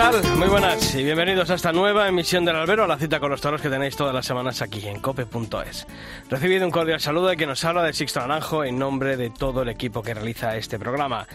Tal? 0.00 0.38
Muy 0.38 0.48
buenas 0.48 0.94
y 0.94 1.04
bienvenidos 1.04 1.50
a 1.50 1.54
esta 1.56 1.72
nueva 1.72 2.08
emisión 2.08 2.42
del 2.46 2.56
Albero, 2.56 2.84
a 2.84 2.86
la 2.86 2.96
cita 2.96 3.20
con 3.20 3.30
los 3.30 3.42
toros 3.42 3.60
que 3.60 3.68
tenéis 3.68 3.96
todas 3.96 4.14
las 4.14 4.24
semanas 4.24 4.62
aquí 4.62 4.88
en 4.88 4.98
cope.es. 4.98 5.86
Recibido 6.30 6.64
un 6.64 6.70
cordial 6.70 7.00
saludo 7.00 7.26
de 7.26 7.36
quien 7.36 7.50
nos 7.50 7.62
habla 7.66 7.82
de 7.82 7.92
Sixto 7.92 8.20
Naranjo 8.20 8.64
en 8.64 8.78
nombre 8.78 9.18
de 9.18 9.28
todo 9.28 9.60
el 9.60 9.68
equipo 9.68 10.00
que 10.00 10.14
realiza 10.14 10.56
este 10.56 10.78
programa. 10.78 11.26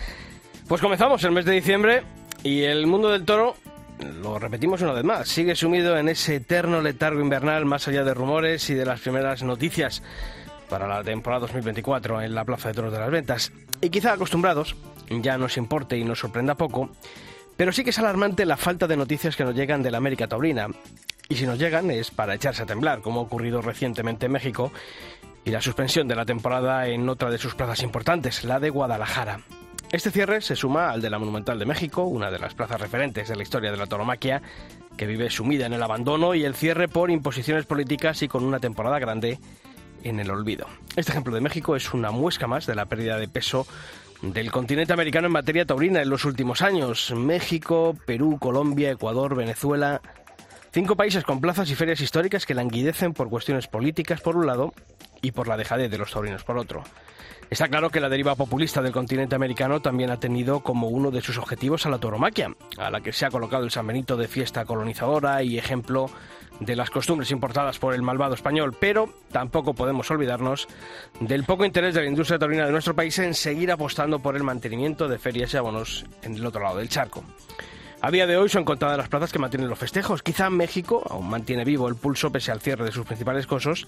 Pues 0.68 0.82
comenzamos 0.82 1.24
el 1.26 1.32
mes 1.32 1.46
de 1.46 1.52
diciembre 1.52 2.02
y 2.42 2.64
el 2.64 2.88
mundo 2.88 3.12
del 3.12 3.24
toro, 3.24 3.56
lo 4.24 4.40
repetimos 4.40 4.82
una 4.82 4.94
vez 4.94 5.04
más, 5.04 5.28
sigue 5.28 5.56
sumido 5.56 5.96
en 6.00 6.10
ese 6.10 6.38
eterno 6.38 6.82
letargo 6.82 7.22
invernal 7.22 7.66
más 7.66 7.88
allá 7.88 8.04
de 8.04 8.16
rumores 8.16 8.68
y 8.72 8.74
de 8.74 8.86
las 8.86 9.00
primeras 9.00 9.44
noticias 9.44 10.02
para 10.72 10.88
la 10.88 11.04
temporada 11.04 11.42
2024 11.42 12.20
en 12.24 12.34
la 12.34 12.44
Plaza 12.44 12.70
de 12.70 12.74
Toros 12.74 12.92
de 12.92 12.98
las 12.98 13.12
Ventas. 13.12 13.52
Y 13.82 13.92
quizá 13.92 14.14
acostumbrados, 14.14 14.76
ya 15.08 15.38
nos 15.38 15.56
importe 15.58 16.00
y 16.00 16.04
nos 16.04 16.18
sorprenda 16.18 16.56
poco, 16.56 16.90
pero 17.58 17.72
sí 17.72 17.84
que 17.84 17.90
es 17.92 18.00
alarmante 18.00 18.46
la 18.46 18.58
falta 18.58 18.88
de 18.88 18.98
noticias 18.98 19.36
que 19.36 19.44
nos 19.44 19.56
llegan 19.56 19.84
de 19.84 19.92
la 19.92 19.98
América 19.98 20.28
Taurina. 20.28 20.68
Y 21.30 21.36
si 21.36 21.46
nos 21.46 21.58
llegan 21.58 21.90
es 21.90 22.12
para 22.12 22.36
echarse 22.36 22.64
a 22.64 22.66
temblar, 22.66 23.02
como 23.02 23.20
ha 23.20 23.24
ocurrido 23.24 23.62
recientemente 23.62 24.28
en 24.28 24.32
México, 24.32 24.72
y 25.44 25.52
la 25.52 25.62
suspensión 25.62 26.08
de 26.08 26.16
la 26.16 26.26
temporada 26.26 26.88
en 26.88 27.08
otra 27.08 27.30
de 27.30 27.38
sus 27.38 27.56
plazas 27.56 27.84
importantes, 27.84 28.44
la 28.44 28.60
de 28.60 28.70
Guadalajara. 28.70 29.42
Este 29.92 30.12
cierre 30.12 30.42
se 30.42 30.56
suma 30.56 30.90
al 30.90 31.02
de 31.02 31.10
la 31.10 31.20
Monumental 31.20 31.58
de 31.60 31.66
México, 31.66 32.04
una 32.04 32.32
de 32.32 32.40
las 32.40 32.54
plazas 32.54 32.82
referentes 32.82 33.30
de 33.30 33.36
la 33.36 33.44
historia 33.44 33.72
de 33.72 33.78
la 33.78 33.86
tauromaquia, 33.86 34.42
que 34.98 35.06
vive 35.06 35.30
sumida 35.30 35.68
en 35.68 35.74
el 35.74 35.84
abandono 35.84 36.34
y 36.36 36.44
el 36.44 36.56
cierre 36.56 36.88
por 36.88 37.12
imposiciones 37.12 37.66
políticas 37.66 38.22
y 38.22 38.28
con 38.28 38.44
una 38.44 38.60
temporada 38.60 39.00
grande 39.00 39.40
en 40.04 40.20
el 40.20 40.30
olvido. 40.32 40.68
Este 40.96 41.12
ejemplo 41.12 41.34
de 41.34 41.42
México 41.42 41.76
es 41.76 41.94
una 41.94 42.12
muesca 42.12 42.48
más 42.48 42.66
de 42.66 42.76
la 42.76 42.86
pérdida 42.86 43.18
de 43.18 43.28
peso 43.28 43.68
del 44.34 44.52
continente 44.52 44.94
americano 44.94 45.28
en 45.28 45.34
materia 45.34 45.66
taurina 45.66 46.02
en 46.02 46.10
los 46.10 46.26
últimos 46.26 46.62
años. 46.62 47.12
México, 47.16 47.96
Perú, 48.06 48.38
Colombia, 48.40 48.92
Ecuador, 48.92 49.36
Venezuela. 49.36 50.02
Cinco 50.72 50.96
países 50.96 51.24
con 51.24 51.42
plazas 51.42 51.70
y 51.70 51.76
ferias 51.76 52.02
históricas 52.02 52.46
que 52.46 52.54
languidecen 52.54 53.14
por 53.14 53.30
cuestiones 53.30 53.68
políticas 53.68 54.22
por 54.22 54.36
un 54.36 54.48
lado 54.48 54.74
y 55.22 55.32
por 55.32 55.48
la 55.48 55.58
dejadez 55.58 55.90
de 55.92 55.98
los 55.98 56.12
taurinos 56.12 56.44
por 56.44 56.58
otro. 56.58 56.84
Está 57.50 57.68
claro 57.68 57.90
que 57.90 58.00
la 58.00 58.10
deriva 58.10 58.36
populista 58.36 58.82
del 58.82 58.92
continente 58.92 59.36
americano 59.36 59.80
también 59.80 60.10
ha 60.10 60.20
tenido 60.20 60.62
como 60.62 60.88
uno 60.88 61.12
de 61.12 61.22
sus 61.22 61.38
objetivos 61.38 61.86
a 61.86 61.90
la 61.90 62.00
tauromaquia, 62.00 62.56
a 62.78 62.90
la 62.90 63.02
que 63.02 63.14
se 63.14 63.26
ha 63.26 63.30
colocado 63.30 63.64
el 63.64 63.72
San 63.72 63.86
Benito 63.86 64.18
de 64.18 64.28
fiesta 64.28 64.66
colonizadora 64.66 65.44
y 65.44 65.58
ejemplo 65.58 66.10
de 66.60 66.76
las 66.76 66.90
costumbres 66.90 67.32
importadas 67.32 67.80
por 67.80 67.94
el 67.94 68.02
malvado 68.02 68.34
español, 68.34 68.76
pero 68.80 69.10
tampoco 69.32 69.74
podemos 69.74 70.10
olvidarnos 70.10 70.68
del 71.20 71.44
poco 71.44 71.66
interés 71.66 71.94
de 71.94 72.02
la 72.02 72.08
industria 72.08 72.40
taurina 72.40 72.66
de 72.66 72.72
nuestro 72.72 72.96
país 72.96 73.18
en 73.20 73.34
seguir 73.34 73.72
apostando 73.72 74.20
por 74.20 74.36
el 74.36 74.44
mantenimiento 74.44 75.08
de 75.08 75.20
ferias 75.20 75.54
y 75.54 75.58
abonos 75.58 76.06
en 76.24 76.36
el 76.36 76.46
otro 76.46 76.64
lado 76.64 76.78
del 76.78 76.90
charco. 76.90 77.24
A 78.02 78.12
día 78.12 78.28
de 78.28 78.38
hoy 78.38 78.50
son 78.50 78.66
contadas 78.66 78.98
las 78.98 79.10
plazas 79.10 79.32
que 79.32 79.40
mantienen 79.40 79.70
los 79.70 79.80
festejos. 79.80 80.22
Quizá 80.22 80.50
México 80.50 81.02
aún 81.10 81.30
mantiene 81.30 81.64
vivo 81.64 81.88
el 81.88 81.96
pulso 81.96 82.32
pese 82.32 82.52
al 82.52 82.62
cierre 82.62 82.86
de 82.86 82.92
sus 82.92 83.06
principales 83.06 83.48
cosos 83.48 83.88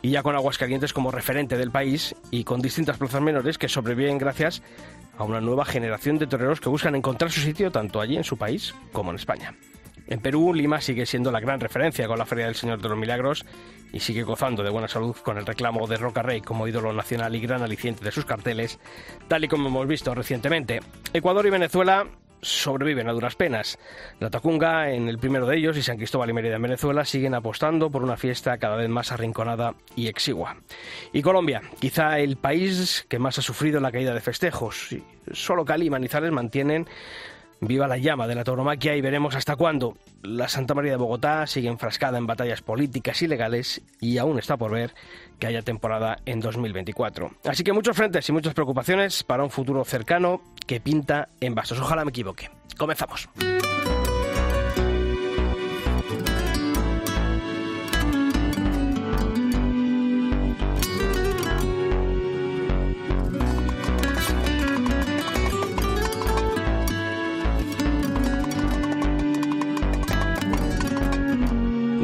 y 0.00 0.10
ya 0.10 0.22
con 0.22 0.34
Aguascalientes 0.34 0.92
como 0.92 1.10
referente 1.10 1.58
del 1.58 1.70
país 1.70 2.14
y 2.30 2.44
con 2.44 2.62
distintas 2.62 2.96
plazas 2.96 3.20
menores 3.20 3.58
que 3.58 3.68
sobreviven 3.68 4.16
gracias 4.16 4.62
a 5.18 5.24
una 5.24 5.40
nueva 5.40 5.64
generación 5.64 6.18
de 6.18 6.26
toreros 6.26 6.60
que 6.60 6.68
buscan 6.68 6.94
encontrar 6.94 7.30
su 7.30 7.40
sitio 7.40 7.70
tanto 7.70 8.00
allí 8.00 8.16
en 8.16 8.24
su 8.24 8.38
país 8.38 8.74
como 8.92 9.10
en 9.10 9.16
España. 9.16 9.54
En 10.06 10.20
Perú, 10.20 10.54
Lima 10.54 10.80
sigue 10.80 11.04
siendo 11.04 11.30
la 11.30 11.40
gran 11.40 11.60
referencia 11.60 12.06
con 12.06 12.18
la 12.18 12.24
Feria 12.24 12.46
del 12.46 12.54
Señor 12.54 12.80
de 12.80 12.88
los 12.88 12.96
Milagros 12.96 13.44
y 13.92 14.00
sigue 14.00 14.22
gozando 14.22 14.62
de 14.62 14.70
buena 14.70 14.88
salud 14.88 15.14
con 15.16 15.36
el 15.36 15.44
reclamo 15.44 15.86
de 15.86 15.98
Roca 15.98 16.22
Rey 16.22 16.40
como 16.40 16.66
ídolo 16.66 16.94
nacional 16.94 17.34
y 17.36 17.40
gran 17.40 17.60
aliciente 17.60 18.04
de 18.04 18.12
sus 18.12 18.24
carteles, 18.24 18.78
tal 19.28 19.44
y 19.44 19.48
como 19.48 19.68
hemos 19.68 19.86
visto 19.86 20.14
recientemente. 20.14 20.80
Ecuador 21.12 21.44
y 21.46 21.50
Venezuela 21.50 22.06
sobreviven 22.40 23.08
a 23.08 23.12
duras 23.12 23.36
penas. 23.36 23.78
La 24.20 24.30
Tacunga, 24.30 24.90
en 24.90 25.08
el 25.08 25.18
primero 25.18 25.46
de 25.46 25.56
ellos, 25.56 25.76
y 25.76 25.82
San 25.82 25.96
Cristóbal 25.96 26.30
y 26.30 26.32
Mérida 26.32 26.56
en 26.56 26.62
Venezuela, 26.62 27.04
siguen 27.04 27.34
apostando 27.34 27.90
por 27.90 28.02
una 28.02 28.16
fiesta 28.16 28.58
cada 28.58 28.76
vez 28.76 28.88
más 28.88 29.12
arrinconada 29.12 29.74
y 29.96 30.08
exigua. 30.08 30.56
Y 31.12 31.22
Colombia, 31.22 31.62
quizá 31.80 32.18
el 32.18 32.36
país 32.36 33.06
que 33.08 33.18
más 33.18 33.38
ha 33.38 33.42
sufrido 33.42 33.80
la 33.80 33.92
caída 33.92 34.14
de 34.14 34.20
festejos. 34.20 34.94
Solo 35.32 35.64
Cali 35.64 35.86
y 35.86 35.90
Manizales 35.90 36.32
mantienen 36.32 36.86
Viva 37.60 37.88
la 37.88 37.98
llama 37.98 38.28
de 38.28 38.34
la 38.34 38.44
tauromaquia 38.44 38.94
y 38.94 39.00
veremos 39.00 39.34
hasta 39.34 39.56
cuándo. 39.56 39.96
La 40.22 40.48
Santa 40.48 40.74
María 40.74 40.92
de 40.92 40.96
Bogotá 40.96 41.46
sigue 41.46 41.68
enfrascada 41.68 42.18
en 42.18 42.26
batallas 42.26 42.62
políticas 42.62 43.20
y 43.22 43.26
legales 43.26 43.82
y 44.00 44.18
aún 44.18 44.38
está 44.38 44.56
por 44.56 44.70
ver 44.70 44.94
que 45.38 45.48
haya 45.48 45.62
temporada 45.62 46.18
en 46.24 46.40
2024. 46.40 47.32
Así 47.44 47.64
que 47.64 47.72
muchos 47.72 47.96
frentes 47.96 48.28
y 48.28 48.32
muchas 48.32 48.54
preocupaciones 48.54 49.24
para 49.24 49.42
un 49.42 49.50
futuro 49.50 49.84
cercano 49.84 50.40
que 50.66 50.80
pinta 50.80 51.28
en 51.40 51.54
vasos. 51.54 51.80
Ojalá 51.80 52.04
me 52.04 52.10
equivoque. 52.10 52.50
Comenzamos. 52.76 53.28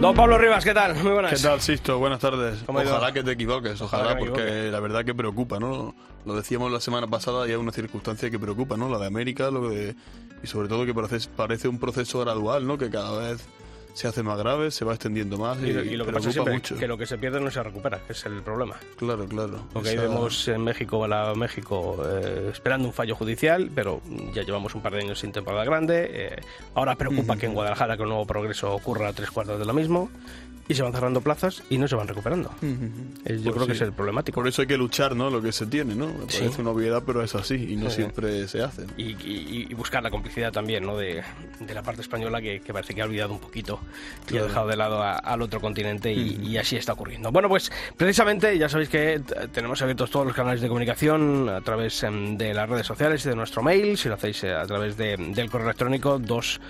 Don 0.04 0.15
Pablo 0.15 0.37
Rivas, 0.37 0.62
¿qué 0.62 0.75
tal? 0.75 0.94
Muy 0.97 1.12
buenas. 1.12 1.32
¿Qué 1.32 1.38
tal, 1.38 1.62
Sisto? 1.62 1.98
Buenas 1.98 2.20
tardes. 2.20 2.62
Ojalá 2.66 3.10
que 3.10 3.22
te 3.22 3.31
equivoques, 3.31 3.81
ojalá, 3.81 4.19
porque 4.19 4.42
equivoque. 4.42 4.70
la 4.70 4.78
verdad 4.78 5.03
que 5.03 5.15
preocupa, 5.15 5.59
¿no? 5.59 5.94
Lo 6.26 6.37
decíamos 6.37 6.70
la 6.70 6.81
semana 6.81 7.06
pasada 7.06 7.48
y 7.48 7.53
hay 7.53 7.56
una 7.56 7.72
circunstancia 7.72 8.31
que 8.31 8.38
preocupa, 8.38 8.76
¿no? 8.76 8.91
La 8.91 8.98
de 8.98 9.06
América, 9.06 9.50
lo 9.50 9.70
de 9.70 9.97
y 10.42 10.47
sobre 10.47 10.69
todo 10.69 10.84
que 10.84 10.92
parece, 10.92 11.26
parece 11.34 11.69
un 11.69 11.78
proceso 11.78 12.20
gradual, 12.20 12.66
¿no? 12.66 12.76
Que 12.76 12.91
cada 12.91 13.19
vez 13.19 13.47
se 13.94 14.06
hace 14.09 14.22
más 14.22 14.37
grave, 14.38 14.71
se 14.71 14.84
va 14.84 14.93
extendiendo 14.93 15.38
más 15.38 15.56
y, 15.62 15.69
Y, 15.69 15.72
lo- 15.72 15.84
y 15.84 15.97
lo 15.97 16.05
que 16.05 16.12
pasa 16.12 16.31
siempre 16.31 16.53
mucho. 16.55 16.77
que 16.77 16.87
lo 16.87 16.99
que 16.99 17.06
se 17.06 17.16
pierde 17.16 17.41
no 17.41 17.50
se 17.50 17.62
recupera, 17.62 17.99
que 18.06 18.12
es 18.12 18.27
el 18.27 18.43
problema. 18.43 18.77
Claro, 18.97 19.25
claro. 19.27 19.60
Porque 19.72 19.91
ahí 19.91 19.94
Esa- 19.94 20.03
vemos 20.09 20.49
en 20.49 20.62
México, 20.65 21.05
a 21.05 21.09
la 21.09 21.34
México 21.34 22.04
eh, 22.06 22.50
esperando 22.53 22.88
un 22.88 22.93
fallo 22.94 23.15
judicial, 23.16 23.71
pero 23.75 24.03
ya 24.34 24.43
llevamos 24.43 24.75
un 24.75 24.83
par 24.83 24.93
de 24.93 25.00
años 25.03 25.19
sin 25.21 25.33
temporada 25.33 25.65
grande. 25.65 26.10
eh, 26.12 26.37
ahora 26.75 26.97
preocupa 26.97 27.37
que 27.37 27.47
en 27.47 27.54
Guadalajara 27.54 27.97
con 27.97 28.09
nuevo 28.09 28.27
progreso 28.27 28.75
ocurra 28.75 29.12
tres 29.12 29.31
cuartos 29.31 29.59
de 29.59 29.65
lo 29.65 29.72
mismo 29.72 30.10
y 30.67 30.75
se 30.75 30.83
van 30.83 30.93
cerrando 30.93 31.21
plazas 31.21 31.63
y 31.71 31.79
no 31.79 31.87
se 31.89 31.95
van 31.95 32.09
recuperando. 32.09 32.51
Yo 32.63 32.69
Pues 33.25 33.41
creo 33.55 33.67
que 33.67 33.73
es 33.73 33.81
el 33.83 33.93
problemático. 33.93 34.41
Por 34.41 34.49
eso 34.49 34.63
hay 34.63 34.69
que 34.69 34.77
luchar, 34.79 35.15
¿no? 35.15 35.29
Lo 35.31 35.43
que 35.43 35.53
se 35.53 35.67
tiene, 35.67 35.95
¿no? 35.95 36.07
Me 36.09 36.31
Sí. 36.31 36.39
Parece 36.41 36.63
una 36.63 36.71
obviedad, 36.71 37.03
pero 37.05 37.23
es 37.23 37.35
así 37.35 37.55
y 37.55 37.77
no 37.77 37.91
Sí. 37.91 37.97
siempre 37.97 38.49
se 38.49 38.63
hace. 38.63 38.87
Y, 38.97 39.13
y- 39.13 39.67
y 39.71 39.75
buscar 39.75 40.03
la 40.03 40.11
complicidad 40.11 40.53
también 40.53 40.85
¿no? 40.87 40.97
de, 40.97 41.23
de 41.61 41.75
la 41.75 41.83
parte 41.83 42.01
española 42.03 42.41
que, 42.41 42.61
que 42.61 42.73
parece 42.73 42.95
que 42.95 43.03
ha 43.03 43.05
olvidado 43.05 43.33
un 43.35 43.41
poquito 43.41 43.79
y 44.31 44.39
ha 44.39 44.43
dejado 44.45 44.69
de 44.69 44.77
lado 44.77 45.03
a- 45.03 45.17
al 45.19 45.43
otro 45.43 45.61
continente 45.61 46.13
y, 46.13 46.41
y 46.43 46.57
así 46.57 46.77
está 46.77 46.93
ocurriendo. 46.95 47.31
Bueno, 47.31 47.49
pues 47.49 47.71
precisamente 47.97 48.57
ya 48.59 48.69
sabéis 48.69 48.89
que 48.89 49.21
tenemos 49.53 49.81
abiertos 49.83 50.11
todos 50.11 50.27
los 50.27 50.35
canales 50.35 50.61
de 50.61 50.69
comunicación 50.69 51.49
a 51.49 51.61
través 51.61 52.03
em, 52.03 52.37
de 52.39 52.55
las 52.55 52.69
redes 52.69 52.87
sociales 52.87 53.25
y 53.27 53.29
de 53.29 53.37
nuestro 53.37 53.63
mail, 53.63 53.97
si 53.99 54.09
lo 54.09 54.15
hacéis 54.15 54.43
eh, 54.45 54.55
a 54.55 54.67
través 54.67 54.97
de- 54.97 55.17
del 55.17 55.51
correo 55.51 55.67
electrónico, 55.67 56.19
dos 56.19 56.61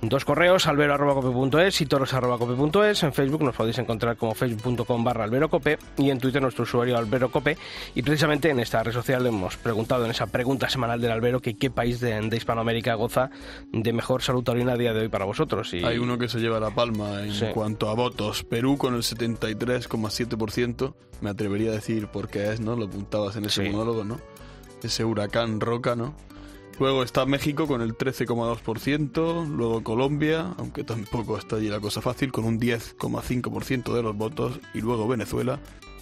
Dos 0.00 0.24
correos, 0.24 0.68
albero.cope.es 0.68 1.80
y 1.80 1.86
toros.cope.es. 1.86 3.02
En 3.02 3.12
Facebook 3.12 3.42
nos 3.42 3.56
podéis 3.56 3.78
encontrar 3.78 4.16
como 4.16 4.32
facebook.com 4.32 5.02
barra 5.02 5.24
alberocope 5.24 5.76
y 5.96 6.10
en 6.10 6.20
Twitter 6.20 6.40
nuestro 6.40 6.62
usuario 6.62 6.96
alberocope. 6.96 7.58
Y 7.96 8.02
precisamente 8.02 8.48
en 8.50 8.60
esta 8.60 8.80
red 8.84 8.92
social 8.92 9.26
hemos 9.26 9.56
preguntado 9.56 10.04
en 10.04 10.12
esa 10.12 10.28
pregunta 10.28 10.68
semanal 10.68 11.00
del 11.00 11.10
albero 11.10 11.40
que 11.40 11.56
qué 11.56 11.68
país 11.70 11.98
de, 11.98 12.20
de 12.20 12.36
Hispanoamérica 12.36 12.94
goza 12.94 13.30
de 13.72 13.92
mejor 13.92 14.22
salud 14.22 14.44
taurina 14.44 14.74
a 14.74 14.76
día 14.76 14.92
de 14.94 15.00
hoy 15.00 15.08
para 15.08 15.24
vosotros. 15.24 15.74
Y 15.74 15.84
Hay 15.84 15.98
uno 15.98 16.16
que 16.16 16.28
se 16.28 16.38
lleva 16.38 16.60
la 16.60 16.70
palma 16.70 17.22
en 17.24 17.32
Sí. 17.32 17.46
cuanto 17.52 17.90
a 17.90 17.94
votos. 17.94 18.44
Perú 18.44 18.78
con 18.78 18.94
el 18.94 19.02
73,7%. 19.02 20.94
Me 21.22 21.30
atrevería 21.30 21.70
a 21.70 21.74
decir 21.74 22.06
por 22.06 22.28
qué 22.28 22.52
es, 22.52 22.60
¿no? 22.60 22.76
Lo 22.76 22.84
apuntabas 22.86 23.34
en 23.34 23.46
ese 23.46 23.64
Sí. 23.64 23.70
monólogo, 23.70 24.04
¿no? 24.04 24.20
Ese 24.80 25.04
huracán 25.04 25.60
roca, 25.60 25.96
¿no? 25.96 26.14
Luego 26.78 27.02
está 27.02 27.26
México 27.26 27.66
con 27.66 27.82
el 27.82 27.96
13,2%. 27.96 29.48
Luego 29.48 29.82
Colombia, 29.82 30.54
aunque 30.58 30.84
tampoco 30.84 31.36
está 31.36 31.56
allí 31.56 31.68
la 31.68 31.80
cosa 31.80 32.00
fácil, 32.00 32.30
con 32.30 32.44
un 32.44 32.60
10,5% 32.60 33.92
de 33.92 34.02
los 34.02 34.16
votos. 34.16 34.60
Y 34.74 34.80
luego 34.80 35.08
Venezuela 35.08 35.58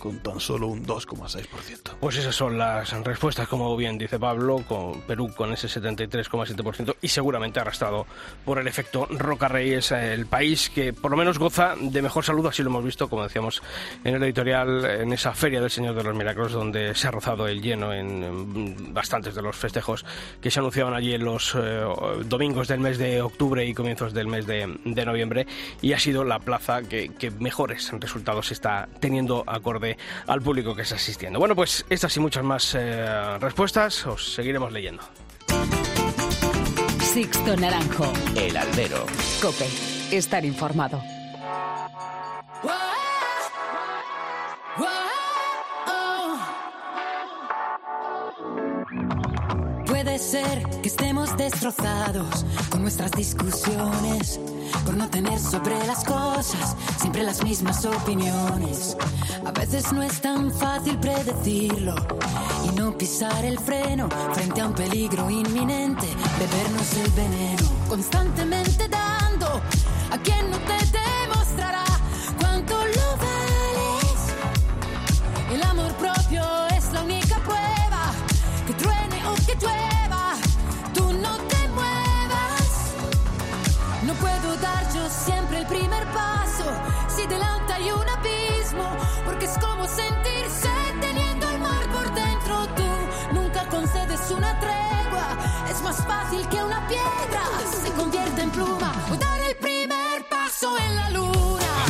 con 0.06 0.18
tan 0.20 0.38
solo 0.38 0.68
un 0.68 0.86
2,6%. 0.86 1.96
Pues 1.98 2.16
esas 2.16 2.34
son 2.34 2.56
las 2.56 2.92
respuestas, 3.02 3.48
como 3.48 3.76
bien 3.76 3.98
dice 3.98 4.20
Pablo, 4.20 4.62
con 4.68 5.00
Perú 5.00 5.32
con 5.36 5.52
ese 5.52 5.66
73,7% 5.66 6.94
y 7.02 7.08
seguramente 7.08 7.58
arrastrado 7.58 8.06
por 8.44 8.60
el 8.60 8.68
efecto 8.68 9.06
Roca 9.10 9.48
Rey 9.48 9.72
es 9.72 9.90
el 9.90 10.26
país 10.26 10.70
que 10.70 10.92
por 10.92 11.10
lo 11.10 11.16
menos 11.16 11.40
goza 11.40 11.74
de 11.80 12.02
mejor 12.02 12.24
salud, 12.24 12.46
así 12.46 12.62
lo 12.62 12.70
hemos 12.70 12.84
visto, 12.84 13.08
como 13.08 13.24
decíamos 13.24 13.64
en 14.04 14.14
el 14.14 14.22
editorial, 14.22 14.84
en 14.84 15.12
esa 15.12 15.32
feria 15.32 15.60
del 15.60 15.70
Señor 15.70 15.96
de 15.96 16.04
los 16.04 16.14
Milagros, 16.14 16.52
donde 16.52 16.94
se 16.94 17.08
ha 17.08 17.10
rozado 17.10 17.48
el 17.48 17.60
lleno 17.60 17.92
en 17.92 18.94
bastantes 18.94 19.34
de 19.34 19.42
los 19.42 19.56
festejos 19.56 20.04
que 20.40 20.52
se 20.52 20.60
anunciaban 20.60 20.94
allí 20.94 21.14
en 21.14 21.24
los 21.24 21.52
eh, 21.56 21.84
domingos 22.26 22.68
del 22.68 22.78
mes 22.78 22.98
de 22.98 23.22
octubre 23.22 23.66
y 23.66 23.74
comienzos 23.74 24.14
del 24.14 24.28
mes 24.28 24.46
de, 24.46 25.04
noviembre, 25.04 25.48
y 25.82 25.94
ha 25.94 25.98
sido 25.98 26.22
la 26.22 26.38
plaza 26.38 26.82
que, 26.82 27.08
que 27.08 27.32
mejores 27.32 27.90
resultados 27.98 28.52
está 28.52 28.88
teniendo 29.00 29.42
acorde 29.48 29.95
al 30.26 30.42
público 30.42 30.74
que 30.74 30.82
está 30.82 30.96
asistiendo. 30.96 31.38
Bueno, 31.38 31.54
pues 31.54 31.84
estas 31.88 32.16
y 32.16 32.20
muchas 32.20 32.44
más 32.44 32.74
eh, 32.74 33.38
respuestas 33.38 34.06
os 34.06 34.34
seguiremos 34.34 34.72
leyendo. 34.72 35.02
Sixto 37.00 37.56
Naranjo. 37.56 38.12
El 38.34 38.56
albero. 38.56 39.06
Cope. 39.40 39.66
Estar 40.10 40.44
informado. 40.44 41.02
Ser 50.26 50.68
que 50.82 50.88
estemos 50.88 51.36
destrozados 51.36 52.44
con 52.68 52.82
nuestras 52.82 53.12
discusiones, 53.12 54.40
por 54.84 54.96
no 54.96 55.08
tener 55.08 55.38
sobre 55.38 55.78
las 55.86 56.02
cosas 56.02 56.74
siempre 56.98 57.22
las 57.22 57.44
mismas 57.44 57.84
opiniones. 57.84 58.96
A 59.44 59.52
veces 59.52 59.92
no 59.92 60.02
es 60.02 60.20
tan 60.20 60.50
fácil 60.50 60.98
predecirlo 60.98 61.94
y 62.64 62.74
no 62.76 62.98
pisar 62.98 63.44
el 63.44 63.58
freno 63.60 64.08
frente 64.32 64.62
a 64.62 64.66
un 64.66 64.74
peligro 64.74 65.30
inminente, 65.30 66.08
bebernos 66.40 66.92
el 66.94 67.10
veneno, 67.12 67.70
constantemente 67.88 68.88
dando 68.88 69.46
a 70.10 70.18
quien 70.18 70.50
no 70.50 70.58
te 70.58 70.95
concedes 94.16 94.30
una 94.30 94.58
tregua, 94.60 95.36
es 95.70 95.82
más 95.82 95.96
fácil 96.04 96.46
que 96.48 96.62
una 96.62 96.86
piedra 96.88 97.42
se 97.82 97.90
convierta 97.92 98.42
en 98.42 98.50
pluma 98.50 98.92
o 99.10 99.16
dar 99.16 99.40
el 99.42 99.56
primer 99.56 100.28
paso 100.28 100.76
en 100.78 100.96
la 100.96 101.10
luna. 101.10 101.45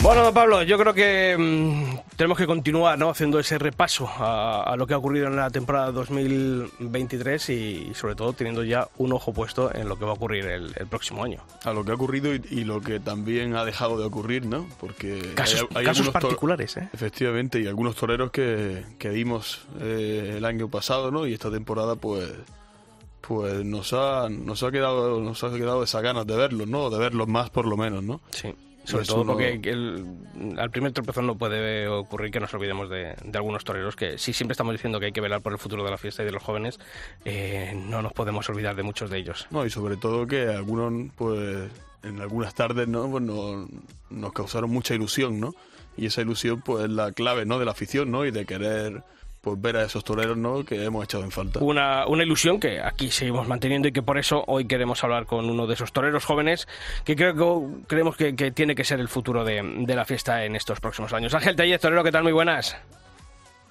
Bueno, 0.06 0.32
Pablo, 0.32 0.62
yo 0.62 0.78
creo 0.78 0.94
que 0.94 1.36
mm, 1.36 2.14
tenemos 2.16 2.38
que 2.38 2.46
continuar 2.46 2.96
¿no? 2.96 3.10
haciendo 3.10 3.40
ese 3.40 3.58
repaso 3.58 4.06
a, 4.06 4.62
a, 4.62 4.76
lo 4.76 4.86
que 4.86 4.94
ha 4.94 4.98
ocurrido 4.98 5.26
en 5.26 5.34
la 5.34 5.50
temporada 5.50 5.90
2023 5.90 7.50
y, 7.50 7.92
sobre 7.92 8.14
todo 8.14 8.32
teniendo 8.32 8.62
ya 8.62 8.86
un 8.98 9.12
ojo 9.12 9.32
puesto 9.32 9.74
en 9.74 9.88
lo 9.88 9.98
que 9.98 10.04
va 10.04 10.12
a 10.12 10.14
ocurrir 10.14 10.46
el, 10.46 10.72
el 10.76 10.86
próximo 10.86 11.24
año. 11.24 11.42
A 11.64 11.72
lo 11.72 11.84
que 11.84 11.90
ha 11.90 11.94
ocurrido 11.94 12.32
y, 12.32 12.40
y, 12.50 12.62
lo 12.62 12.80
que 12.82 13.00
también 13.00 13.56
ha 13.56 13.64
dejado 13.64 13.98
de 13.98 14.04
ocurrir, 14.04 14.46
¿no? 14.46 14.68
Porque 14.78 15.32
casos, 15.34 15.66
hay, 15.70 15.78
hay 15.78 15.84
casos 15.86 16.08
particulares, 16.10 16.76
¿eh? 16.76 16.88
Efectivamente, 16.92 17.60
y 17.60 17.66
algunos 17.66 17.96
toreros 17.96 18.30
que, 18.30 18.84
que 19.00 19.08
vimos 19.08 19.66
eh, 19.80 20.34
el 20.36 20.44
año 20.44 20.68
pasado, 20.68 21.10
¿no? 21.10 21.26
Y 21.26 21.34
esta 21.34 21.50
temporada, 21.50 21.96
pues 21.96 22.32
pues 23.22 23.64
nos 23.64 23.92
ha, 23.92 24.28
nos 24.28 24.62
ha 24.62 24.70
quedado 24.70 25.20
nos 25.20 25.42
ha 25.42 25.50
quedado 25.50 25.82
esas 25.82 26.00
ganas 26.00 26.28
de 26.28 26.36
verlos, 26.36 26.68
¿no? 26.68 26.90
De 26.90 26.98
verlos 27.00 27.26
más 27.26 27.50
por 27.50 27.66
lo 27.66 27.76
menos, 27.76 28.04
¿no? 28.04 28.20
Sí. 28.30 28.54
Sobre 28.86 29.04
todo 29.04 29.22
uno... 29.22 29.32
porque 29.32 29.58
el, 29.64 30.06
al 30.58 30.70
primer 30.70 30.92
tropezón 30.92 31.26
no 31.26 31.36
puede 31.36 31.88
ocurrir 31.88 32.30
que 32.30 32.40
nos 32.40 32.54
olvidemos 32.54 32.88
de, 32.88 33.16
de, 33.22 33.38
algunos 33.38 33.64
toreros 33.64 33.96
que 33.96 34.16
sí 34.16 34.32
siempre 34.32 34.52
estamos 34.52 34.72
diciendo 34.72 35.00
que 35.00 35.06
hay 35.06 35.12
que 35.12 35.20
velar 35.20 35.40
por 35.40 35.52
el 35.52 35.58
futuro 35.58 35.84
de 35.84 35.90
la 35.90 35.98
fiesta 35.98 36.22
y 36.22 36.26
de 36.26 36.32
los 36.32 36.42
jóvenes, 36.42 36.78
eh, 37.24 37.74
no 37.88 38.00
nos 38.00 38.12
podemos 38.12 38.48
olvidar 38.48 38.76
de 38.76 38.84
muchos 38.84 39.10
de 39.10 39.18
ellos. 39.18 39.46
No, 39.50 39.66
y 39.66 39.70
sobre 39.70 39.96
todo 39.96 40.26
que 40.26 40.46
algunos, 40.46 41.12
pues 41.16 41.68
en 42.02 42.20
algunas 42.20 42.54
tardes, 42.54 42.86
¿no? 42.86 43.10
Pues 43.10 43.24
no, 43.24 43.68
nos 44.10 44.32
causaron 44.32 44.70
mucha 44.70 44.94
ilusión, 44.94 45.40
¿no? 45.40 45.54
Y 45.96 46.06
esa 46.06 46.20
ilusión, 46.20 46.60
pues 46.60 46.84
es 46.84 46.90
la 46.90 47.12
clave, 47.12 47.44
¿no? 47.44 47.58
De 47.58 47.64
la 47.64 47.72
afición, 47.72 48.10
¿no? 48.10 48.24
Y 48.24 48.30
de 48.30 48.46
querer 48.46 49.02
pues 49.46 49.60
ver 49.60 49.76
a 49.76 49.84
esos 49.84 50.02
toreros 50.02 50.37
¿no? 50.37 50.64
que 50.64 50.82
hemos 50.82 51.04
echado 51.04 51.22
en 51.22 51.31
falta. 51.31 51.60
Una, 51.60 52.04
una 52.08 52.25
ilusión 52.25 52.58
que 52.58 52.81
aquí 52.81 53.12
seguimos 53.12 53.46
manteniendo 53.46 53.87
y 53.87 53.93
que 53.93 54.02
por 54.02 54.19
eso 54.19 54.43
hoy 54.48 54.66
queremos 54.66 55.04
hablar 55.04 55.26
con 55.26 55.48
uno 55.48 55.69
de 55.69 55.75
esos 55.75 55.93
toreros 55.93 56.25
jóvenes 56.25 56.66
que 57.04 57.14
creo 57.14 57.37
que 57.37 57.84
creemos 57.87 58.16
que, 58.16 58.34
que 58.34 58.50
tiene 58.50 58.75
que 58.75 58.82
ser 58.82 58.98
el 58.98 59.06
futuro 59.06 59.44
de, 59.44 59.62
de, 59.62 59.94
la 59.94 60.04
fiesta 60.04 60.44
en 60.44 60.56
estos 60.56 60.81
próximos 60.81 61.12
años. 61.12 61.32
Ángel 61.32 61.54
Tellez, 61.54 61.81
torero, 61.81 62.02
¿qué 62.02 62.10
tal? 62.10 62.25
Muy 62.25 62.32
buenas. 62.32 62.76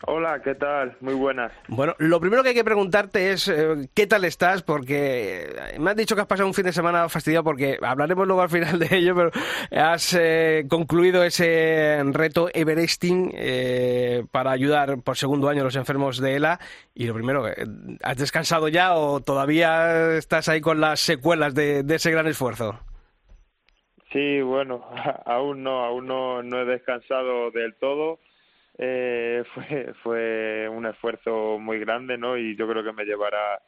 Hola, 0.08 0.40
¿qué 0.44 0.54
tal? 0.54 0.96
Muy 1.02 1.16
buenas. 1.16 1.52
Bueno, 1.68 1.96
lo 1.98 2.20
primero 2.20 2.44
que 2.44 2.50
hay 2.50 2.56
que 2.56 2.64
preguntarte 2.64 3.32
es 3.32 3.48
eh, 3.48 3.90
¿qué 3.96 4.06
tal 4.06 4.24
estás? 4.24 4.62
Porque 4.62 5.48
me 5.80 5.90
has 5.90 5.96
dicho 5.96 6.14
que 6.14 6.22
has 6.22 6.28
pasado 6.28 6.48
un 6.48 6.54
fin 6.54 6.66
de 6.66 6.74
semana 6.74 7.10
fastidiado 7.10 7.44
porque 7.44 7.80
hablaremos 7.82 8.28
luego 8.28 8.44
al 8.44 8.50
final 8.50 8.78
de 8.78 8.98
ello, 8.98 9.16
pero 9.16 9.32
has 9.72 10.14
eh, 10.14 10.66
concluido 10.70 11.24
ese 11.24 12.04
reto 12.12 12.50
Everesting 12.54 13.32
eh, 13.34 14.24
para 14.32 14.52
ayudar 14.52 15.02
por 15.02 15.18
segundo 15.18 15.50
año 15.50 15.62
a 15.62 15.66
los 15.66 15.76
enfermos 15.76 16.20
de 16.20 16.36
ELA. 16.36 16.60
Y 16.94 17.08
lo 17.08 17.16
primero, 17.16 17.46
¿has 18.04 18.18
descansado 18.18 18.68
ya 18.68 18.96
o 18.96 19.22
todavía 19.22 20.18
estás 20.18 20.50
ahí 20.50 20.62
con 20.62 20.82
las 20.82 21.00
secuelas 21.00 21.56
de, 21.56 21.82
de 21.82 21.96
ese 21.96 22.12
gran 22.12 22.28
esfuerzo? 22.28 22.80
Sí, 24.12 24.40
bueno, 24.42 24.86
aún 25.26 25.64
no, 25.64 25.84
aún 25.84 26.06
no, 26.06 26.44
no 26.44 26.62
he 26.62 26.66
descansado 26.66 27.50
del 27.50 27.74
todo 27.76 28.20
eh, 28.78 29.44
fue 29.54 29.94
fue 30.04 30.70
un 30.70 30.86
esfuerzo 30.86 31.58
muy 31.60 31.80
grande 31.80 32.18
no 32.18 32.38
y 32.38 32.56
yo 32.56 32.68
creo 32.68 32.84
que 32.84 32.94
me 32.94 33.06
llevará 33.06 33.62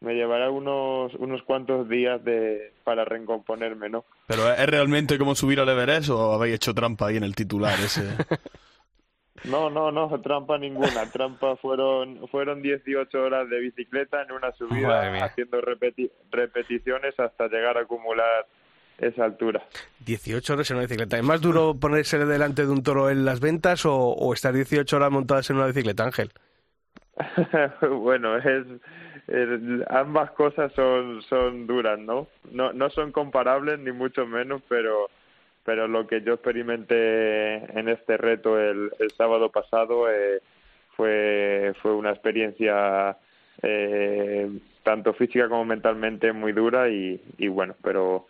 me 0.00 0.14
llevará 0.14 0.50
unos 0.50 1.14
unos 1.14 1.42
cuantos 1.42 1.88
días 1.88 2.24
de 2.24 2.72
para 2.84 3.04
recomponerme 3.04 3.88
no 3.88 4.04
pero 4.26 4.50
es 4.50 4.66
realmente 4.66 5.18
como 5.18 5.34
subir 5.34 5.60
al 5.60 5.68
Everest 5.68 6.10
o 6.10 6.32
habéis 6.32 6.56
hecho 6.56 6.74
trampa 6.74 7.08
ahí 7.08 7.16
en 7.16 7.24
el 7.24 7.34
titular 7.34 7.74
ese 7.74 8.02
no 9.44 9.70
no 9.70 9.90
no 9.90 10.20
trampa 10.20 10.58
ninguna. 10.58 11.10
Trampa 11.10 11.56
fueron 11.56 12.28
fueron 12.28 12.62
18 12.62 13.22
horas 13.22 13.48
de 13.48 13.60
bicicleta 13.60 14.22
en 14.22 14.32
una 14.32 14.52
subida 14.52 15.24
haciendo 15.24 15.60
repeti 15.60 16.10
repeticiones 16.30 17.18
hasta 17.18 17.48
llegar 17.48 17.78
a 17.78 17.82
acumular 17.82 18.46
esa 19.00 19.24
altura. 19.24 19.62
18 20.04 20.52
horas 20.52 20.70
en 20.70 20.76
una 20.76 20.86
bicicleta. 20.86 21.16
¿Es 21.16 21.24
más 21.24 21.40
duro 21.40 21.74
ponerse 21.78 22.18
delante 22.24 22.62
de 22.62 22.70
un 22.70 22.82
toro 22.82 23.10
en 23.10 23.24
las 23.24 23.40
ventas 23.40 23.84
o, 23.86 23.94
o 23.96 24.32
estar 24.32 24.52
18 24.52 24.96
horas 24.96 25.10
montadas 25.10 25.50
en 25.50 25.56
una 25.56 25.66
bicicleta, 25.66 26.04
Ángel? 26.04 26.30
bueno, 27.90 28.36
es, 28.36 28.66
es, 29.28 29.60
ambas 29.88 30.30
cosas 30.32 30.72
son, 30.74 31.22
son 31.22 31.66
duras, 31.66 31.98
¿no? 31.98 32.26
¿no? 32.50 32.72
No 32.72 32.90
son 32.90 33.12
comparables 33.12 33.78
ni 33.78 33.92
mucho 33.92 34.26
menos, 34.26 34.62
pero 34.68 35.08
pero 35.62 35.86
lo 35.86 36.06
que 36.06 36.22
yo 36.22 36.34
experimenté 36.34 37.56
en 37.78 37.88
este 37.90 38.16
reto 38.16 38.58
el, 38.58 38.90
el 38.98 39.10
sábado 39.10 39.50
pasado 39.50 40.10
eh, 40.10 40.40
fue 40.96 41.74
fue 41.82 41.92
una 41.92 42.10
experiencia 42.10 43.16
eh, 43.62 44.50
tanto 44.82 45.12
física 45.12 45.48
como 45.48 45.64
mentalmente 45.66 46.32
muy 46.32 46.52
dura 46.52 46.88
y, 46.88 47.20
y 47.36 47.48
bueno, 47.48 47.74
pero 47.82 48.26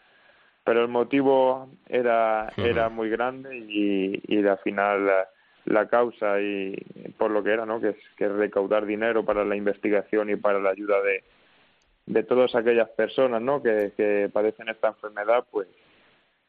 pero 0.71 0.83
el 0.83 0.89
motivo 0.89 1.69
era 1.89 2.47
uh 2.57 2.61
-huh. 2.61 2.65
era 2.65 2.89
muy 2.89 3.11
grande 3.11 3.59
y, 3.59 4.23
y 4.29 4.47
al 4.47 4.59
final 4.59 5.05
la, 5.05 5.29
la, 5.65 5.89
causa 5.89 6.41
y 6.41 6.77
por 7.19 7.33
lo 7.33 7.43
que 7.43 7.51
era 7.51 7.67
no 7.67 7.81
que 7.81 7.89
es 7.89 7.97
que 8.17 8.27
es 8.27 8.33
recaudar 8.33 8.87
dinero 8.87 9.25
para 9.25 9.45
la 9.45 9.57
investigación 9.57 10.31
y 10.31 10.37
para 10.37 10.61
la 10.61 10.71
ayuda 10.71 11.03
de 11.03 11.25
de 12.07 12.23
todas 12.23 12.55
aquellas 12.55 12.89
personas 12.91 13.43
no 13.43 13.61
que, 13.61 13.91
que 13.97 14.31
padecen 14.33 14.69
esta 14.69 14.89
enfermedad 14.95 15.45
pues 15.51 15.67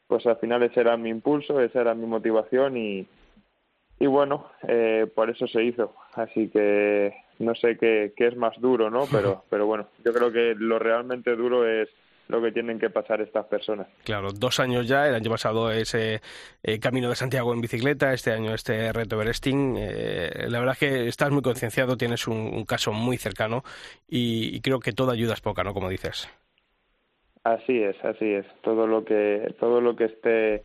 pues 0.05 0.23
al 0.27 0.37
final 0.37 0.61
ese 0.61 0.81
era 0.81 0.97
mi 0.97 1.09
impulso 1.09 1.59
esa 1.59 1.81
era 1.81 1.95
mi 1.95 2.05
motivación 2.05 2.77
y 2.77 3.07
y 3.97 4.05
bueno 4.05 4.51
eh, 4.67 5.07
por 5.15 5.31
eso 5.31 5.47
se 5.47 5.63
hizo. 5.63 5.95
Así 6.13 6.47
que 6.49 7.11
no 7.39 7.55
sé 7.55 7.75
qué, 7.75 8.13
qué 8.15 8.27
es 8.27 8.35
más 8.37 8.55
duro 8.61 8.91
no 8.91 9.07
pero 9.11 9.45
pero 9.49 9.65
bueno 9.65 9.87
yo 10.05 10.13
creo 10.13 10.31
que 10.31 10.53
lo 10.55 10.77
realmente 10.77 11.35
duro 11.35 11.65
es 11.65 11.89
lo 12.31 12.41
que 12.41 12.51
tienen 12.51 12.79
que 12.79 12.89
pasar 12.89 13.21
estas 13.21 13.45
personas. 13.45 13.87
Claro, 14.03 14.31
dos 14.31 14.59
años 14.59 14.87
ya, 14.87 15.07
el 15.07 15.15
año 15.15 15.29
pasado 15.29 15.71
ese 15.71 16.21
eh, 16.63 16.79
Camino 16.79 17.09
de 17.09 17.15
Santiago 17.15 17.53
en 17.53 17.61
bicicleta, 17.61 18.13
este 18.13 18.31
año 18.31 18.53
este 18.53 18.91
reto 18.93 19.15
Everesting. 19.15 19.75
Eh, 19.77 20.47
la 20.47 20.59
verdad 20.59 20.73
es 20.73 20.79
que 20.79 21.07
estás 21.07 21.31
muy 21.31 21.41
concienciado, 21.41 21.97
tienes 21.97 22.27
un, 22.27 22.37
un 22.37 22.65
caso 22.65 22.93
muy 22.93 23.17
cercano 23.17 23.63
y, 24.07 24.55
y, 24.55 24.61
creo 24.61 24.79
que 24.79 24.93
toda 24.93 25.13
ayuda 25.13 25.33
es 25.33 25.41
poca, 25.41 25.63
¿no? 25.63 25.73
Como 25.73 25.89
dices. 25.89 26.29
Así 27.43 27.81
es, 27.81 27.95
así 28.03 28.33
es. 28.33 28.45
Todo 28.61 28.87
lo 28.87 29.03
que, 29.03 29.53
todo 29.59 29.81
lo 29.81 29.95
que 29.95 30.05
esté 30.05 30.63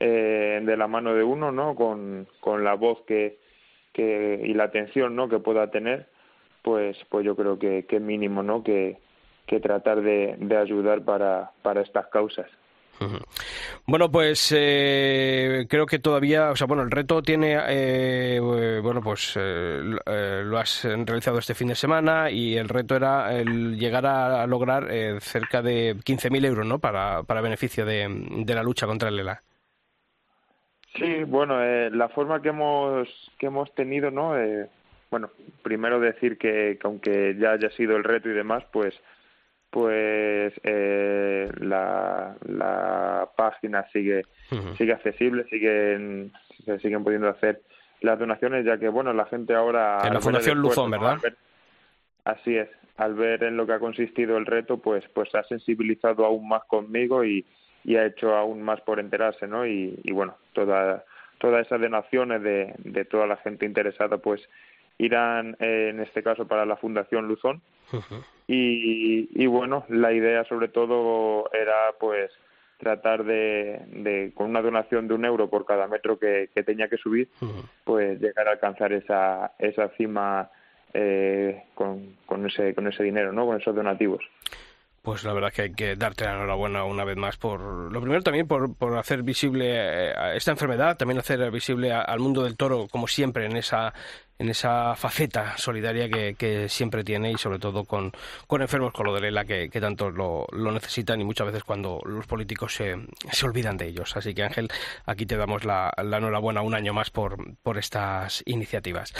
eh, 0.00 0.60
de 0.62 0.76
la 0.76 0.88
mano 0.88 1.14
de 1.14 1.22
uno, 1.22 1.52
¿no? 1.52 1.74
Con, 1.74 2.26
con 2.40 2.64
la 2.64 2.74
voz 2.74 3.02
que, 3.06 3.38
que 3.92 4.40
y 4.44 4.54
la 4.54 4.64
atención 4.64 5.14
no 5.14 5.28
que 5.28 5.38
pueda 5.38 5.70
tener 5.70 6.12
pues 6.64 6.96
pues 7.10 7.26
yo 7.26 7.36
creo 7.36 7.58
que, 7.58 7.84
que 7.84 8.00
mínimo 8.00 8.42
no 8.42 8.64
que, 8.64 8.96
que 9.46 9.60
tratar 9.60 10.02
de, 10.02 10.36
de 10.38 10.56
ayudar 10.56 11.02
para, 11.02 11.50
para 11.62 11.82
estas 11.82 12.06
causas 12.08 12.46
bueno, 13.86 14.10
pues 14.10 14.54
eh, 14.56 15.66
creo 15.68 15.86
que 15.86 15.98
todavía, 15.98 16.50
o 16.50 16.56
sea, 16.56 16.66
bueno, 16.66 16.82
el 16.82 16.90
reto 16.90 17.22
tiene, 17.22 17.58
eh, 17.68 18.40
bueno, 18.82 19.00
pues 19.02 19.36
eh, 19.38 19.94
lo 20.44 20.58
has 20.58 20.84
realizado 20.84 21.38
este 21.38 21.54
fin 21.54 21.68
de 21.68 21.74
semana 21.74 22.30
y 22.30 22.56
el 22.56 22.68
reto 22.68 22.96
era 22.96 23.34
el 23.34 23.78
llegar 23.78 24.06
a 24.06 24.46
lograr 24.46 24.88
cerca 25.20 25.60
de 25.62 25.96
15.000 25.96 26.46
euros, 26.46 26.66
¿no? 26.66 26.78
Para, 26.78 27.22
para 27.24 27.40
beneficio 27.40 27.84
de, 27.84 28.06
de 28.08 28.54
la 28.54 28.62
lucha 28.62 28.86
contra 28.86 29.08
el 29.08 29.20
ELA. 29.20 29.42
Sí, 30.96 31.24
bueno, 31.24 31.58
la 31.90 32.08
forma 32.08 32.40
que 32.40 32.50
hemos 32.50 33.08
que 33.38 33.46
hemos 33.46 33.74
tenido, 33.74 34.10
¿no? 34.10 34.34
bueno, 35.10 35.30
primero 35.62 36.00
decir 36.00 36.38
que, 36.38 36.78
que 36.80 36.86
aunque 36.86 37.36
ya 37.38 37.52
haya 37.52 37.70
sido 37.70 37.96
el 37.96 38.04
reto 38.04 38.28
y 38.28 38.32
demás, 38.32 38.64
pues 38.72 38.94
pues 39.74 40.52
eh, 40.62 41.50
la, 41.58 42.36
la 42.46 43.28
página 43.36 43.84
sigue 43.92 44.22
sigue 44.78 44.92
accesible, 44.92 45.42
siguen 45.50 46.30
se 46.64 46.78
siguen 46.78 47.02
pudiendo 47.02 47.28
hacer 47.28 47.60
las 48.00 48.16
donaciones, 48.20 48.64
ya 48.64 48.78
que 48.78 48.88
bueno 48.88 49.12
la 49.12 49.26
gente 49.26 49.52
ahora 49.52 50.00
en 50.04 50.14
la 50.14 50.20
Fundación 50.20 50.60
Luzón, 50.60 50.92
¿verdad? 50.92 51.18
así 52.24 52.56
es, 52.56 52.68
al 52.98 53.14
ver 53.14 53.42
en 53.42 53.56
lo 53.56 53.66
que 53.66 53.72
ha 53.72 53.80
consistido 53.80 54.36
el 54.36 54.46
reto, 54.46 54.78
pues 54.78 55.02
pues 55.12 55.34
ha 55.34 55.42
sensibilizado 55.42 56.24
aún 56.24 56.46
más 56.46 56.62
conmigo 56.66 57.24
y, 57.24 57.44
y 57.82 57.96
ha 57.96 58.06
hecho 58.06 58.32
aún 58.36 58.62
más 58.62 58.80
por 58.82 59.00
enterarse, 59.00 59.48
¿no? 59.48 59.66
Y, 59.66 59.98
y 60.04 60.12
bueno, 60.12 60.36
toda 60.52 61.04
todas 61.38 61.66
esas 61.66 61.80
donaciones 61.80 62.44
de, 62.44 62.74
de 62.78 63.04
toda 63.06 63.26
la 63.26 63.38
gente 63.38 63.66
interesada, 63.66 64.18
pues 64.18 64.40
irán 64.98 65.56
eh, 65.58 65.88
en 65.90 65.98
este 65.98 66.22
caso 66.22 66.46
para 66.46 66.64
la 66.64 66.76
Fundación 66.76 67.26
Luzón 67.26 67.60
y, 68.46 69.42
y, 69.42 69.46
bueno 69.46 69.84
la 69.88 70.12
idea 70.12 70.44
sobre 70.44 70.68
todo 70.68 71.50
era 71.52 71.94
pues 71.98 72.30
tratar 72.78 73.24
de, 73.24 73.80
de, 73.88 74.32
con 74.34 74.50
una 74.50 74.60
donación 74.60 75.08
de 75.08 75.14
un 75.14 75.24
euro 75.24 75.48
por 75.48 75.64
cada 75.64 75.86
metro 75.86 76.18
que, 76.18 76.50
que 76.54 76.62
tenía 76.62 76.88
que 76.88 76.98
subir 76.98 77.28
pues 77.84 78.20
llegar 78.20 78.48
a 78.48 78.52
alcanzar 78.52 78.92
esa 78.92 79.52
esa 79.58 79.88
cima 79.96 80.50
eh, 80.92 81.64
con, 81.74 82.16
con 82.26 82.46
ese 82.46 82.74
con 82.74 82.86
ese 82.88 83.02
dinero 83.02 83.32
no 83.32 83.46
con 83.46 83.60
esos 83.60 83.74
donativos. 83.74 84.22
Pues 85.02 85.22
la 85.22 85.34
verdad 85.34 85.52
que 85.52 85.60
hay 85.60 85.72
que 85.74 85.96
darte 85.96 86.24
la 86.24 86.32
enhorabuena 86.32 86.84
una 86.84 87.04
vez 87.04 87.18
más 87.18 87.36
por 87.36 87.60
lo 87.60 88.00
primero 88.00 88.22
también 88.22 88.48
por, 88.48 88.74
por 88.74 88.96
hacer 88.96 89.22
visible 89.22 89.66
eh, 89.74 90.12
esta 90.34 90.52
enfermedad, 90.52 90.96
también 90.96 91.18
hacer 91.18 91.50
visible 91.50 91.92
al 91.92 92.20
mundo 92.20 92.42
del 92.42 92.56
toro 92.56 92.86
como 92.90 93.06
siempre 93.06 93.44
en 93.44 93.56
esa 93.56 93.92
en 94.38 94.48
esa 94.48 94.96
faceta 94.96 95.56
solidaria 95.56 96.08
que, 96.08 96.34
que, 96.34 96.68
siempre 96.68 97.04
tiene 97.04 97.30
y 97.30 97.38
sobre 97.38 97.58
todo 97.58 97.84
con, 97.84 98.12
con 98.46 98.62
enfermos 98.62 98.92
con 98.92 99.06
lo 99.06 99.14
de 99.14 99.20
Lela 99.20 99.44
que, 99.44 99.68
que 99.68 99.80
tanto 99.80 100.10
lo, 100.10 100.46
lo, 100.52 100.72
necesitan 100.72 101.20
y 101.20 101.24
muchas 101.24 101.46
veces 101.46 101.64
cuando 101.64 102.00
los 102.04 102.26
políticos 102.26 102.74
se, 102.74 102.96
se, 103.30 103.46
olvidan 103.46 103.76
de 103.76 103.88
ellos. 103.88 104.16
Así 104.16 104.34
que 104.34 104.42
Ángel, 104.42 104.68
aquí 105.06 105.26
te 105.26 105.36
damos 105.36 105.64
la, 105.64 105.92
la 106.02 106.18
enhorabuena 106.18 106.62
un 106.62 106.74
año 106.74 106.92
más 106.92 107.10
por, 107.10 107.56
por 107.62 107.78
estas 107.78 108.42
iniciativas. 108.46 109.12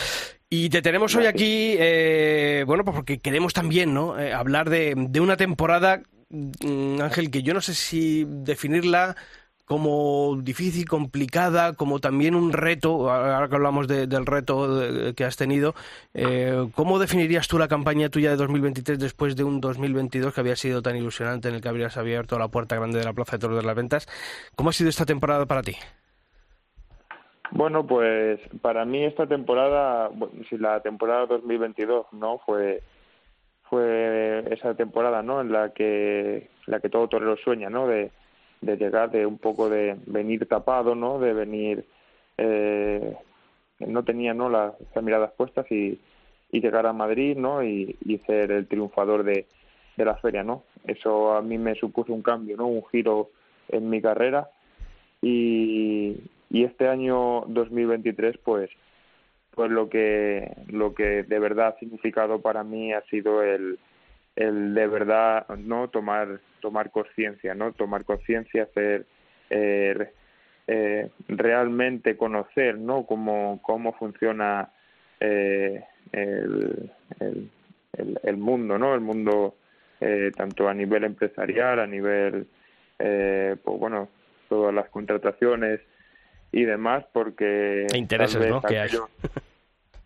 Y 0.50 0.68
te 0.68 0.82
tenemos 0.82 1.14
hoy 1.14 1.26
aquí, 1.26 1.76
eh, 1.78 2.64
bueno, 2.66 2.84
pues 2.84 2.94
porque 2.94 3.18
queremos 3.18 3.52
también 3.52 3.94
¿no? 3.94 4.18
Eh, 4.18 4.32
hablar 4.32 4.70
de, 4.70 4.94
de 4.96 5.20
una 5.20 5.36
temporada, 5.36 6.02
mm, 6.28 7.00
Ángel, 7.00 7.30
que 7.30 7.42
yo 7.42 7.54
no 7.54 7.60
sé 7.60 7.74
si 7.74 8.24
definirla 8.26 9.16
como 9.64 10.36
difícil, 10.42 10.86
complicada, 10.86 11.74
como 11.74 11.98
también 11.98 12.34
un 12.34 12.52
reto, 12.52 13.10
ahora 13.10 13.48
que 13.48 13.54
hablamos 13.54 13.88
del 13.88 14.26
reto 14.26 14.68
que 15.16 15.24
has 15.24 15.36
tenido, 15.36 15.74
eh, 16.12 16.68
¿cómo 16.74 16.98
definirías 16.98 17.48
tú 17.48 17.58
la 17.58 17.68
campaña 17.68 18.10
tuya 18.10 18.30
de 18.30 18.36
2023 18.36 18.98
después 18.98 19.36
de 19.36 19.44
un 19.44 19.60
2022 19.60 20.34
que 20.34 20.40
había 20.40 20.56
sido 20.56 20.82
tan 20.82 20.96
ilusionante 20.96 21.48
en 21.48 21.54
el 21.54 21.60
que 21.60 21.68
habrías 21.68 21.96
abierto 21.96 22.38
la 22.38 22.48
puerta 22.48 22.76
grande 22.76 22.98
de 22.98 23.04
la 23.04 23.12
Plaza 23.12 23.36
de 23.36 23.40
Toros 23.40 23.56
de 23.56 23.64
las 23.64 23.76
Ventas? 23.76 24.06
¿Cómo 24.54 24.70
ha 24.70 24.72
sido 24.72 24.90
esta 24.90 25.06
temporada 25.06 25.46
para 25.46 25.62
ti? 25.62 25.76
Bueno, 27.50 27.86
pues 27.86 28.40
para 28.60 28.84
mí 28.84 29.04
esta 29.04 29.26
temporada, 29.26 30.10
si 30.50 30.58
la 30.58 30.80
temporada 30.80 31.26
2022 31.26 32.06
no 32.12 32.38
fue 32.44 32.82
fue 33.70 34.44
esa 34.52 34.74
temporada, 34.74 35.22
¿no? 35.22 35.40
En 35.40 35.52
la 35.52 35.72
que 35.72 36.50
la 36.66 36.80
que 36.80 36.88
todo 36.88 37.08
torero 37.08 37.36
sueña, 37.36 37.70
¿no? 37.70 37.86
De 37.86 38.10
de 38.64 38.76
llegar, 38.76 39.10
de 39.10 39.26
un 39.26 39.38
poco 39.38 39.68
de 39.68 39.96
venir 40.06 40.46
tapado, 40.46 40.94
¿no? 40.94 41.18
De 41.18 41.32
venir, 41.32 41.84
eh, 42.38 43.16
no 43.80 44.04
tenía, 44.04 44.34
¿no? 44.34 44.48
Las, 44.48 44.74
miradas 45.02 45.32
puestas 45.32 45.70
y, 45.70 46.00
y 46.50 46.60
llegar 46.60 46.86
a 46.86 46.92
Madrid, 46.92 47.36
¿no? 47.36 47.62
Y, 47.62 47.96
y 48.04 48.18
ser 48.26 48.50
el 48.52 48.66
triunfador 48.66 49.24
de, 49.24 49.46
de 49.96 50.04
la 50.04 50.16
feria, 50.16 50.42
¿no? 50.42 50.64
Eso 50.86 51.34
a 51.34 51.42
mí 51.42 51.58
me 51.58 51.74
supuso 51.74 52.12
un 52.12 52.22
cambio, 52.22 52.56
¿no? 52.56 52.66
Un 52.66 52.84
giro 52.86 53.30
en 53.68 53.88
mi 53.88 54.00
carrera 54.02 54.48
y, 55.22 56.20
y 56.50 56.64
este 56.64 56.88
año 56.88 57.44
2023, 57.46 58.38
pues, 58.44 58.70
pues 59.52 59.70
lo 59.70 59.88
que 59.88 60.54
lo 60.68 60.94
que 60.94 61.22
de 61.22 61.38
verdad 61.38 61.68
ha 61.68 61.78
significado 61.78 62.42
para 62.42 62.64
mí 62.64 62.92
ha 62.92 63.00
sido 63.02 63.42
el 63.42 63.78
el 64.36 64.74
de 64.74 64.86
verdad 64.86 65.48
no 65.56 65.88
tomar 65.88 66.40
tomar 66.64 66.90
conciencia 66.90 67.54
no 67.54 67.72
tomar 67.72 68.06
conciencia 68.06 68.62
hacer 68.62 69.04
eh, 69.50 70.10
eh, 70.66 71.10
realmente 71.28 72.16
conocer 72.16 72.78
no 72.78 73.04
cómo 73.04 73.60
cómo 73.62 73.92
funciona 73.92 74.70
eh, 75.20 75.84
el, 76.12 76.90
el, 77.20 77.50
el, 78.22 78.36
mundo 78.38 78.78
no 78.78 78.94
el 78.94 79.02
mundo 79.02 79.56
eh, 80.00 80.32
tanto 80.34 80.66
a 80.66 80.72
nivel 80.72 81.04
empresarial 81.04 81.80
a 81.80 81.86
nivel 81.86 82.46
eh, 82.98 83.56
pues 83.62 83.78
bueno 83.78 84.08
todas 84.48 84.74
las 84.74 84.88
contrataciones 84.88 85.80
y 86.50 86.64
demás 86.64 87.04
porque 87.12 87.86
intereses 87.94 88.48
no 88.48 88.62
que 88.62 88.78
hay 88.78 88.88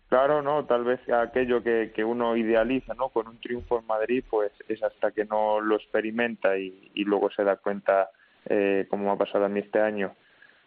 Claro, 0.09 0.41
no, 0.41 0.65
tal 0.65 0.83
vez 0.85 0.99
aquello 1.11 1.61
que, 1.61 1.91
que 1.93 2.03
uno 2.03 2.35
idealiza, 2.35 2.95
¿no? 2.95 3.09
Con 3.09 3.27
un 3.27 3.39
triunfo 3.39 3.79
en 3.79 3.85
Madrid, 3.85 4.23
pues 4.27 4.51
es 4.67 4.81
hasta 4.81 5.11
que 5.11 5.23
no 5.25 5.61
lo 5.61 5.75
experimenta 5.75 6.57
y, 6.57 6.89
y 6.95 7.03
luego 7.03 7.29
se 7.29 7.43
da 7.43 7.57
cuenta, 7.57 8.09
eh, 8.49 8.87
como 8.89 9.11
ha 9.11 9.17
pasado 9.17 9.45
a 9.45 9.49
mí 9.49 9.59
este 9.59 9.79
año, 9.79 10.15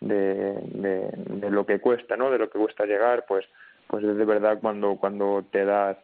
de, 0.01 0.55
de, 0.75 1.51
lo 1.51 1.67
que 1.67 1.81
cuesta, 1.81 2.17
¿no? 2.17 2.31
De 2.31 2.39
lo 2.39 2.51
que 2.51 2.59
cuesta 2.61 2.87
llegar, 2.87 3.25
pues, 3.27 3.45
pues 3.89 4.05
es 4.05 4.17
de 4.17 4.25
verdad 4.25 4.59
cuando, 4.61 4.97
cuando 4.97 5.45
te 5.51 5.65
das, 5.65 5.97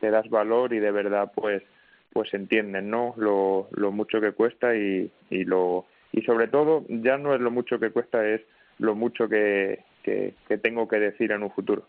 te 0.00 0.10
das 0.10 0.30
valor 0.30 0.72
y 0.72 0.78
de 0.78 0.92
verdad, 0.92 1.32
pues, 1.34 1.64
pues 2.12 2.32
entienden, 2.32 2.90
¿no? 2.90 3.14
Lo, 3.16 3.66
lo 3.72 3.90
mucho 3.90 4.20
que 4.20 4.32
cuesta 4.32 4.76
y, 4.76 5.10
y 5.30 5.44
lo, 5.44 5.86
y 6.12 6.22
sobre 6.22 6.46
todo 6.46 6.84
ya 6.88 7.18
no 7.18 7.34
es 7.34 7.40
lo 7.40 7.50
mucho 7.50 7.80
que 7.80 7.90
cuesta, 7.90 8.24
es 8.24 8.40
lo 8.78 8.94
mucho 8.94 9.28
que, 9.28 9.82
que, 10.04 10.34
tengo 10.58 10.86
que 10.86 10.98
decir 10.98 11.32
en 11.32 11.42
un 11.42 11.50
futuro. 11.50 11.86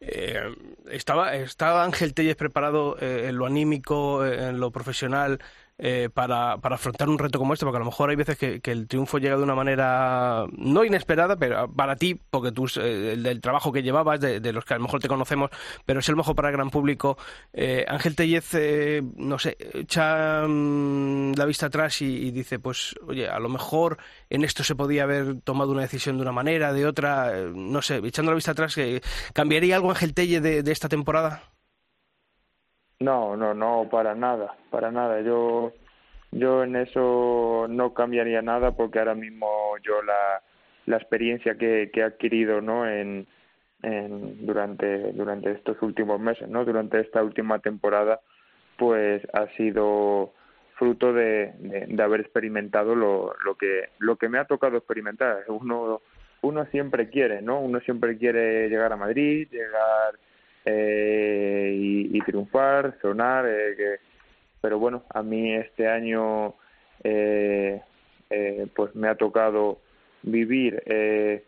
Eh, 0.00 0.40
¿estaba, 0.90 1.36
¿Estaba 1.36 1.84
Ángel 1.84 2.14
Telles 2.14 2.34
preparado 2.34 2.96
eh, 2.98 3.26
en 3.28 3.36
lo 3.36 3.46
anímico, 3.46 4.24
en 4.26 4.58
lo 4.58 4.70
profesional, 4.70 5.38
eh, 5.78 6.08
para, 6.12 6.58
para, 6.58 6.76
afrontar 6.76 7.08
un 7.08 7.18
reto 7.18 7.38
como 7.38 7.52
este, 7.52 7.66
porque 7.66 7.76
a 7.76 7.80
lo 7.80 7.86
mejor 7.86 8.10
hay 8.10 8.16
veces 8.16 8.38
que, 8.38 8.60
el 8.64 8.88
triunfo 8.88 9.18
llega 9.18 9.36
de 9.36 9.42
una 9.42 9.54
manera 9.54 10.46
no 10.52 10.84
inesperada, 10.84 11.36
pero 11.36 11.70
para 11.72 11.96
ti, 11.96 12.14
porque 12.30 12.52
tú, 12.52 12.66
eh, 12.80 13.12
el 13.12 13.40
trabajo 13.40 13.72
que 13.72 13.82
llevabas, 13.82 14.20
de, 14.20 14.52
los 14.52 14.64
que 14.64 14.74
a 14.74 14.78
lo 14.78 14.84
mejor 14.84 15.00
te 15.00 15.08
conocemos, 15.08 15.50
pero 15.84 16.00
es 16.00 16.08
el 16.08 16.16
mejor 16.16 16.34
para 16.34 16.48
el 16.48 16.56
gran 16.56 16.70
público. 16.70 17.18
Eh, 17.52 17.84
Ángel 17.88 18.16
Tellez, 18.16 18.54
eh, 18.54 19.02
no 19.16 19.38
sé, 19.38 19.56
echa 19.74 20.46
mmm, 20.46 21.32
la 21.34 21.44
vista 21.44 21.66
atrás 21.66 22.00
y, 22.02 22.30
dice, 22.30 22.58
pues, 22.58 22.94
oye, 23.06 23.28
a 23.28 23.38
lo 23.38 23.48
mejor 23.48 23.98
en 24.30 24.44
esto 24.44 24.64
se 24.64 24.74
podía 24.74 25.04
haber 25.04 25.40
tomado 25.42 25.72
una 25.72 25.82
decisión 25.82 26.16
de 26.16 26.22
una 26.22 26.32
manera, 26.32 26.72
de 26.72 26.86
otra, 26.86 27.38
eh, 27.38 27.52
no 27.54 27.82
sé, 27.82 27.96
echando 28.04 28.32
la 28.32 28.36
vista 28.36 28.52
atrás, 28.52 28.76
¿cambiaría 29.32 29.76
algo 29.76 29.90
Ángel 29.90 30.14
Tellez 30.14 30.42
de 30.42 30.72
esta 30.72 30.88
temporada? 30.88 31.55
No, 33.00 33.36
no, 33.36 33.52
no, 33.52 33.88
para 33.90 34.14
nada, 34.14 34.56
para 34.70 34.90
nada. 34.90 35.20
Yo, 35.20 35.72
yo 36.30 36.64
en 36.64 36.76
eso 36.76 37.66
no 37.68 37.92
cambiaría 37.92 38.40
nada 38.40 38.72
porque 38.72 38.98
ahora 38.98 39.14
mismo 39.14 39.46
yo 39.82 40.02
la, 40.02 40.42
la 40.86 40.96
experiencia 40.96 41.56
que, 41.56 41.90
que 41.92 42.00
he 42.00 42.04
adquirido, 42.04 42.62
¿no? 42.62 42.88
En, 42.88 43.26
en, 43.82 44.46
durante, 44.46 45.12
durante 45.12 45.52
estos 45.52 45.80
últimos 45.82 46.18
meses, 46.18 46.48
¿no? 46.48 46.64
Durante 46.64 47.00
esta 47.00 47.22
última 47.22 47.58
temporada, 47.58 48.20
pues 48.78 49.22
ha 49.34 49.46
sido 49.56 50.32
fruto 50.76 51.12
de, 51.12 51.52
de, 51.58 51.86
de 51.88 52.02
haber 52.02 52.20
experimentado 52.20 52.94
lo, 52.94 53.34
lo 53.44 53.56
que, 53.56 53.90
lo 53.98 54.16
que 54.16 54.30
me 54.30 54.38
ha 54.38 54.46
tocado 54.46 54.78
experimentar. 54.78 55.44
Uno, 55.48 56.00
uno 56.40 56.64
siempre 56.66 57.10
quiere, 57.10 57.42
¿no? 57.42 57.60
Uno 57.60 57.80
siempre 57.80 58.16
quiere 58.16 58.70
llegar 58.70 58.92
a 58.92 58.96
Madrid, 58.96 59.48
llegar 59.50 60.18
eh, 60.66 61.72
y, 61.74 62.16
y, 62.16 62.20
triunfar, 62.22 62.98
sonar, 63.00 63.46
eh, 63.46 63.74
que, 63.76 63.96
pero 64.60 64.78
bueno, 64.78 65.04
a 65.10 65.22
mí 65.22 65.54
este 65.54 65.88
año 65.88 66.54
eh, 67.04 67.80
eh 68.28 68.66
pues 68.74 68.94
me 68.96 69.08
ha 69.08 69.14
tocado 69.14 69.78
vivir 70.22 70.82
eh, 70.86 71.44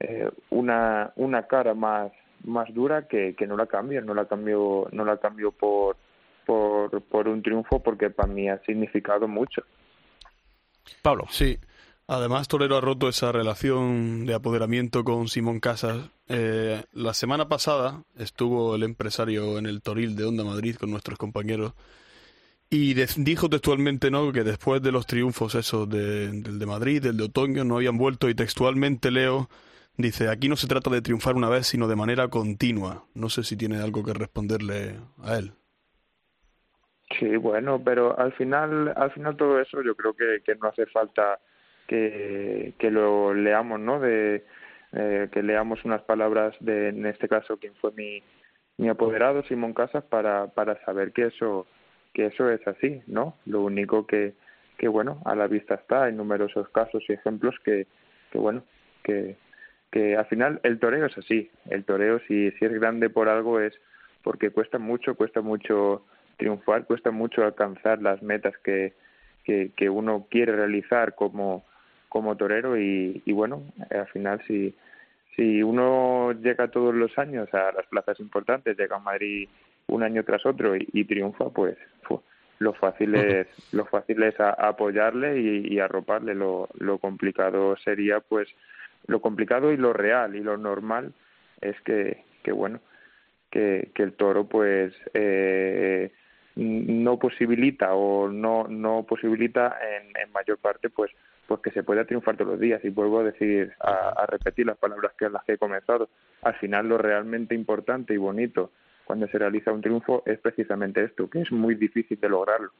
eh, 0.00 0.28
una, 0.50 1.12
una 1.16 1.46
cara 1.46 1.74
más, 1.74 2.10
más 2.44 2.72
dura 2.74 3.06
que, 3.06 3.34
que 3.36 3.46
no 3.46 3.56
la 3.56 3.66
cambio, 3.66 4.02
no 4.02 4.14
la 4.14 4.26
cambio, 4.26 4.88
no 4.90 5.04
la 5.04 5.18
cambio 5.18 5.52
por, 5.52 5.96
por, 6.44 7.02
por 7.02 7.28
un 7.28 7.42
triunfo 7.42 7.80
porque 7.80 8.10
para 8.10 8.32
mí 8.32 8.48
ha 8.48 8.58
significado 8.64 9.28
mucho. 9.28 9.62
Pablo. 11.02 11.26
Sí. 11.28 11.58
Además, 12.12 12.48
Torero 12.48 12.76
ha 12.76 12.80
roto 12.80 13.08
esa 13.08 13.30
relación 13.30 14.26
de 14.26 14.34
apoderamiento 14.34 15.04
con 15.04 15.28
Simón 15.28 15.60
Casas. 15.60 16.10
Eh, 16.26 16.82
la 16.92 17.14
semana 17.14 17.46
pasada 17.46 18.02
estuvo 18.18 18.74
el 18.74 18.82
empresario 18.82 19.58
en 19.58 19.66
el 19.66 19.80
Toril 19.80 20.16
de 20.16 20.24
Onda 20.24 20.42
Madrid 20.42 20.74
con 20.74 20.90
nuestros 20.90 21.16
compañeros 21.18 21.72
y 22.68 22.94
dijo 22.94 23.48
textualmente 23.48 24.10
no 24.10 24.32
que 24.32 24.42
después 24.42 24.82
de 24.82 24.90
los 24.90 25.06
triunfos 25.06 25.54
esos 25.54 25.88
del 25.88 26.58
de 26.58 26.66
Madrid, 26.66 27.00
del 27.00 27.16
de 27.16 27.24
otoño, 27.26 27.62
no 27.62 27.76
habían 27.76 27.96
vuelto 27.96 28.28
y 28.28 28.34
textualmente 28.34 29.12
Leo 29.12 29.48
dice 29.96 30.28
aquí 30.28 30.48
no 30.48 30.56
se 30.56 30.66
trata 30.66 30.90
de 30.90 31.02
triunfar 31.02 31.36
una 31.36 31.48
vez 31.48 31.68
sino 31.68 31.86
de 31.86 31.94
manera 31.94 32.26
continua. 32.26 33.04
No 33.14 33.28
sé 33.28 33.44
si 33.44 33.56
tiene 33.56 33.76
algo 33.76 34.04
que 34.04 34.14
responderle 34.14 34.96
a 35.22 35.38
él. 35.38 35.52
Sí, 37.20 37.36
bueno, 37.36 37.80
pero 37.84 38.18
al 38.18 38.32
final, 38.32 38.92
al 38.96 39.12
final 39.12 39.36
todo 39.36 39.60
eso 39.60 39.80
yo 39.80 39.94
creo 39.94 40.12
que, 40.12 40.42
que 40.44 40.56
no 40.56 40.70
hace 40.70 40.86
falta 40.86 41.38
que, 41.90 42.72
que 42.78 42.88
lo 42.88 43.34
leamos, 43.34 43.80
¿no? 43.80 43.98
De 43.98 44.44
eh, 44.92 45.28
que 45.32 45.42
leamos 45.42 45.84
unas 45.84 46.02
palabras 46.02 46.54
de, 46.60 46.90
en 46.90 47.04
este 47.04 47.28
caso, 47.28 47.56
quien 47.56 47.74
fue 47.80 47.90
mi, 47.96 48.22
mi 48.76 48.88
apoderado, 48.88 49.42
Simón 49.42 49.74
Casas, 49.74 50.04
para, 50.04 50.46
para 50.46 50.80
saber 50.84 51.10
que 51.10 51.26
eso, 51.26 51.66
que 52.14 52.26
eso 52.26 52.48
es 52.48 52.64
así, 52.68 53.02
¿no? 53.08 53.34
Lo 53.44 53.62
único 53.62 54.06
que, 54.06 54.34
que 54.78 54.86
bueno, 54.86 55.20
a 55.24 55.34
la 55.34 55.48
vista 55.48 55.74
está, 55.74 56.08
en 56.08 56.16
numerosos 56.16 56.68
casos 56.68 57.02
y 57.08 57.12
ejemplos 57.12 57.56
que, 57.64 57.88
que 58.30 58.38
bueno, 58.38 58.62
que, 59.02 59.36
que 59.90 60.16
al 60.16 60.26
final 60.26 60.60
el 60.62 60.78
toreo 60.78 61.06
es 61.06 61.18
así. 61.18 61.50
El 61.68 61.84
toreo, 61.84 62.20
si, 62.28 62.52
si 62.52 62.64
es 62.64 62.72
grande 62.72 63.10
por 63.10 63.28
algo, 63.28 63.58
es 63.58 63.74
porque 64.22 64.50
cuesta 64.50 64.78
mucho, 64.78 65.16
cuesta 65.16 65.40
mucho 65.40 66.04
triunfar, 66.36 66.84
cuesta 66.84 67.10
mucho 67.10 67.42
alcanzar 67.42 68.00
las 68.00 68.22
metas 68.22 68.56
que, 68.58 68.92
que, 69.42 69.72
que 69.76 69.90
uno 69.90 70.28
quiere 70.30 70.54
realizar 70.54 71.16
como, 71.16 71.64
como 72.10 72.36
torero 72.36 72.78
y, 72.78 73.22
y 73.24 73.32
bueno, 73.32 73.62
al 73.88 74.06
final 74.08 74.42
si, 74.46 74.74
si 75.36 75.62
uno 75.62 76.32
llega 76.32 76.68
todos 76.68 76.94
los 76.94 77.16
años 77.16 77.48
a 77.54 77.72
las 77.72 77.86
plazas 77.86 78.20
importantes, 78.20 78.76
llega 78.76 78.96
a 78.96 79.00
Madrid 79.00 79.48
un 79.86 80.02
año 80.02 80.22
tras 80.24 80.44
otro 80.44 80.76
y, 80.76 81.04
triunfa, 81.04 81.48
pues 81.48 81.78
lo 82.58 82.74
fácil 82.74 83.14
es 83.14 83.46
lo 83.72 83.86
fácil 83.86 84.22
es 84.22 84.34
apoyarle 84.38 85.40
y, 85.40 85.74
y, 85.74 85.78
arroparle. 85.78 86.34
Lo, 86.34 86.68
lo 86.78 86.98
complicado 86.98 87.76
sería 87.78 88.20
pues 88.20 88.48
lo 89.06 89.20
complicado 89.20 89.72
y 89.72 89.76
lo 89.76 89.92
real 89.92 90.36
y 90.36 90.40
lo 90.40 90.58
normal 90.58 91.14
es 91.60 91.80
que, 91.82 92.24
que 92.42 92.52
bueno 92.52 92.80
que, 93.50 93.90
que 93.94 94.02
el 94.02 94.12
toro 94.12 94.44
pues 94.44 94.92
eh, 95.14 96.12
no 96.56 97.18
posibilita 97.18 97.94
o 97.94 98.28
no 98.28 98.68
no 98.68 99.04
posibilita 99.08 99.78
en, 99.96 100.22
en 100.22 100.32
mayor 100.32 100.58
parte 100.58 100.90
pues 100.90 101.10
pues 101.50 101.62
que 101.62 101.72
se 101.72 101.82
pueda 101.82 102.04
triunfar 102.04 102.36
todos 102.36 102.52
los 102.52 102.60
días. 102.60 102.80
Y 102.84 102.90
vuelvo 102.90 103.18
a 103.18 103.24
decir 103.24 103.72
a, 103.80 104.24
repetir 104.26 104.66
las 104.66 104.78
palabras 104.78 105.10
que 105.18 105.28
las 105.28 105.42
que 105.42 105.54
he 105.54 105.58
comenzado 105.58 106.08
al 106.42 106.54
final 106.60 106.88
lo 106.88 106.96
realmente 106.96 107.56
importante 107.56 108.14
y 108.14 108.18
bonito 108.18 108.70
cuando 109.04 109.26
se 109.26 109.36
realiza 109.36 109.72
un 109.72 109.80
triunfo 109.80 110.22
es 110.26 110.38
precisamente 110.38 111.02
esto 111.02 111.28
que 111.28 111.40
es 111.40 111.50
muy 111.50 111.74
difícil 111.74 112.20
de 112.20 112.28
lograrlo. 112.28 112.70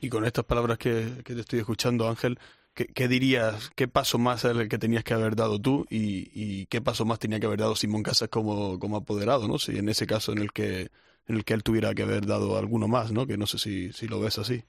Y 0.00 0.10
con 0.10 0.26
estas 0.26 0.44
palabras 0.44 0.76
que, 0.76 1.22
que 1.24 1.32
te 1.32 1.40
estoy 1.40 1.60
escuchando 1.60 2.06
Ángel 2.06 2.38
¿qué, 2.74 2.88
¿qué, 2.88 3.08
dirías 3.08 3.70
qué 3.74 3.88
paso 3.88 4.18
más 4.18 4.44
es 4.44 4.54
el 4.54 4.68
que 4.68 4.76
tenías 4.76 5.02
que 5.02 5.14
haber 5.14 5.34
dado 5.34 5.58
tú 5.58 5.86
y, 5.88 6.28
y 6.34 6.66
qué 6.66 6.82
paso 6.82 7.06
más 7.06 7.18
tenía 7.18 7.40
que 7.40 7.46
haber 7.46 7.60
dado 7.60 7.74
Simón 7.74 8.02
Casas 8.02 8.28
como, 8.28 8.78
como 8.78 8.98
apoderado 8.98 9.48
no 9.48 9.58
si 9.58 9.78
en 9.78 9.88
ese 9.88 10.06
caso 10.06 10.32
en 10.32 10.40
el 10.40 10.52
que 10.52 10.90
en 11.26 11.36
el 11.36 11.44
que 11.46 11.54
él 11.54 11.62
tuviera 11.62 11.94
que 11.94 12.02
haber 12.02 12.26
dado 12.26 12.58
alguno 12.58 12.86
más 12.86 13.12
no 13.12 13.26
que 13.26 13.38
no 13.38 13.46
sé 13.46 13.56
si 13.56 13.92
si 13.94 14.08
lo 14.08 14.20
ves 14.20 14.38
así. 14.38 14.62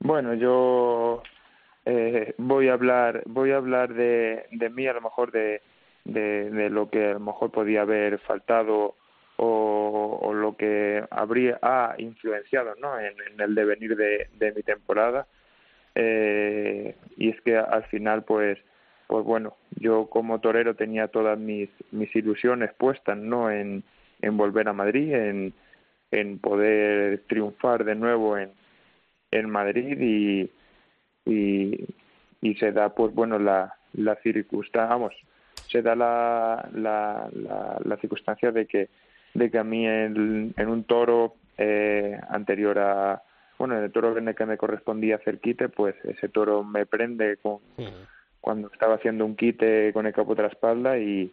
Bueno 0.00 0.34
yo 0.34 1.22
eh, 1.92 2.34
voy 2.38 2.68
a 2.68 2.74
hablar 2.74 3.22
voy 3.26 3.50
a 3.50 3.56
hablar 3.56 3.94
de, 3.94 4.46
de 4.52 4.70
mí 4.70 4.86
a 4.86 4.92
lo 4.92 5.00
mejor 5.00 5.32
de, 5.32 5.60
de, 6.04 6.70
lo 6.70 6.88
que 6.88 7.06
a 7.06 7.12
lo 7.14 7.20
mejor 7.20 7.50
podía 7.50 7.82
haber 7.82 8.20
faltado 8.20 8.94
o, 9.36 10.32
lo 10.32 10.56
que 10.56 11.02
habría 11.10 11.58
ha 11.62 11.94
influenciado 11.98 12.74
¿no? 12.76 12.98
en, 13.00 13.14
en 13.32 13.40
el 13.40 13.54
devenir 13.54 13.96
de, 13.96 14.28
de 14.38 14.52
mi 14.52 14.62
temporada 14.62 15.26
eh, 15.96 16.94
y 17.16 17.30
es 17.30 17.40
que 17.40 17.56
al 17.56 17.82
final 17.84 18.22
pues 18.22 18.58
pues 19.08 19.24
bueno 19.24 19.56
yo 19.80 20.06
como 20.06 20.40
torero 20.40 20.76
tenía 20.76 21.08
todas 21.08 21.38
mis 21.38 21.70
mis 21.90 22.14
ilusiones 22.14 22.72
puestas 22.74 23.16
no 23.18 23.50
en, 23.50 23.82
en 24.22 24.36
volver 24.36 24.68
a 24.68 24.72
Madrid 24.72 25.12
en 25.12 25.54
en 26.12 26.38
poder 26.38 27.24
triunfar 27.26 27.84
de 27.84 27.96
nuevo 27.96 28.38
en 28.38 28.52
en 29.32 29.50
Madrid 29.50 29.98
y 30.00 30.50
y, 31.26 31.86
y 32.40 32.54
se 32.54 32.72
da 32.72 32.90
pues 32.90 33.14
bueno 33.14 33.38
la, 33.38 33.74
la 33.94 34.16
circunstancia 34.16 34.86
vamos 34.94 35.14
se 35.68 35.82
da 35.82 35.94
la, 35.94 36.68
la, 36.74 37.28
la, 37.32 37.78
la, 37.84 37.96
circunstancia 37.98 38.50
de 38.50 38.66
que 38.66 38.88
de 39.34 39.50
que 39.50 39.58
a 39.58 39.64
mí 39.64 39.86
en, 39.86 40.54
en 40.56 40.68
un 40.68 40.84
toro 40.84 41.34
eh, 41.58 42.18
anterior 42.28 42.78
a 42.78 43.22
bueno 43.58 43.76
en 43.76 43.84
el 43.84 43.92
toro 43.92 44.16
en 44.16 44.28
el 44.28 44.34
que 44.34 44.46
me 44.46 44.56
correspondía 44.56 45.16
hacer 45.16 45.38
quite 45.38 45.68
pues 45.68 45.94
ese 46.04 46.28
toro 46.28 46.64
me 46.64 46.86
prende 46.86 47.36
con 47.36 47.58
cuando 48.40 48.68
estaba 48.72 48.94
haciendo 48.94 49.24
un 49.24 49.36
quite 49.36 49.92
con 49.92 50.06
el 50.06 50.14
capo 50.14 50.34
de 50.34 50.42
la 50.42 50.48
espalda 50.48 50.98
y, 50.98 51.32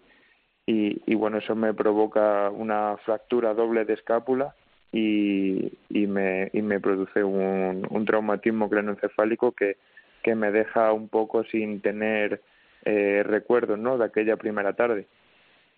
y, 0.65 1.01
y 1.05 1.15
bueno 1.15 1.37
eso 1.37 1.55
me 1.55 1.73
provoca 1.73 2.49
una 2.49 2.97
fractura 2.97 3.53
doble 3.53 3.85
de 3.85 3.93
escápula 3.93 4.53
y, 4.91 5.73
y, 5.89 6.07
me, 6.07 6.49
y 6.53 6.61
me 6.61 6.79
produce 6.79 7.23
un, 7.23 8.05
traumatismo 8.05 8.69
craneoencefálico 8.69 9.51
que, 9.53 9.77
me 10.35 10.51
deja 10.51 10.91
un 10.91 11.07
poco 11.07 11.45
sin 11.45 11.79
tener 11.79 12.41
eh, 12.83 13.23
recuerdos 13.25 13.79
¿no? 13.79 13.97
de 13.97 14.03
aquella 14.03 14.35
primera 14.35 14.73
tarde. 14.73 15.07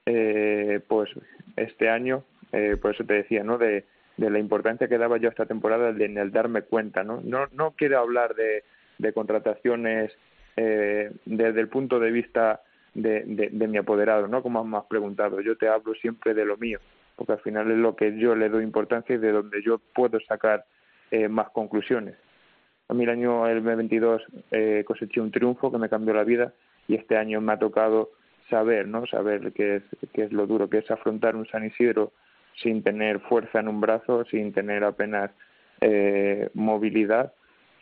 Eh, 0.07 0.79
pues 0.87 1.07
este 1.55 1.87
año, 1.87 2.23
eh, 2.51 2.75
por 2.81 2.95
eso 2.95 3.03
te 3.03 3.13
decía, 3.13 3.43
¿no? 3.43 3.59
de, 3.59 3.85
la 4.17 4.39
importancia 4.39 4.87
que 4.87 4.97
daba 4.97 5.17
yo 5.17 5.29
esta 5.29 5.45
temporada 5.45 5.89
en 5.91 6.17
el 6.17 6.31
darme 6.31 6.63
cuenta. 6.63 7.03
No, 7.03 7.21
no, 7.23 7.45
no 7.53 7.75
quiero 7.77 7.99
hablar 7.99 8.33
de, 8.33 8.63
de 8.97 9.13
contrataciones 9.13 10.11
eh, 10.57 11.11
desde 11.25 11.61
el 11.61 11.67
punto 11.67 11.99
de 11.99 12.09
vista 12.09 12.63
de, 12.95 13.25
de, 13.25 13.49
de 13.51 13.67
mi 13.67 13.77
apoderado, 13.77 14.27
¿no? 14.27 14.41
como 14.41 14.65
me 14.65 14.77
has 14.77 14.85
preguntado. 14.85 15.41
Yo 15.41 15.57
te 15.57 15.67
hablo 15.67 15.93
siempre 15.93 16.33
de 16.33 16.43
lo 16.43 16.57
mío 16.57 16.79
porque 17.19 17.33
al 17.33 17.41
final 17.41 17.69
es 17.69 17.77
lo 17.77 17.97
que 17.97 18.17
yo 18.17 18.33
le 18.33 18.47
doy 18.47 18.63
importancia 18.63 19.13
y 19.13 19.17
de 19.17 19.33
donde 19.33 19.61
yo 19.61 19.77
puedo 19.93 20.21
sacar 20.21 20.63
eh, 21.11 21.27
más 21.27 21.49
conclusiones. 21.49 22.15
A 22.87 22.93
mí 22.93 23.03
el 23.03 23.09
año 23.09 23.45
el 23.45 23.59
22 23.59 24.21
eh, 24.51 24.85
coseché 24.87 25.19
un 25.19 25.29
triunfo 25.29 25.69
que 25.69 25.77
me 25.77 25.89
cambió 25.89 26.13
la 26.13 26.23
vida 26.23 26.53
y 26.87 26.95
este 26.95 27.17
año 27.17 27.41
me 27.41 27.51
ha 27.51 27.59
tocado 27.59 28.11
saber, 28.49 28.87
¿no? 28.87 29.05
Saber 29.05 29.51
qué 29.51 29.75
es, 29.75 29.83
qué 30.13 30.23
es 30.23 30.31
lo 30.31 30.47
duro, 30.47 30.69
que 30.69 30.77
es 30.77 30.89
afrontar 30.89 31.35
un 31.35 31.45
San 31.47 31.65
Isidro 31.65 32.13
sin 32.55 32.83
tener 32.83 33.19
fuerza 33.19 33.59
en 33.59 33.67
un 33.67 33.81
brazo, 33.81 34.23
sin 34.31 34.53
tener 34.53 34.85
apenas 34.85 35.29
eh, 35.81 36.49
movilidad, 36.53 37.33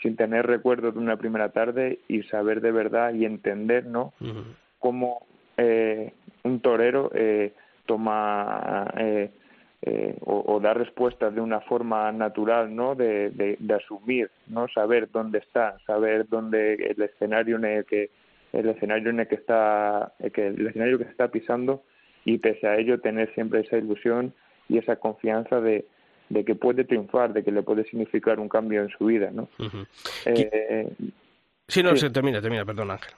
sin 0.01 0.15
tener 0.15 0.47
recuerdos 0.47 0.95
de 0.95 0.99
una 0.99 1.17
primera 1.17 1.49
tarde 1.49 1.99
y 2.07 2.23
saber 2.23 2.61
de 2.61 2.71
verdad 2.71 3.13
y 3.13 3.23
entender, 3.25 3.85
¿no? 3.85 4.13
Uh 4.19 4.25
-huh. 4.25 4.43
Cómo 4.79 5.27
eh, 5.57 6.11
un 6.43 6.59
torero 6.59 7.11
eh, 7.13 7.53
toma 7.87 8.85
eh, 8.97 9.31
eh, 9.81 10.15
o, 10.25 10.43
o, 10.53 10.59
da 10.59 10.73
respuestas 10.73 11.33
de 11.33 11.41
una 11.41 11.61
forma 11.61 12.11
natural, 12.11 12.75
¿no? 12.75 12.95
De, 12.95 13.29
de, 13.29 13.57
de, 13.59 13.73
asumir, 13.73 14.29
no 14.47 14.67
saber 14.67 15.09
dónde 15.11 15.39
está, 15.39 15.77
saber 15.85 16.27
dónde 16.27 16.73
el 16.73 17.01
escenario 17.01 17.57
en 17.57 17.65
el 17.65 17.85
que 17.85 18.09
el 18.53 18.69
escenario 18.69 19.09
en 19.11 19.19
el 19.19 19.27
que 19.27 19.35
está, 19.35 20.13
el, 20.19 20.31
que, 20.31 20.47
el 20.47 20.67
escenario 20.67 20.97
que 20.97 21.05
se 21.05 21.11
está 21.11 21.27
pisando 21.27 21.83
y 22.25 22.37
pese 22.39 22.67
a 22.67 22.77
ello 22.77 22.99
tener 22.99 23.33
siempre 23.33 23.61
esa 23.61 23.77
ilusión 23.77 24.33
y 24.67 24.77
esa 24.77 24.95
confianza 24.95 25.61
de, 25.61 25.85
de 26.29 26.43
que 26.43 26.55
puede 26.55 26.83
triunfar, 26.83 27.33
de 27.33 27.43
que 27.43 27.51
le 27.51 27.61
puede 27.61 27.83
significar 27.85 28.39
un 28.39 28.49
cambio 28.49 28.81
en 28.81 28.89
su 28.89 29.05
vida, 29.05 29.29
¿no? 29.31 29.43
Uh 29.59 29.63
-huh. 29.65 29.87
eh, 30.25 30.89
sí, 31.67 31.83
no, 31.83 31.91
sí. 31.91 31.97
se 31.97 32.09
termina, 32.09 32.41
termina, 32.41 32.65
perdón, 32.65 32.91
Ángel. 32.91 33.13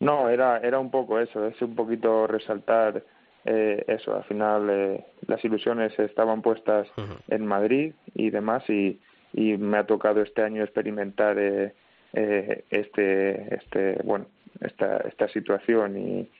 No, 0.00 0.28
era, 0.28 0.58
era 0.58 0.78
un 0.78 0.90
poco 0.90 1.18
eso, 1.18 1.46
es 1.46 1.60
un 1.62 1.74
poquito 1.74 2.26
resaltar 2.26 3.02
eh, 3.44 3.84
eso, 3.88 4.14
al 4.16 4.24
final 4.24 4.68
eh, 4.70 5.04
las 5.26 5.44
ilusiones 5.44 5.98
estaban 5.98 6.42
puestas 6.42 6.88
uh 6.96 7.00
-huh. 7.00 7.16
en 7.28 7.46
Madrid 7.46 7.92
y 8.14 8.30
demás 8.30 8.68
y, 8.68 9.00
y 9.32 9.56
me 9.56 9.78
ha 9.78 9.86
tocado 9.86 10.22
este 10.22 10.42
año 10.42 10.62
experimentar 10.62 11.38
eh, 11.38 11.74
eh, 12.12 12.64
este, 12.70 13.54
este, 13.54 14.00
bueno, 14.04 14.26
esta, 14.60 14.98
esta 14.98 15.28
situación 15.28 15.96
y, 15.98 16.30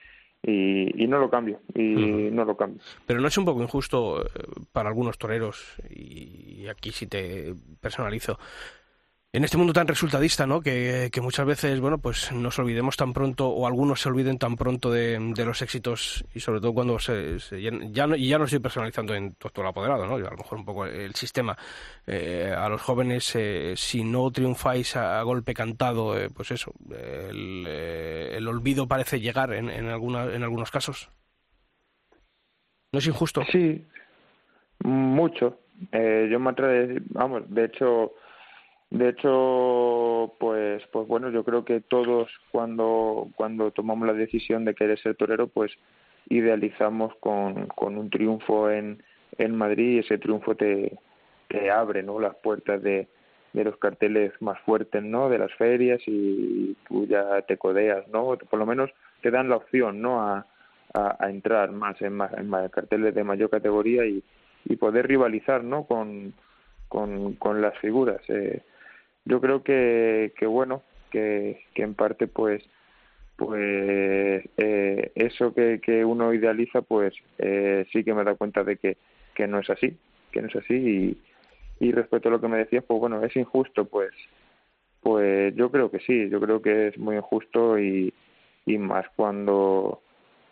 y, 0.43 1.03
y, 1.03 1.07
no 1.07 1.19
lo 1.19 1.29
cambio 1.29 1.59
y 1.73 1.95
uh 1.95 1.99
-huh. 1.99 2.31
no 2.31 2.45
lo 2.45 2.55
cambio. 2.55 2.81
Pero 3.05 3.19
no 3.19 3.27
es 3.27 3.37
un 3.37 3.45
poco 3.45 3.61
injusto 3.61 4.21
eh, 4.21 4.29
para 4.71 4.89
algunos 4.89 5.17
toreros 5.17 5.75
y 5.89 6.67
aquí 6.67 6.91
sí 6.91 7.07
te 7.07 7.53
personalizo 7.81 8.37
en 9.35 9.43
este 9.43 9.57
mundo 9.57 9.73
tan 9.73 9.87
resultadista, 9.87 10.45
¿no? 10.45 10.61
Que, 10.61 11.09
muchas 11.19 11.47
veces, 11.47 11.79
bueno, 11.79 11.97
pues 11.97 12.31
nos 12.31 12.59
olvidemos 12.59 12.95
tan 12.95 13.13
pronto 13.13 13.49
o 13.49 13.65
algunos 13.65 13.99
se 13.99 14.09
olviden 14.09 14.37
tan 14.37 14.55
pronto 14.55 14.91
de, 14.91 15.33
los 15.43 15.63
éxitos 15.63 16.23
y 16.35 16.39
sobre 16.39 16.61
todo 16.61 16.75
cuando 16.75 16.99
se, 16.99 17.39
ya 17.59 18.05
no, 18.05 18.15
ya 18.15 18.37
no 18.37 18.45
estoy 18.45 18.59
personalizando 18.59 19.15
en 19.15 19.35
doctor 19.39 19.65
apoderado, 19.65 20.05
¿no? 20.05 20.15
a 20.15 20.19
lo 20.19 20.37
mejor 20.37 20.59
un 20.59 20.65
poco 20.65 20.85
el 20.85 21.15
sistema 21.15 21.57
eh, 22.05 22.53
a 22.55 22.69
los 22.69 22.79
jóvenes 22.83 23.35
eh, 23.35 23.73
si 23.75 24.03
no 24.03 24.29
triunfáis 24.29 24.95
a, 24.95 25.19
golpe 25.23 25.55
cantado, 25.55 26.15
eh, 26.15 26.29
pues 26.29 26.51
eso, 26.51 26.71
el, 26.91 27.65
el, 27.65 28.47
olvido 28.47 28.87
parece 28.87 29.19
llegar 29.19 29.51
en 29.53 29.69
en, 29.69 29.87
alguna, 29.87 30.25
en 30.25 30.43
algunos 30.43 30.69
casos. 30.69 31.09
¿No 32.91 32.99
es 32.99 33.07
injusto? 33.07 33.41
Sí, 33.51 33.83
mucho. 34.83 35.57
yo 35.91 36.39
me 36.39 36.51
atrevo, 36.51 37.01
vamos, 37.09 37.43
de 37.47 37.65
hecho 37.65 38.13
de 38.93 39.09
hecho, 39.09 40.35
pues, 40.39 40.83
pues 40.91 41.07
bueno, 41.07 41.31
yo 41.31 41.43
creo 41.43 41.65
que 41.65 41.81
todos 41.81 42.29
cuando, 42.51 43.27
cuando 43.35 43.71
tomamos 43.71 44.05
la 44.05 44.13
decisión 44.13 44.65
de 44.65 44.75
querer 44.75 44.99
ser 44.99 45.15
torero, 45.15 45.47
pues 45.47 45.71
idealizamos 46.29 47.15
con, 47.15 47.65
con 47.69 47.97
un 47.97 48.11
triunfo 48.11 48.69
en, 48.69 49.01
en 49.39 49.55
Madrid 49.55 49.95
y 49.95 49.99
ese 49.99 50.19
triunfo 50.19 50.53
te, 50.53 50.95
te 51.47 51.71
abre 51.71 52.03
¿no? 52.03 52.19
las 52.19 52.35
puertas 52.35 52.83
de, 52.83 53.07
de 53.53 53.63
los 53.63 53.77
carteles 53.77 54.31
más 54.41 54.59
fuertes 54.59 55.01
¿no? 55.01 55.27
de 55.27 55.39
las 55.39 55.51
ferias 55.55 55.99
y 56.05 56.77
tú 56.87 57.07
ya 57.07 57.41
te 57.47 57.57
codeas, 57.57 58.07
¿no? 58.09 58.37
por 58.37 58.59
lo 58.59 58.67
menos 58.67 58.91
te 59.23 59.31
dan 59.31 59.49
la 59.49 59.55
opción 59.55 60.03
¿no? 60.03 60.21
a, 60.21 60.45
a, 60.93 61.29
entrar 61.31 61.71
más 61.71 61.99
en, 61.99 62.13
más 62.13 62.31
en 62.37 62.51
carteles 62.69 63.15
de 63.15 63.23
mayor 63.23 63.49
categoría 63.49 64.05
y, 64.05 64.23
y 64.65 64.75
poder 64.75 65.07
rivalizar 65.07 65.63
¿no? 65.63 65.85
con, 65.85 66.35
con, 66.89 67.33
con 67.33 67.59
las 67.59 67.75
figuras. 67.79 68.21
Eh, 68.27 68.61
yo 69.25 69.39
creo 69.41 69.63
que, 69.63 70.33
que 70.37 70.45
bueno, 70.45 70.83
que, 71.11 71.63
que 71.73 71.83
en 71.83 71.93
parte 71.95 72.27
pues 72.27 72.63
pues 73.35 74.47
eh, 74.57 75.11
eso 75.15 75.53
que, 75.53 75.79
que 75.81 76.05
uno 76.05 76.33
idealiza 76.33 76.81
pues 76.81 77.13
eh, 77.39 77.85
sí 77.91 78.03
que 78.03 78.13
me 78.13 78.23
da 78.23 78.35
cuenta 78.35 78.63
de 78.63 78.77
que, 78.77 78.97
que 79.33 79.47
no 79.47 79.59
es 79.59 79.69
así, 79.69 79.97
que 80.31 80.41
no 80.41 80.47
es 80.47 80.55
así. 80.55 80.73
Y, 80.75 81.17
y 81.79 81.91
respecto 81.91 82.29
a 82.29 82.31
lo 82.31 82.39
que 82.41 82.47
me 82.47 82.57
decías 82.57 82.83
pues 82.87 82.99
bueno, 82.99 83.23
es 83.23 83.35
injusto 83.35 83.85
pues 83.85 84.11
pues 85.01 85.53
yo 85.55 85.69
creo 85.69 85.91
que 85.91 85.99
sí, 85.99 86.29
yo 86.29 86.39
creo 86.39 86.61
que 86.61 86.87
es 86.87 86.97
muy 86.97 87.17
injusto 87.17 87.77
y, 87.77 88.13
y 88.65 88.77
más 88.77 89.05
cuando 89.15 90.01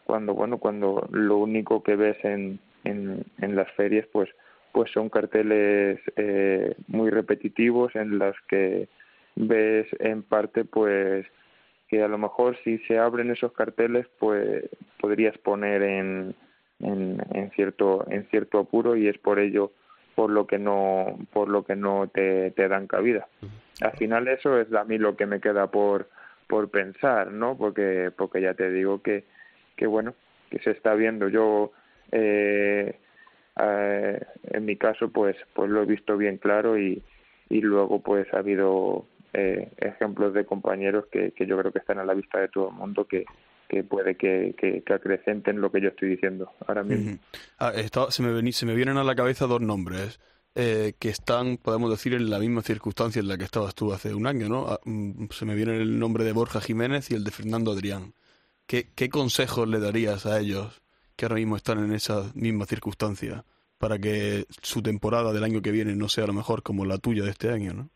cuando 0.06 0.34
bueno 0.34 0.58
cuando 0.58 1.08
lo 1.12 1.38
único 1.38 1.84
que 1.84 1.96
ves 1.96 2.18
en, 2.26 2.60
en, 2.84 3.24
en 3.40 3.56
las 3.56 3.72
ferias 3.74 4.06
pues 4.12 4.30
pues 4.72 4.92
son 4.92 5.10
carteles 5.10 6.00
eh, 6.16 6.76
muy 6.88 7.10
repetitivos 7.10 7.96
en 7.96 8.18
los 8.18 8.36
que 8.48 8.88
ves 9.36 9.88
en 10.00 10.24
parte 10.24 10.66
pues 10.66 11.26
que 11.88 12.02
a 12.04 12.08
lo 12.08 12.18
mejor 12.18 12.58
si 12.64 12.78
se 12.80 12.98
abren 12.98 13.32
esos 13.32 13.52
carteles 13.54 14.08
pues 14.20 14.64
podrías 15.00 15.38
poner 15.40 15.82
en, 15.82 16.36
en, 16.80 17.22
en 17.34 17.52
cierto 17.52 18.06
en 18.10 18.28
cierto 18.30 18.60
apuro 18.60 18.96
y 18.96 19.08
es 19.08 19.18
por 19.18 19.40
ello 19.40 19.72
por 20.16 20.30
lo 20.30 20.48
que 20.48 20.60
no 20.60 21.18
por 21.34 21.50
lo 21.50 21.64
que 21.64 21.76
no 21.76 22.08
te, 22.08 22.52
te 22.52 22.68
dan 22.68 22.88
cabida. 22.88 23.28
Al 23.82 23.94
final 23.94 24.28
eso 24.28 24.60
es 24.60 24.72
a 24.74 24.84
mí 24.84 24.98
lo 24.98 25.16
que 25.16 25.26
me 25.26 25.40
queda 25.42 25.68
por 25.72 26.10
por 26.48 26.70
pensar 26.70 27.32
no 27.32 27.58
porque 27.58 28.12
porque 28.16 28.42
ya 28.42 28.54
te 28.54 28.72
digo 28.72 29.02
que 29.02 29.26
que 29.76 29.88
bueno 29.88 30.14
que 30.50 30.60
se 30.60 30.72
está 30.72 30.94
viendo. 30.94 31.30
Yo 31.30 31.72
eh, 32.12 33.00
eh, 33.60 34.20
en 34.44 34.66
mi 34.66 34.78
caso 34.78 35.10
pues 35.10 35.36
pues 35.54 35.70
lo 35.70 35.84
he 35.84 35.86
visto 35.86 36.18
bien 36.18 36.38
claro 36.38 36.78
y, 36.78 37.02
y 37.50 37.62
luego 37.62 38.02
pues 38.02 38.28
ha 38.34 38.40
habido 38.40 39.06
eh, 39.34 39.72
ejemplos 39.78 40.34
de 40.34 40.46
compañeros 40.46 41.06
que, 41.12 41.32
que 41.32 41.46
yo 41.46 41.58
creo 41.58 41.72
que 41.72 41.80
están 41.80 42.00
a 42.00 42.06
la 42.06 42.14
vista 42.14 42.40
de 42.40 42.48
todo 42.48 42.70
el 42.70 42.76
mundo 42.76 43.06
que, 43.06 43.26
que 43.70 43.84
puede 43.84 44.16
que, 44.16 44.54
que, 44.58 44.84
acrecenten 44.94 45.62
lo 45.62 45.72
que 45.72 45.82
yo 45.82 45.90
estoy 45.90 46.10
diciendo 46.10 46.52
ahora 46.68 46.84
mismo. 46.84 47.18
Ah, 47.58 47.72
se, 48.10 48.24
me 48.24 48.52
se 48.52 48.66
me 48.66 48.76
vienen 48.76 48.98
a 48.98 49.04
la 49.04 49.16
cabeza 49.16 49.48
dos 49.48 49.62
nombres 49.62 50.20
eh, 50.56 50.94
que 51.00 51.08
están, 51.08 51.56
podemos 51.56 51.90
decir, 51.90 52.14
en 52.14 52.30
la 52.30 52.40
misma 52.40 52.62
circunstancia 52.62 53.22
en 53.22 53.30
la 53.30 53.38
que 53.38 53.46
estabas 53.46 53.74
tú 53.74 53.94
hace 53.94 54.14
un 54.14 54.28
año, 54.28 54.50
¿no? 54.50 54.68
Ah, 54.68 54.80
mm, 54.84 55.28
se 55.30 55.46
me 55.46 55.56
viene 55.56 55.78
el 55.78 55.98
nombre 55.98 56.26
de 56.26 56.34
Borja 56.34 56.60
Jiménez 56.60 57.10
y 57.12 57.16
el 57.16 57.24
de 57.24 57.32
Fernando 57.32 57.72
Adrián. 57.72 58.14
¿Qué, 58.66 58.90
qué 58.94 59.10
consejos 59.10 59.68
le 59.70 59.80
darías 59.80 60.26
a 60.26 60.40
ellos 60.40 60.82
que 61.22 61.26
ahora 61.26 61.36
mismo 61.36 61.56
están 61.56 61.78
en 61.78 61.94
esa 61.94 62.32
misma 62.34 62.66
circunstancia 62.66 63.44
para 63.78 64.00
que 64.00 64.46
su 64.64 64.82
temporada 64.82 65.32
del 65.32 65.44
año 65.44 65.62
que 65.62 65.70
viene 65.70 65.96
no 65.96 66.10
sea 66.10 66.24
a 66.24 66.28
lo 66.28 66.34
mejor 66.34 66.64
como 66.64 66.84
la 66.84 66.98
tuya 66.98 67.24
de 67.24 67.30
este 67.30 67.52
año, 67.52 67.74
¿no? 67.76 67.90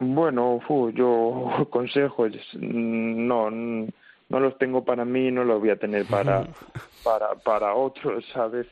Bueno, 0.00 0.58
yo 0.92 1.68
consejos 1.70 2.32
no 2.54 3.48
no 3.48 4.40
los 4.40 4.58
tengo 4.58 4.84
para 4.84 5.04
mí, 5.04 5.30
no 5.30 5.44
los 5.44 5.60
voy 5.60 5.70
a 5.70 5.76
tener 5.76 6.04
para 6.06 6.48
para 7.04 7.36
para 7.36 7.74
otros, 7.74 8.24
¿sabes? 8.32 8.66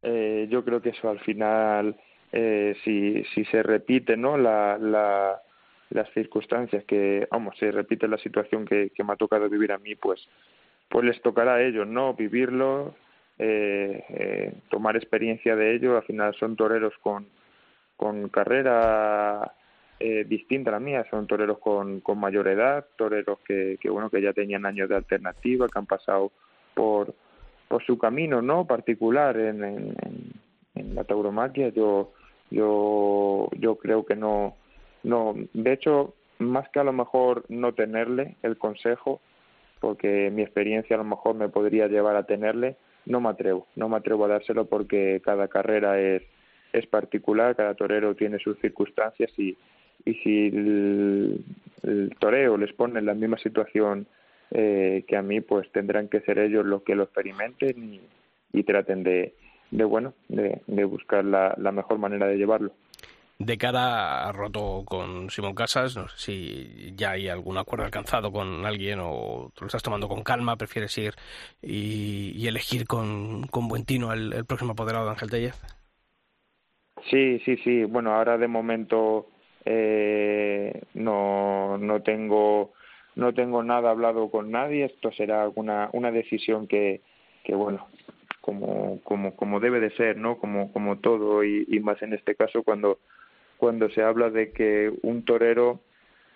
Eh, 0.00 0.46
yo 0.48 0.64
creo 0.64 0.80
que 0.80 0.90
eso 0.90 1.10
al 1.10 1.18
final 1.18 1.96
eh, 2.30 2.76
si 2.84 3.24
si 3.34 3.44
se 3.46 3.60
repite, 3.60 4.16
¿no? 4.16 4.38
La, 4.38 4.78
la 4.78 5.42
las 5.90 6.08
circunstancias 6.12 6.84
que, 6.84 7.26
vamos, 7.28 7.56
se 7.58 7.72
repite 7.72 8.06
la 8.06 8.18
situación 8.18 8.64
que, 8.64 8.90
que 8.90 9.02
me 9.02 9.14
ha 9.14 9.16
tocado 9.16 9.48
vivir 9.48 9.72
a 9.72 9.78
mí, 9.78 9.96
pues 9.96 10.28
pues 10.88 11.04
les 11.04 11.20
tocará 11.22 11.54
a 11.54 11.62
ellos, 11.62 11.86
¿no? 11.86 12.14
Vivirlo, 12.14 12.94
eh, 13.38 14.04
eh, 14.08 14.52
tomar 14.70 14.96
experiencia 14.96 15.56
de 15.56 15.74
ello. 15.74 15.96
Al 15.96 16.04
final 16.04 16.34
son 16.34 16.56
toreros 16.56 16.94
con, 17.02 17.26
con 17.96 18.28
carrera 18.28 19.54
eh, 19.98 20.24
distinta 20.28 20.70
a 20.70 20.74
la 20.74 20.80
mía, 20.80 21.06
son 21.10 21.26
toreros 21.26 21.58
con, 21.58 22.00
con 22.00 22.18
mayor 22.18 22.48
edad, 22.48 22.86
toreros 22.96 23.38
que, 23.46 23.78
que, 23.80 23.90
bueno, 23.90 24.10
que 24.10 24.22
ya 24.22 24.32
tenían 24.32 24.66
años 24.66 24.88
de 24.88 24.96
alternativa, 24.96 25.68
que 25.68 25.78
han 25.78 25.86
pasado 25.86 26.30
por, 26.74 27.14
por 27.68 27.84
su 27.84 27.98
camino, 27.98 28.42
¿no? 28.42 28.66
Particular 28.66 29.36
en, 29.36 29.64
en, 29.64 29.94
en 30.74 30.94
la 30.94 31.04
tauromaquia. 31.04 31.70
Yo, 31.70 32.12
yo, 32.50 33.48
yo 33.58 33.76
creo 33.76 34.04
que 34.04 34.16
no, 34.16 34.56
no, 35.02 35.34
de 35.52 35.72
hecho, 35.72 36.14
más 36.38 36.68
que 36.68 36.80
a 36.80 36.84
lo 36.84 36.92
mejor 36.92 37.44
no 37.48 37.72
tenerle 37.74 38.36
el 38.42 38.58
consejo, 38.58 39.20
porque 39.84 40.30
mi 40.32 40.40
experiencia 40.40 40.96
a 40.96 40.98
lo 41.00 41.04
mejor 41.04 41.34
me 41.34 41.50
podría 41.50 41.88
llevar 41.88 42.16
a 42.16 42.22
tenerle, 42.22 42.76
no 43.04 43.20
me 43.20 43.28
atrevo, 43.28 43.66
no 43.76 43.90
me 43.90 43.98
atrevo 43.98 44.24
a 44.24 44.28
dárselo 44.28 44.64
porque 44.64 45.20
cada 45.22 45.48
carrera 45.48 46.00
es, 46.00 46.22
es 46.72 46.86
particular, 46.86 47.54
cada 47.54 47.74
torero 47.74 48.14
tiene 48.14 48.38
sus 48.38 48.58
circunstancias 48.60 49.30
y, 49.36 49.54
y 50.06 50.14
si 50.14 50.46
el, 50.46 51.44
toreo 52.18 52.56
les 52.56 52.72
pone 52.72 52.98
en 52.98 53.04
la 53.04 53.12
misma 53.12 53.36
situación 53.36 54.06
eh, 54.52 55.04
que 55.06 55.18
a 55.18 55.22
mí, 55.22 55.42
pues 55.42 55.70
tendrán 55.70 56.08
que 56.08 56.22
ser 56.22 56.38
ellos 56.38 56.64
los 56.64 56.82
que 56.82 56.94
lo 56.94 57.02
experimenten 57.02 58.00
y, 58.54 58.62
traten 58.62 59.02
de, 59.02 59.34
de 59.70 59.84
bueno, 59.84 60.14
de, 60.28 60.62
de 60.66 60.84
buscar 60.84 61.26
la 61.26 61.72
mejor 61.72 61.98
manera 61.98 62.26
de 62.26 62.38
llevarlo 62.38 62.72
de 63.38 63.58
cara 63.58 64.28
a 64.28 64.32
roto 64.32 64.84
con 64.84 65.28
Simón 65.30 65.54
Casas, 65.54 65.96
no 65.96 66.08
sé 66.08 66.16
si 66.18 66.92
ya 66.94 67.12
hay 67.12 67.28
algún 67.28 67.58
acuerdo 67.58 67.84
alcanzado 67.84 68.30
con 68.30 68.64
alguien 68.64 69.00
o 69.02 69.50
tú 69.54 69.62
lo 69.62 69.66
estás 69.66 69.82
tomando 69.82 70.08
con 70.08 70.22
calma, 70.22 70.56
prefieres 70.56 70.96
ir 70.98 71.14
y, 71.60 72.46
elegir 72.46 72.86
con, 72.86 73.46
con, 73.48 73.66
buen 73.68 73.84
tino 73.84 74.12
el, 74.12 74.44
próximo 74.46 74.72
apoderado 74.72 75.06
de 75.06 75.10
Ángel 75.10 75.30
Tellez. 75.30 75.60
Sí, 77.10 77.40
sí, 77.44 77.56
sí. 77.58 77.84
Bueno, 77.84 78.14
ahora 78.14 78.38
de 78.38 78.48
momento 78.48 79.26
eh, 79.64 80.82
no, 80.94 81.76
no 81.78 82.02
tengo 82.02 82.72
no 83.16 83.32
tengo 83.32 83.62
nada 83.62 83.90
hablado 83.90 84.30
con 84.30 84.50
nadie. 84.50 84.86
Esto 84.86 85.12
será 85.12 85.48
una, 85.54 85.88
una 85.92 86.10
decisión 86.10 86.66
que, 86.66 87.00
que 87.44 87.54
bueno, 87.54 87.88
como, 88.40 89.00
como, 89.02 89.36
como 89.36 89.60
debe 89.60 89.80
de 89.80 89.90
ser, 89.90 90.16
¿no? 90.16 90.38
Como, 90.38 90.72
como 90.72 90.98
todo 90.98 91.44
y 91.44 91.80
más 91.80 92.00
en 92.02 92.12
este 92.12 92.34
caso 92.34 92.62
cuando 92.62 92.98
cuando 93.64 93.88
se 93.88 94.02
habla 94.02 94.28
de 94.28 94.52
que 94.52 94.92
un 95.00 95.24
torero 95.24 95.80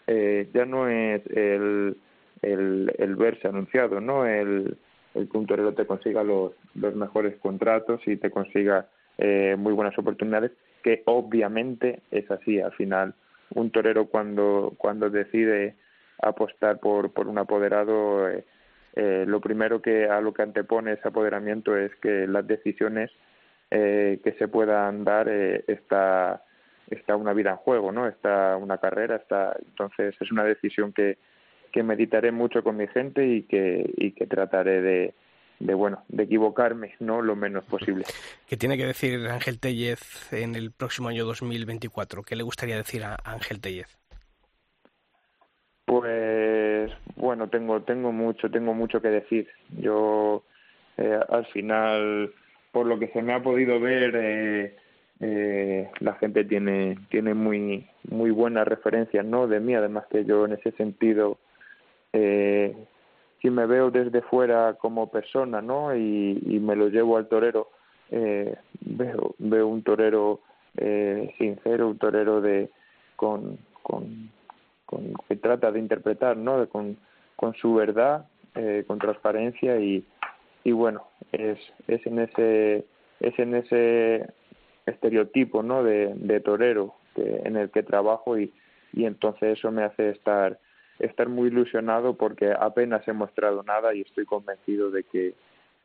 eh, 0.06 0.48
ya 0.54 0.64
no 0.64 0.88
es 0.88 1.20
el, 1.26 1.94
el, 2.40 2.90
el, 2.96 3.16
verse 3.16 3.48
anunciado, 3.48 4.00
¿no? 4.00 4.24
El, 4.24 4.78
el 5.14 5.28
que 5.28 5.36
un 5.36 5.44
torero 5.44 5.74
te 5.74 5.84
consiga 5.84 6.24
los, 6.24 6.52
los 6.74 6.94
mejores 6.94 7.36
contratos 7.36 8.00
y 8.06 8.16
te 8.16 8.30
consiga 8.30 8.86
eh, 9.18 9.56
muy 9.58 9.74
buenas 9.74 9.98
oportunidades, 9.98 10.52
que 10.82 11.02
obviamente 11.04 12.00
es 12.10 12.30
así. 12.30 12.62
Al 12.62 12.72
final, 12.72 13.12
un 13.54 13.70
torero 13.72 14.06
cuando, 14.06 14.72
cuando 14.78 15.10
decide 15.10 15.74
apostar 16.22 16.80
por, 16.80 17.12
por 17.12 17.28
un 17.28 17.36
apoderado, 17.36 18.26
eh, 18.30 18.42
eh 18.96 19.24
lo 19.28 19.42
primero 19.42 19.82
que 19.82 20.06
a 20.06 20.22
lo 20.22 20.32
que 20.32 20.40
antepone 20.40 20.92
ese 20.94 21.08
apoderamiento 21.08 21.76
es 21.76 21.94
que 21.96 22.26
las 22.26 22.46
decisiones 22.46 23.10
eh, 23.70 24.18
que 24.24 24.32
se 24.38 24.48
puedan 24.48 25.04
dar 25.04 25.28
eh, 25.28 25.62
está 25.66 26.42
está 26.90 27.16
una 27.16 27.32
vida 27.32 27.50
en 27.50 27.56
juego, 27.56 27.92
¿no? 27.92 28.06
Está 28.06 28.56
una 28.56 28.78
carrera, 28.78 29.16
está 29.16 29.56
entonces 29.64 30.14
es 30.20 30.32
una 30.32 30.44
decisión 30.44 30.92
que, 30.92 31.18
que 31.72 31.82
meditaré 31.82 32.32
mucho 32.32 32.62
con 32.62 32.76
mi 32.76 32.86
gente 32.88 33.26
y 33.26 33.42
que 33.42 33.90
y 33.96 34.12
que 34.12 34.26
trataré 34.26 34.80
de, 34.80 35.14
de 35.60 35.74
bueno, 35.74 36.04
de 36.08 36.24
equivocarme, 36.24 36.94
¿no? 37.00 37.22
Lo 37.22 37.36
menos 37.36 37.64
posible. 37.64 38.04
¿Qué 38.46 38.56
tiene 38.56 38.76
que 38.76 38.86
decir 38.86 39.26
Ángel 39.28 39.58
Tellez 39.58 40.32
en 40.32 40.54
el 40.54 40.72
próximo 40.72 41.08
año 41.08 41.24
2024? 41.24 42.22
¿Qué 42.22 42.36
le 42.36 42.42
gustaría 42.42 42.76
decir 42.76 43.04
a 43.04 43.16
Ángel 43.24 43.60
Tellez? 43.60 43.98
Pues 45.84 46.92
bueno, 47.16 47.48
tengo 47.48 47.82
tengo 47.82 48.12
mucho 48.12 48.50
tengo 48.50 48.74
mucho 48.74 49.00
que 49.00 49.08
decir. 49.08 49.48
Yo 49.78 50.44
eh, 50.98 51.18
al 51.28 51.46
final, 51.46 52.32
por 52.72 52.86
lo 52.86 52.98
que 52.98 53.08
se 53.08 53.22
me 53.22 53.32
ha 53.32 53.42
podido 53.42 53.80
ver, 53.80 54.14
eh, 54.16 54.76
eh, 55.20 55.90
la 56.00 56.14
gente 56.14 56.44
tiene 56.44 56.96
tiene 57.10 57.34
muy 57.34 57.86
muy 58.10 58.30
buenas 58.30 58.66
referencias, 58.68 59.24
¿no? 59.24 59.46
De 59.46 59.60
mí, 59.60 59.74
además 59.74 60.06
que 60.10 60.24
yo 60.24 60.44
en 60.44 60.52
ese 60.52 60.72
sentido 60.72 61.38
eh, 62.12 62.74
si 63.40 63.50
me 63.50 63.66
veo 63.66 63.90
desde 63.90 64.22
fuera 64.22 64.74
como 64.74 65.10
persona, 65.10 65.60
¿no? 65.62 65.94
Y, 65.94 66.38
y 66.44 66.58
me 66.58 66.76
lo 66.76 66.88
llevo 66.88 67.16
al 67.16 67.28
torero, 67.28 67.68
eh, 68.10 68.56
veo, 68.80 69.34
veo 69.38 69.66
un 69.68 69.82
torero 69.82 70.40
eh, 70.76 71.32
sincero, 71.38 71.88
un 71.88 71.98
torero 71.98 72.40
de 72.40 72.70
con, 73.16 73.58
con, 73.82 74.30
que 75.28 75.36
trata 75.36 75.70
de 75.70 75.78
interpretar, 75.78 76.36
¿no? 76.36 76.60
De, 76.60 76.66
con, 76.66 76.96
con 77.36 77.54
su 77.54 77.74
verdad, 77.74 78.26
eh, 78.54 78.84
con 78.86 78.98
transparencia 78.98 79.78
y, 79.78 80.04
y 80.64 80.72
bueno, 80.72 81.04
es, 81.32 81.58
es 81.86 82.04
en 82.06 82.20
ese 82.20 82.84
es 83.20 83.38
en 83.38 83.54
ese 83.54 84.26
estereotipo, 84.88 85.62
¿no? 85.62 85.82
De, 85.82 86.12
de 86.14 86.40
torero 86.40 86.94
que, 87.14 87.42
en 87.44 87.56
el 87.56 87.70
que 87.70 87.82
trabajo 87.82 88.38
y, 88.38 88.52
y 88.92 89.04
entonces 89.04 89.58
eso 89.58 89.70
me 89.70 89.84
hace 89.84 90.10
estar 90.10 90.58
estar 90.98 91.28
muy 91.28 91.48
ilusionado 91.48 92.14
porque 92.14 92.52
apenas 92.58 93.06
he 93.06 93.12
mostrado 93.12 93.62
nada 93.62 93.94
y 93.94 94.00
estoy 94.00 94.24
convencido 94.24 94.90
de 94.90 95.04
que 95.04 95.34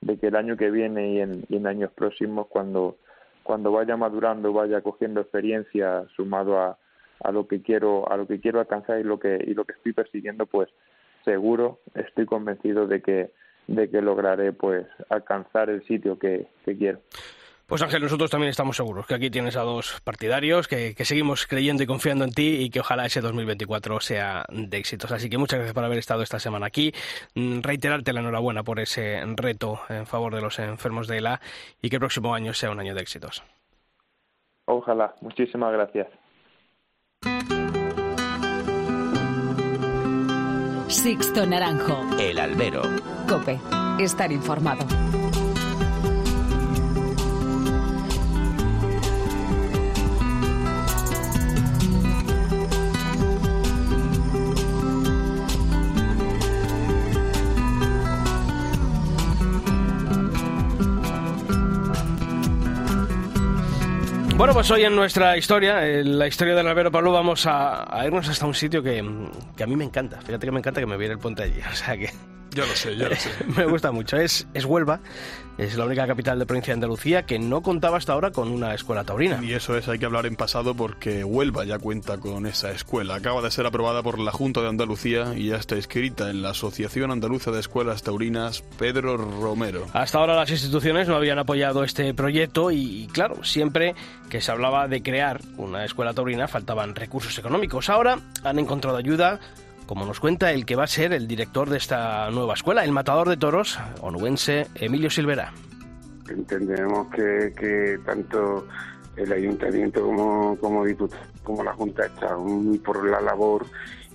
de 0.01 0.17
que 0.17 0.27
el 0.27 0.35
año 0.35 0.57
que 0.57 0.71
viene 0.71 1.13
y 1.13 1.21
en, 1.21 1.45
en 1.49 1.67
años 1.67 1.91
próximos 1.91 2.47
cuando 2.47 2.97
cuando 3.43 3.71
vaya 3.71 3.95
madurando 3.95 4.51
vaya 4.51 4.81
cogiendo 4.81 5.21
experiencia 5.21 6.05
sumado 6.15 6.59
a, 6.59 6.77
a 7.23 7.31
lo 7.31 7.47
que 7.47 7.61
quiero 7.61 8.11
a 8.11 8.17
lo 8.17 8.27
que 8.27 8.39
quiero 8.39 8.59
alcanzar 8.59 8.99
y 8.99 9.03
lo 9.03 9.19
que 9.19 9.43
y 9.45 9.53
lo 9.53 9.65
que 9.65 9.73
estoy 9.73 9.93
persiguiendo 9.93 10.45
pues 10.47 10.69
seguro 11.23 11.79
estoy 11.93 12.25
convencido 12.25 12.87
de 12.87 13.01
que 13.01 13.31
de 13.67 13.89
que 13.89 14.01
lograré 14.01 14.51
pues 14.51 14.85
alcanzar 15.09 15.69
el 15.69 15.85
sitio 15.85 16.17
que, 16.19 16.47
que 16.65 16.75
quiero 16.75 16.99
pues 17.65 17.81
Ángel, 17.81 18.01
nosotros 18.01 18.29
también 18.29 18.49
estamos 18.49 18.75
seguros 18.75 19.07
que 19.07 19.15
aquí 19.15 19.29
tienes 19.29 19.55
a 19.55 19.61
dos 19.61 20.01
partidarios, 20.03 20.67
que, 20.67 20.93
que, 20.95 21.05
seguimos 21.05 21.47
creyendo 21.47 21.83
y 21.83 21.85
confiando 21.85 22.25
en 22.25 22.31
ti 22.31 22.57
y 22.61 22.69
que 22.69 22.81
ojalá 22.81 23.05
ese 23.05 23.21
2024 23.21 23.99
sea 23.99 24.45
de 24.49 24.77
éxitos. 24.77 25.11
Así 25.11 25.29
que 25.29 25.37
muchas 25.37 25.59
gracias 25.59 25.73
por 25.73 25.83
haber 25.83 25.97
estado 25.97 26.21
esta 26.21 26.39
semana 26.39 26.67
aquí. 26.67 26.93
Mm, 27.35 27.61
reiterarte 27.61 28.13
la 28.13 28.19
enhorabuena 28.19 28.63
por 28.63 28.79
ese 28.79 29.23
reto 29.35 29.79
en 29.89 30.05
favor 30.05 30.35
de 30.35 30.41
los 30.41 30.59
enfermos 30.59 31.07
de 31.07 31.17
ELA 31.17 31.41
y 31.81 31.89
que 31.89 31.95
el 31.95 32.01
próximo 32.01 32.35
año 32.35 32.53
sea 32.53 32.71
un 32.71 32.79
año 32.79 32.93
de 32.93 33.01
éxitos. 33.01 33.43
Ojalá. 34.65 35.13
Muchísimas 35.21 35.73
gracias. 35.73 36.07
Sixto 40.87 41.45
Naranjo. 41.45 42.01
El 42.19 42.37
albero. 42.39 42.83
Cope. 43.27 43.59
Estar 43.99 44.31
informado. 44.31 44.85
Bueno, 64.35 64.53
pues 64.53 64.71
hoy 64.71 64.83
en 64.83 64.95
nuestra 64.95 65.37
historia, 65.37 65.87
en 65.87 66.17
la 66.17 66.27
historia 66.27 66.55
del 66.55 66.67
albero 66.67 66.91
Pablo, 66.91 67.11
vamos 67.11 67.45
a, 67.45 68.03
irnos 68.03 68.27
hasta 68.27 68.47
un 68.47 68.55
sitio 68.55 68.81
que, 68.81 69.03
que 69.55 69.63
a 69.63 69.67
mí 69.67 69.75
me 69.75 69.83
encanta. 69.83 70.19
Fíjate 70.21 70.47
que 70.47 70.51
me 70.51 70.59
encanta 70.59 70.81
que 70.81 70.87
me 70.87 70.97
viera 70.97 71.13
el 71.13 71.19
puente 71.19 71.43
allí. 71.43 71.59
O 71.71 71.75
sea 71.75 71.95
que 71.95 72.09
yo 72.53 72.65
lo 72.65 72.75
sé, 72.75 72.95
yo 72.95 73.09
lo 73.09 73.15
sé. 73.15 73.29
Me 73.57 73.65
gusta 73.65 73.91
mucho. 73.91 74.17
Es, 74.17 74.47
es 74.53 74.65
Huelva, 74.65 74.99
es 75.57 75.75
la 75.75 75.85
única 75.85 76.07
capital 76.07 76.39
de 76.39 76.45
provincia 76.45 76.71
de 76.71 76.75
Andalucía 76.75 77.23
que 77.23 77.39
no 77.39 77.61
contaba 77.61 77.97
hasta 77.97 78.13
ahora 78.13 78.31
con 78.31 78.49
una 78.49 78.73
escuela 78.73 79.03
taurina. 79.03 79.39
Y 79.43 79.53
eso 79.53 79.77
es, 79.77 79.87
hay 79.87 79.99
que 79.99 80.05
hablar 80.05 80.25
en 80.25 80.35
pasado 80.35 80.75
porque 80.75 81.23
Huelva 81.23 81.65
ya 81.65 81.79
cuenta 81.79 82.17
con 82.17 82.45
esa 82.45 82.71
escuela. 82.71 83.15
Acaba 83.15 83.41
de 83.41 83.51
ser 83.51 83.65
aprobada 83.65 84.01
por 84.01 84.19
la 84.19 84.31
Junta 84.31 84.61
de 84.61 84.69
Andalucía 84.69 85.33
y 85.35 85.49
ya 85.49 85.57
está 85.57 85.75
escrita 85.75 86.29
en 86.29 86.41
la 86.41 86.51
Asociación 86.51 87.11
Andaluza 87.11 87.51
de 87.51 87.59
Escuelas 87.59 88.03
Taurinas 88.03 88.61
Pedro 88.77 89.17
Romero. 89.17 89.85
Hasta 89.93 90.17
ahora 90.17 90.35
las 90.35 90.49
instituciones 90.49 91.07
no 91.07 91.15
habían 91.15 91.39
apoyado 91.39 91.83
este 91.83 92.13
proyecto 92.13 92.71
y, 92.71 93.07
claro, 93.11 93.43
siempre 93.43 93.95
que 94.29 94.41
se 94.41 94.51
hablaba 94.51 94.87
de 94.87 95.03
crear 95.03 95.41
una 95.57 95.85
escuela 95.85 96.13
taurina 96.13 96.47
faltaban 96.47 96.95
recursos 96.95 97.37
económicos. 97.37 97.89
Ahora 97.89 98.19
han 98.43 98.59
encontrado 98.59 98.97
ayuda 98.97 99.39
como 99.85 100.05
nos 100.05 100.19
cuenta 100.19 100.51
el 100.51 100.65
que 100.65 100.75
va 100.75 100.83
a 100.83 100.87
ser 100.87 101.13
el 101.13 101.27
director 101.27 101.69
de 101.69 101.77
esta 101.77 102.29
nueva 102.31 102.53
escuela, 102.53 102.83
el 102.83 102.91
matador 102.91 103.29
de 103.29 103.37
toros 103.37 103.79
onubense 104.01 104.67
Emilio 104.75 105.09
Silvera. 105.09 105.53
Entendemos 106.29 107.07
que, 107.09 107.53
que 107.57 107.99
tanto 108.05 108.67
el 109.15 109.31
ayuntamiento 109.31 110.01
como, 110.01 110.57
como, 110.57 110.85
como 111.43 111.63
la 111.63 111.73
Junta 111.73 112.05
están 112.05 112.43
muy 112.43 112.79
por 112.79 113.07
la 113.09 113.21
labor 113.21 113.65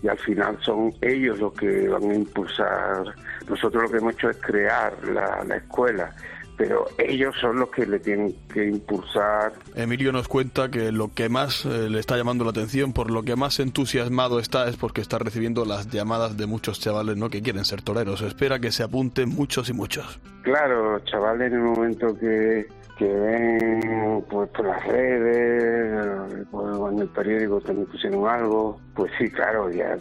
y 0.02 0.08
al 0.08 0.18
final 0.18 0.58
son 0.62 0.92
ellos 1.00 1.38
los 1.38 1.52
que 1.52 1.88
van 1.88 2.10
a 2.10 2.14
impulsar. 2.14 3.04
Nosotros 3.48 3.84
lo 3.84 3.90
que 3.90 3.96
hemos 3.98 4.14
hecho 4.14 4.30
es 4.30 4.36
crear 4.38 4.94
la, 5.08 5.44
la 5.44 5.56
escuela 5.56 6.14
pero 6.58 6.86
ellos 6.98 7.34
son 7.40 7.60
los 7.60 7.70
que 7.70 7.86
le 7.86 8.00
tienen 8.00 8.34
que 8.52 8.66
impulsar. 8.66 9.52
Emilio 9.76 10.10
nos 10.10 10.26
cuenta 10.26 10.70
que 10.70 10.90
lo 10.90 11.14
que 11.14 11.28
más 11.28 11.64
eh, 11.64 11.88
le 11.88 12.00
está 12.00 12.16
llamando 12.16 12.44
la 12.44 12.50
atención, 12.50 12.92
por 12.92 13.12
lo 13.12 13.22
que 13.22 13.36
más 13.36 13.60
entusiasmado 13.60 14.40
está, 14.40 14.68
es 14.68 14.76
porque 14.76 15.00
está 15.00 15.18
recibiendo 15.18 15.64
las 15.64 15.88
llamadas 15.88 16.36
de 16.36 16.46
muchos 16.46 16.80
chavales 16.80 17.16
¿no? 17.16 17.30
que 17.30 17.42
quieren 17.42 17.64
ser 17.64 17.80
toreros. 17.82 18.22
Espera 18.22 18.58
que 18.58 18.72
se 18.72 18.82
apunten 18.82 19.28
muchos 19.28 19.70
y 19.70 19.72
muchos. 19.72 20.20
Claro, 20.42 20.98
chavales 21.04 21.52
en 21.52 21.58
el 21.58 21.62
momento 21.62 22.18
que, 22.18 22.66
que 22.98 23.06
ven 23.06 24.24
pues, 24.28 24.50
por 24.50 24.66
las 24.66 24.84
redes, 24.84 26.44
pues, 26.50 26.76
en 26.92 26.98
el 26.98 27.08
periódico 27.08 27.60
también 27.60 27.86
pusieron 27.86 28.26
algo, 28.26 28.80
pues 28.96 29.12
sí, 29.16 29.30
claro, 29.30 29.70
ya 29.70 29.96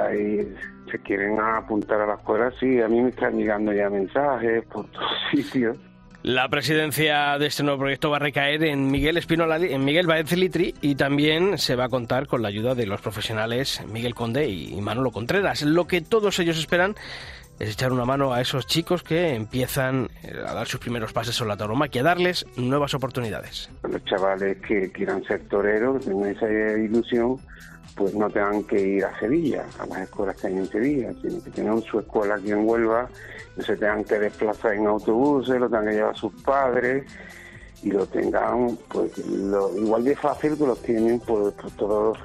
ahí 0.00 0.54
se 0.94 1.00
quieren 1.00 1.40
apuntar 1.40 2.00
a 2.00 2.06
la 2.06 2.14
escuela, 2.14 2.52
sí, 2.60 2.80
a 2.80 2.86
mí 2.86 3.02
me 3.02 3.10
están 3.10 3.36
llegando 3.36 3.72
ya 3.72 3.90
mensajes 3.90 4.64
por 4.66 4.86
todos 4.92 5.10
sitios. 5.32 5.76
La 6.22 6.48
presidencia 6.48 7.36
de 7.36 7.46
este 7.46 7.64
nuevo 7.64 7.80
proyecto 7.80 8.10
va 8.10 8.16
a 8.16 8.20
recaer 8.20 8.62
en 8.64 8.90
Miguel 8.90 9.18
Espinola, 9.18 9.58
en 9.58 9.84
Miguel 9.84 10.06
Baez 10.06 10.32
Litri 10.32 10.74
y 10.80 10.94
también 10.94 11.58
se 11.58 11.74
va 11.76 11.86
a 11.86 11.88
contar 11.88 12.28
con 12.28 12.40
la 12.40 12.48
ayuda 12.48 12.74
de 12.74 12.86
los 12.86 13.02
profesionales 13.02 13.82
Miguel 13.92 14.14
Conde 14.14 14.48
y 14.48 14.80
Manolo 14.80 15.10
Contreras. 15.10 15.62
Lo 15.62 15.86
que 15.86 16.00
todos 16.00 16.38
ellos 16.38 16.58
esperan 16.58 16.94
es 17.58 17.72
echar 17.72 17.92
una 17.92 18.06
mano 18.06 18.32
a 18.32 18.40
esos 18.40 18.66
chicos 18.66 19.02
que 19.02 19.34
empiezan 19.34 20.08
a 20.46 20.54
dar 20.54 20.66
sus 20.66 20.80
primeros 20.80 21.12
pasos 21.12 21.38
en 21.40 21.48
la 21.48 21.56
tauromaquia, 21.56 22.02
darles 22.02 22.46
nuevas 22.56 22.94
oportunidades. 22.94 23.68
Los 23.82 24.02
chavales 24.04 24.56
que 24.66 24.90
quieran 24.92 25.22
ser 25.24 25.46
toreros, 25.48 26.02
que 26.02 26.10
tengan 26.10 26.30
esa 26.30 26.48
ilusión, 26.78 27.36
pues 27.94 28.14
no 28.14 28.28
tengan 28.28 28.64
que 28.64 28.80
ir 28.80 29.04
a 29.04 29.18
Sevilla, 29.18 29.64
a 29.78 29.86
las 29.86 30.02
escuelas 30.02 30.36
que 30.36 30.48
hay 30.48 30.56
en 30.56 30.66
Sevilla, 30.66 31.12
sino 31.22 31.42
que 31.42 31.50
tengan 31.50 31.82
su 31.82 32.00
escuela 32.00 32.34
aquí 32.36 32.50
en 32.50 32.68
Huelva, 32.68 33.08
no 33.56 33.62
se 33.62 33.76
tengan 33.76 34.04
que 34.04 34.18
desplazar 34.18 34.74
en 34.74 34.86
autobuses, 34.86 35.60
lo 35.60 35.68
tengan 35.68 35.86
que 35.86 35.92
llevar 35.92 36.12
a 36.12 36.16
sus 36.16 36.32
padres 36.42 37.04
y 37.82 37.90
lo 37.90 38.06
tengan 38.06 38.76
pues 38.88 39.16
lo, 39.26 39.76
igual 39.78 40.04
de 40.04 40.16
fácil 40.16 40.56
que 40.56 40.66
lo 40.66 40.76
tienen 40.76 41.20
pues, 41.20 41.54
pues 41.60 41.72
todos 41.74 42.18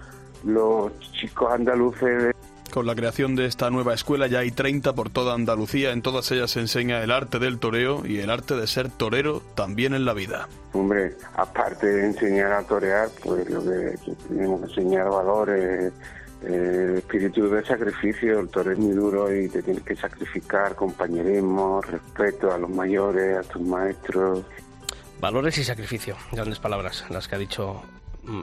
los 0.43 0.97
chicos 1.13 1.51
andaluces 1.51 2.23
de 2.23 2.35
con 2.69 2.85
la 2.85 2.95
creación 2.95 3.35
de 3.35 3.45
esta 3.45 3.69
nueva 3.69 3.93
escuela 3.93 4.27
ya 4.27 4.39
hay 4.39 4.51
30 4.51 4.93
por 4.93 5.09
toda 5.09 5.33
Andalucía. 5.33 5.91
En 5.91 6.01
todas 6.01 6.31
ellas 6.31 6.51
se 6.51 6.59
enseña 6.59 7.03
el 7.03 7.11
arte 7.11 7.39
del 7.39 7.59
toreo 7.59 8.05
y 8.05 8.19
el 8.19 8.29
arte 8.29 8.55
de 8.55 8.67
ser 8.67 8.89
torero 8.89 9.41
también 9.55 9.93
en 9.93 10.05
la 10.05 10.13
vida. 10.13 10.47
Hombre, 10.73 11.15
aparte 11.35 11.87
de 11.87 12.05
enseñar 12.05 12.51
a 12.53 12.63
torear, 12.63 13.09
pues 13.23 13.49
lo 13.49 13.63
que 13.63 13.97
tenemos 14.27 14.61
que 14.61 14.67
enseñar 14.67 15.09
valores, 15.09 15.91
el 16.43 16.97
espíritu 16.97 17.49
de 17.49 17.65
sacrificio. 17.65 18.39
El 18.39 18.49
toreo 18.49 18.73
es 18.73 18.79
muy 18.79 18.93
duro 18.93 19.33
y 19.33 19.49
te 19.49 19.61
tienes 19.61 19.83
que 19.83 19.95
sacrificar, 19.95 20.75
compañerismo, 20.75 21.81
respeto 21.81 22.51
a 22.51 22.57
los 22.57 22.69
mayores, 22.69 23.37
a 23.37 23.41
tus 23.49 23.61
maestros. 23.61 24.43
Valores 25.19 25.57
y 25.57 25.63
sacrificio, 25.63 26.15
grandes 26.31 26.59
palabras 26.59 27.05
las 27.09 27.27
que 27.27 27.35
ha 27.35 27.39
dicho 27.39 27.81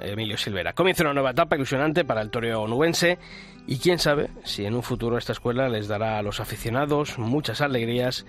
Emilio 0.03 0.37
Silvera. 0.37 0.73
Comienza 0.73 1.03
una 1.05 1.15
nueva 1.15 1.31
etapa 1.31 1.57
ilusionante 1.57 2.05
para 2.05 2.23
el 2.23 2.31
toreo 2.31 2.63
onubense 2.63 3.19
y 3.67 3.79
quién 3.79 3.99
sabe 3.99 4.31
si 4.45 4.65
en 4.65 4.75
un 4.75 4.83
futuro 4.83 5.19
esta 5.19 5.33
escuela 5.33 5.69
les 5.69 5.89
dará 5.89 6.19
a 6.19 6.23
los 6.23 6.41
aficionados 6.41 7.19
muchas 7.19 7.61
alegrías 7.61 8.27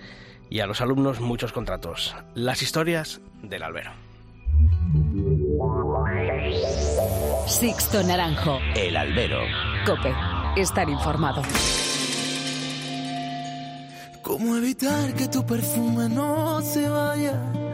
y 0.50 0.60
a 0.60 0.66
los 0.66 0.80
alumnos 0.80 1.20
muchos 1.20 1.52
contratos. 1.52 2.16
Las 2.34 2.62
historias 2.62 3.20
del 3.42 3.62
albero. 3.62 3.92
Sixto 7.46 8.02
Naranjo. 8.02 8.58
El 8.74 8.96
albero. 8.96 9.40
Cope. 9.84 10.14
Estar 10.56 10.88
informado. 10.88 11.42
¿Cómo 14.22 14.56
evitar 14.56 15.14
que 15.14 15.28
tu 15.28 15.44
perfume 15.46 16.08
no 16.08 16.60
se 16.60 16.88
vaya? 16.88 17.67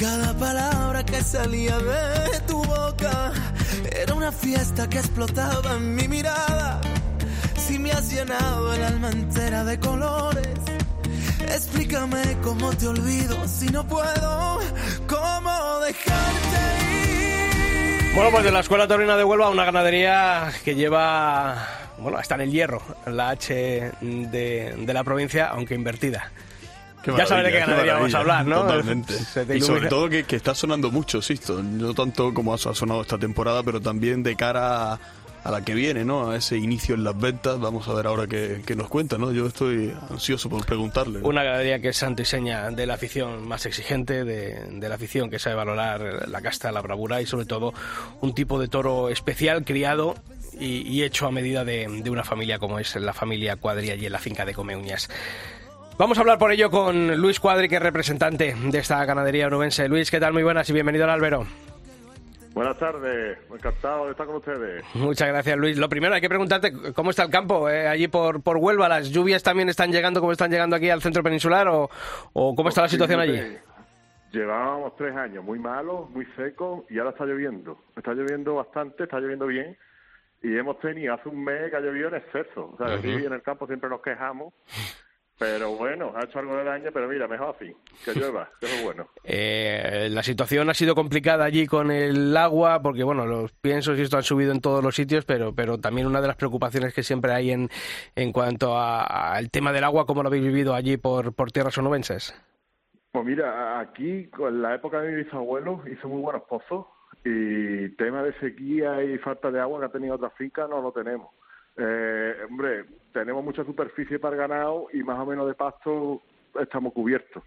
Cada 0.00 0.32
palabra 0.32 1.04
que 1.04 1.22
salía 1.22 1.76
de 1.76 2.40
tu 2.46 2.64
boca 2.64 3.32
era 3.94 4.14
una 4.14 4.32
fiesta 4.32 4.88
que 4.88 4.96
explotaba 4.96 5.76
en 5.76 5.94
mi 5.94 6.08
mirada. 6.08 6.80
Si 7.58 7.78
me 7.78 7.92
has 7.92 8.10
llenado 8.10 8.72
el 8.72 8.82
alma 8.82 9.10
entera 9.10 9.62
de 9.62 9.78
colores, 9.78 10.58
explícame 11.42 12.22
cómo 12.42 12.70
te 12.70 12.88
olvido 12.88 13.46
si 13.46 13.66
no 13.66 13.86
puedo, 13.86 14.60
cómo 15.06 15.80
dejarte 15.80 16.60
ir. 17.02 18.14
Bueno, 18.14 18.30
pues 18.30 18.44
de 18.44 18.52
la 18.52 18.60
Escuela 18.60 18.88
Taurina 18.88 19.18
de 19.18 19.24
Huelva, 19.24 19.50
una 19.50 19.66
ganadería 19.66 20.50
que 20.64 20.76
lleva, 20.76 21.68
bueno, 21.98 22.18
está 22.18 22.36
en 22.36 22.40
el 22.40 22.52
hierro, 22.52 22.80
la 23.04 23.28
H 23.28 23.52
de, 24.00 24.74
de 24.78 24.94
la 24.94 25.04
provincia, 25.04 25.48
aunque 25.48 25.74
invertida. 25.74 26.32
Qué 27.02 27.12
ya 27.16 27.26
sabes 27.26 27.44
de 27.44 27.52
qué 27.52 27.60
maravilla, 27.60 27.66
ganadería 27.66 27.94
vamos 27.94 28.14
a 28.14 28.18
hablar, 28.18 28.46
¿no? 28.46 28.60
Totalmente. 28.62 29.14
Y 29.54 29.60
sobre 29.60 29.88
todo 29.88 30.08
que, 30.08 30.24
que 30.24 30.36
está 30.36 30.54
sonando 30.54 30.90
mucho, 30.90 31.22
Sisto. 31.22 31.62
No 31.62 31.94
tanto 31.94 32.34
como 32.34 32.54
ha 32.54 32.58
sonado 32.58 33.00
esta 33.02 33.18
temporada, 33.18 33.62
pero 33.62 33.80
también 33.80 34.22
de 34.22 34.36
cara 34.36 34.92
a, 34.92 35.00
a 35.44 35.50
la 35.50 35.64
que 35.64 35.74
viene, 35.74 36.04
¿no? 36.04 36.30
A 36.30 36.36
ese 36.36 36.58
inicio 36.58 36.94
en 36.94 37.04
las 37.04 37.18
ventas. 37.18 37.58
Vamos 37.58 37.88
a 37.88 37.94
ver 37.94 38.06
ahora 38.06 38.26
qué, 38.26 38.62
qué 38.66 38.76
nos 38.76 38.88
cuenta, 38.88 39.16
¿no? 39.16 39.32
Yo 39.32 39.46
estoy 39.46 39.94
ansioso 40.10 40.50
por 40.50 40.64
preguntarle. 40.66 41.20
¿no? 41.20 41.28
Una 41.28 41.42
ganadería 41.42 41.80
que 41.80 41.88
es 41.88 41.96
santo 41.96 42.22
y 42.22 42.24
seña 42.26 42.70
de 42.70 42.86
la 42.86 42.94
afición 42.94 43.46
más 43.48 43.64
exigente, 43.66 44.24
de, 44.24 44.66
de 44.70 44.88
la 44.88 44.94
afición 44.96 45.30
que 45.30 45.38
sabe 45.38 45.56
valorar 45.56 46.28
la 46.28 46.40
casta, 46.42 46.70
la 46.72 46.82
bravura 46.82 47.22
y 47.22 47.26
sobre 47.26 47.46
todo 47.46 47.72
un 48.20 48.34
tipo 48.34 48.60
de 48.60 48.68
toro 48.68 49.08
especial 49.08 49.64
criado 49.64 50.16
y, 50.58 50.82
y 50.86 51.02
hecho 51.04 51.26
a 51.26 51.30
medida 51.30 51.64
de, 51.64 51.86
de 52.02 52.10
una 52.10 52.24
familia 52.24 52.58
como 52.58 52.78
es 52.78 52.94
la 52.96 53.14
familia 53.14 53.56
Cuadri 53.56 53.90
allí 53.90 54.06
en 54.06 54.12
la 54.12 54.18
finca 54.18 54.44
de 54.44 54.52
Comeuñas. 54.52 55.08
Vamos 56.00 56.16
a 56.16 56.22
hablar 56.22 56.38
por 56.38 56.50
ello 56.50 56.70
con 56.70 57.14
Luis 57.18 57.38
Cuadri, 57.38 57.68
que 57.68 57.76
es 57.76 57.82
representante 57.82 58.54
de 58.54 58.78
esta 58.78 59.04
ganadería 59.04 59.48
onubense. 59.48 59.86
Luis, 59.86 60.10
¿qué 60.10 60.18
tal? 60.18 60.32
Muy 60.32 60.42
buenas 60.42 60.66
y 60.70 60.72
bienvenido 60.72 61.04
al 61.04 61.10
Albero. 61.10 61.44
Buenas 62.54 62.78
tardes, 62.78 63.36
encantado 63.52 64.06
de 64.06 64.12
estar 64.12 64.26
con 64.26 64.36
ustedes. 64.36 64.82
Muchas 64.94 65.28
gracias, 65.28 65.58
Luis. 65.58 65.76
Lo 65.76 65.90
primero, 65.90 66.14
hay 66.14 66.22
que 66.22 66.28
preguntarte 66.30 66.72
cómo 66.94 67.10
está 67.10 67.24
el 67.24 67.30
campo 67.30 67.68
eh, 67.68 67.86
allí 67.86 68.08
por, 68.08 68.42
por 68.42 68.56
Huelva. 68.56 68.88
¿Las 68.88 69.10
lluvias 69.10 69.42
también 69.42 69.68
están 69.68 69.92
llegando 69.92 70.20
como 70.20 70.32
están 70.32 70.50
llegando 70.50 70.74
aquí 70.74 70.88
al 70.88 71.02
centro 71.02 71.22
peninsular 71.22 71.68
o, 71.68 71.90
o 72.32 72.54
cómo 72.54 72.70
está 72.70 72.80
la 72.80 72.88
situación 72.88 73.20
allí? 73.20 73.58
Llevábamos 74.32 74.96
tres 74.96 75.14
años 75.14 75.44
muy 75.44 75.58
malos, 75.58 76.08
muy 76.08 76.24
secos 76.34 76.82
y 76.88 76.98
ahora 76.98 77.10
está 77.10 77.26
lloviendo. 77.26 77.76
Está 77.94 78.14
lloviendo 78.14 78.54
bastante, 78.54 79.02
está 79.02 79.20
lloviendo 79.20 79.46
bien 79.46 79.76
y 80.42 80.56
hemos 80.56 80.80
tenido 80.80 81.12
hace 81.12 81.28
un 81.28 81.44
mes 81.44 81.68
que 81.68 81.76
ha 81.76 81.80
llovido 81.80 82.08
en 82.08 82.14
exceso. 82.14 82.70
O 82.72 82.76
sea, 82.78 82.94
aquí 82.96 83.12
en 83.12 83.34
el 83.34 83.42
campo 83.42 83.66
siempre 83.66 83.90
nos 83.90 84.00
quejamos, 84.00 84.54
pero 85.40 85.74
bueno, 85.74 86.12
ha 86.14 86.24
hecho 86.24 86.38
algo 86.38 86.54
de 86.54 86.64
daño, 86.64 86.90
pero 86.92 87.08
mira, 87.08 87.26
mejor 87.26 87.56
así, 87.56 87.74
que 88.04 88.12
llueva, 88.12 88.50
que 88.60 88.66
es 88.66 88.84
bueno. 88.84 89.08
Eh, 89.24 90.08
la 90.10 90.22
situación 90.22 90.68
ha 90.68 90.74
sido 90.74 90.94
complicada 90.94 91.44
allí 91.44 91.66
con 91.66 91.90
el 91.90 92.36
agua, 92.36 92.82
porque 92.82 93.04
bueno, 93.04 93.24
los 93.24 93.52
piensos 93.52 93.98
y 93.98 94.02
esto 94.02 94.18
han 94.18 94.22
subido 94.22 94.52
en 94.52 94.60
todos 94.60 94.84
los 94.84 94.94
sitios, 94.94 95.24
pero, 95.24 95.54
pero 95.54 95.78
también 95.78 96.06
una 96.06 96.20
de 96.20 96.26
las 96.26 96.36
preocupaciones 96.36 96.92
que 96.92 97.02
siempre 97.02 97.32
hay 97.32 97.52
en, 97.52 97.68
en 98.16 98.32
cuanto 98.32 98.76
al 98.76 99.50
tema 99.50 99.72
del 99.72 99.84
agua, 99.84 100.04
¿cómo 100.04 100.22
lo 100.22 100.28
habéis 100.28 100.44
vivido 100.44 100.74
allí 100.74 100.98
por, 100.98 101.32
por 101.32 101.52
tierras 101.52 101.78
onubenses? 101.78 102.34
Pues 103.12 103.24
mira, 103.24 103.80
aquí 103.80 104.26
con 104.26 104.60
la 104.60 104.74
época 104.74 105.00
de 105.00 105.10
mi 105.10 105.22
bisabuelo 105.22 105.82
hizo 105.90 106.08
muy 106.08 106.20
buenos 106.20 106.42
pozos 106.42 106.86
y 107.24 107.88
tema 107.96 108.22
de 108.22 108.38
sequía 108.40 109.02
y 109.02 109.16
falta 109.18 109.50
de 109.50 109.60
agua 109.60 109.80
que 109.80 109.86
ha 109.86 109.92
tenido 109.92 110.16
otras 110.16 110.34
fincas 110.34 110.68
no 110.68 110.82
lo 110.82 110.92
tenemos. 110.92 111.28
Eh, 111.76 112.34
hombre, 112.48 112.84
tenemos 113.12 113.44
mucha 113.44 113.64
superficie 113.64 114.18
para 114.18 114.34
el 114.36 114.40
ganado 114.42 114.88
y 114.92 115.02
más 115.02 115.18
o 115.18 115.26
menos 115.26 115.46
de 115.46 115.54
pasto 115.54 116.22
estamos 116.60 116.92
cubiertos. 116.92 117.42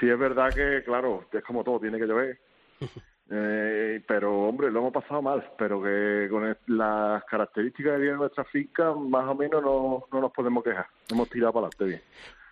Sí 0.00 0.08
es 0.08 0.18
verdad 0.18 0.52
que, 0.54 0.82
claro, 0.84 1.24
es 1.32 1.44
como 1.44 1.62
todo, 1.64 1.80
tiene 1.80 1.98
que 1.98 2.06
llover. 2.06 2.38
Eh, 3.28 4.04
pero, 4.06 4.42
hombre, 4.44 4.70
lo 4.70 4.78
hemos 4.78 4.92
pasado 4.92 5.20
mal, 5.20 5.44
pero 5.58 5.82
que 5.82 6.28
con 6.30 6.44
el- 6.46 6.56
las 6.68 7.24
características 7.24 7.94
que 7.94 8.02
tiene 8.02 8.16
nuestra 8.18 8.44
finca, 8.44 8.92
más 8.94 9.26
o 9.26 9.34
menos 9.34 9.60
no, 9.64 10.04
no 10.12 10.20
nos 10.20 10.30
podemos 10.30 10.62
quejar. 10.62 10.86
Hemos 11.10 11.28
tirado 11.28 11.52
para 11.54 11.66
adelante 11.66 11.84
bien. 11.86 12.00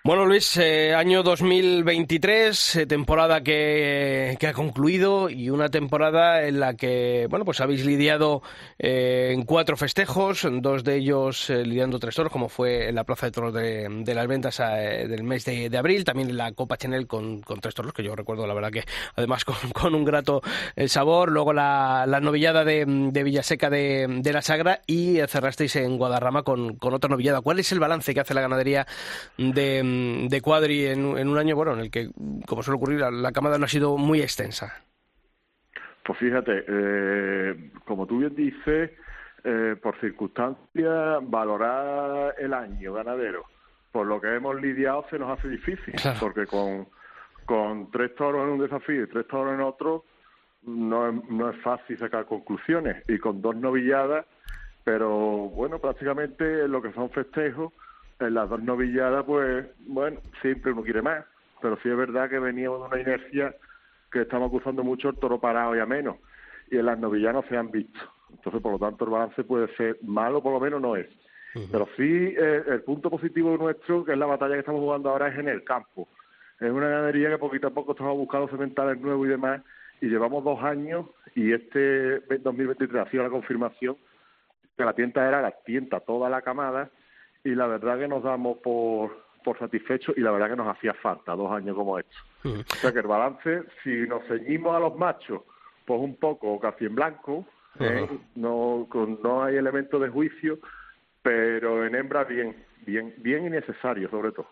Bueno, 0.06 0.26
Luis, 0.26 0.58
eh, 0.58 0.92
año 0.94 1.22
2023, 1.22 2.76
eh, 2.76 2.86
temporada 2.86 3.40
que, 3.40 4.36
ha 4.46 4.52
concluido 4.52 5.30
y 5.30 5.48
una 5.48 5.70
temporada 5.70 6.46
en 6.46 6.60
la 6.60 6.74
que, 6.74 7.26
bueno, 7.30 7.46
pues 7.46 7.62
habéis 7.62 7.86
lidiado 7.86 8.42
eh, 8.78 9.30
en 9.32 9.44
cuatro 9.46 9.78
festejos, 9.78 10.46
dos 10.60 10.84
de 10.84 10.96
ellos 10.96 11.48
lidiando 11.48 11.98
tres 11.98 12.16
toros, 12.16 12.30
como 12.30 12.50
fue 12.50 12.90
en 12.90 12.96
la 12.96 13.04
Plaza 13.04 13.24
de 13.24 13.32
Toros 13.32 13.54
de, 13.54 13.88
de 13.88 14.14
las 14.14 14.26
Ventas 14.26 14.58
del 14.58 15.22
mes 15.24 15.46
de, 15.46 15.74
abril, 15.78 16.04
también 16.04 16.28
en 16.28 16.36
la 16.36 16.52
Copa 16.52 16.76
Chanel 16.76 17.06
con, 17.06 17.40
tres 17.62 17.74
toros, 17.74 17.94
que 17.94 18.04
yo 18.04 18.14
recuerdo, 18.14 18.46
la 18.46 18.52
verdad 18.52 18.72
que 18.72 18.84
además 19.16 19.44
con, 19.46 19.56
con 19.72 19.94
un 19.94 20.04
grato 20.04 20.42
sabor, 20.86 21.30
luego 21.30 21.54
la, 21.54 22.04
la 22.06 22.20
novillada 22.20 22.62
de, 22.62 22.84
de 22.86 23.22
Villaseca 23.22 23.70
de, 23.70 24.20
la 24.22 24.42
Sagra 24.42 24.82
y 24.86 25.16
cerrasteis 25.28 25.76
en 25.76 25.96
Guadarrama 25.96 26.42
con 26.42 26.76
otra 26.78 27.08
novillada. 27.08 27.40
¿Cuál 27.40 27.58
es 27.58 27.72
el 27.72 27.80
balance 27.80 28.12
que 28.12 28.20
hace 28.20 28.34
la 28.34 28.42
ganadería 28.42 28.86
de, 29.38 29.93
de 30.28 30.40
Cuadri 30.40 30.86
en, 30.86 31.04
un- 31.04 31.18
en 31.18 31.28
un 31.28 31.38
año 31.38 31.56
bueno 31.56 31.72
en 31.74 31.80
el 31.80 31.90
que, 31.90 32.10
como 32.46 32.62
suele 32.62 32.76
ocurrir, 32.76 33.00
la, 33.00 33.10
la 33.10 33.32
camada 33.32 33.58
no 33.58 33.64
ha 33.64 33.68
sido 33.68 33.96
muy 33.96 34.20
extensa? 34.22 34.72
Pues 36.04 36.18
fíjate, 36.18 36.64
eh, 36.68 37.70
como 37.86 38.06
tú 38.06 38.18
bien 38.18 38.34
dices, 38.34 38.90
eh, 39.44 39.76
por 39.82 39.98
circunstancias, 40.00 41.18
valorar 41.22 42.34
el 42.38 42.52
año 42.54 42.92
ganadero 42.94 43.44
por 43.92 44.06
lo 44.08 44.20
que 44.20 44.34
hemos 44.34 44.60
lidiado 44.60 45.06
se 45.08 45.20
nos 45.20 45.38
hace 45.38 45.48
difícil, 45.48 45.94
Claro. 45.94 46.18
porque 46.18 46.46
con, 46.46 46.88
con 47.46 47.92
tres 47.92 48.12
toros 48.16 48.42
en 48.42 48.54
un 48.54 48.58
desafío 48.58 49.04
y 49.04 49.06
tres 49.06 49.24
toros 49.28 49.54
en 49.54 49.60
otro, 49.60 50.04
no 50.64 51.08
es, 51.08 51.14
no 51.30 51.48
es 51.50 51.56
fácil 51.62 51.96
sacar 51.98 52.26
conclusiones. 52.26 53.04
Y 53.08 53.18
con 53.18 53.40
dos 53.40 53.54
novilladas, 53.54 54.26
pero 54.82 55.08
bueno, 55.50 55.78
prácticamente 55.78 56.64
en 56.64 56.72
lo 56.72 56.82
que 56.82 56.92
son 56.92 57.08
festejos, 57.10 57.72
en 58.20 58.34
las 58.34 58.48
dos 58.48 58.62
novilladas, 58.62 59.24
pues 59.24 59.66
bueno, 59.86 60.20
siempre 60.40 60.72
uno 60.72 60.82
quiere 60.82 61.02
más. 61.02 61.24
Pero 61.60 61.78
sí 61.82 61.88
es 61.88 61.96
verdad 61.96 62.28
que 62.28 62.38
veníamos 62.38 62.80
de 62.80 62.86
una 62.86 63.00
inercia 63.00 63.54
que 64.10 64.22
estamos 64.22 64.48
acusando 64.48 64.84
mucho 64.84 65.08
el 65.08 65.16
toro 65.16 65.40
parado 65.40 65.74
y 65.74 65.80
a 65.80 65.86
menos. 65.86 66.16
Y 66.70 66.78
en 66.78 66.86
las 66.86 66.98
novilladas 66.98 67.42
no 67.42 67.48
se 67.48 67.56
han 67.56 67.70
visto. 67.70 67.98
Entonces, 68.30 68.60
por 68.60 68.72
lo 68.72 68.78
tanto, 68.78 69.04
el 69.04 69.10
balance 69.10 69.44
puede 69.44 69.74
ser 69.76 69.98
malo, 70.02 70.42
por 70.42 70.52
lo 70.52 70.60
menos 70.60 70.80
no 70.80 70.96
es. 70.96 71.06
Pero 71.70 71.86
sí, 71.96 72.34
eh, 72.36 72.64
el 72.66 72.82
punto 72.82 73.08
positivo 73.08 73.56
nuestro, 73.56 74.04
que 74.04 74.12
es 74.12 74.18
la 74.18 74.26
batalla 74.26 74.54
que 74.54 74.60
estamos 74.60 74.80
jugando 74.80 75.10
ahora, 75.10 75.28
es 75.28 75.38
en 75.38 75.48
el 75.48 75.62
campo. 75.62 76.08
Es 76.58 76.70
una 76.70 76.88
ganadería 76.88 77.30
que 77.30 77.38
poquito 77.38 77.68
a 77.68 77.70
poco 77.70 77.92
estamos 77.92 78.16
buscando 78.16 78.48
cementales 78.48 79.00
nuevos 79.00 79.26
y 79.26 79.30
demás, 79.30 79.62
y 80.00 80.06
llevamos 80.06 80.42
dos 80.42 80.60
años, 80.64 81.06
y 81.36 81.52
este 81.52 82.20
2023 82.20 83.06
ha 83.06 83.10
sido 83.10 83.22
la 83.22 83.30
confirmación 83.30 83.96
que 84.76 84.84
la 84.84 84.92
tienta 84.94 85.26
era 85.26 85.40
la 85.40 85.52
tienta 85.64 86.00
toda 86.00 86.28
la 86.28 86.42
camada, 86.42 86.90
y 87.44 87.54
la 87.54 87.66
verdad 87.66 87.98
que 87.98 88.08
nos 88.08 88.22
damos 88.22 88.58
por, 88.58 89.24
por 89.44 89.58
satisfechos, 89.58 90.16
y 90.16 90.20
la 90.20 90.30
verdad 90.32 90.50
que 90.50 90.56
nos 90.56 90.68
hacía 90.74 90.94
falta 90.94 91.36
dos 91.36 91.52
años 91.52 91.76
como 91.76 91.98
estos. 91.98 92.16
O 92.44 92.76
sea 92.80 92.92
que 92.92 92.98
el 93.00 93.06
balance, 93.06 93.62
si 93.82 93.90
nos 94.08 94.22
ceñimos 94.26 94.74
a 94.74 94.80
los 94.80 94.96
machos, 94.96 95.42
pues 95.86 96.00
un 96.00 96.16
poco 96.16 96.58
casi 96.58 96.86
en 96.86 96.94
blanco, 96.94 97.46
¿eh? 97.80 98.06
no, 98.36 98.86
con- 98.88 99.18
no 99.22 99.44
hay 99.44 99.56
elementos 99.56 100.00
de 100.00 100.08
juicio, 100.08 100.58
pero 101.22 101.86
en 101.86 101.94
hembra 101.94 102.24
bien, 102.24 102.64
bien, 102.86 103.14
bien 103.18 103.46
y 103.46 103.50
necesario 103.50 104.10
sobre 104.10 104.32
todo. 104.32 104.46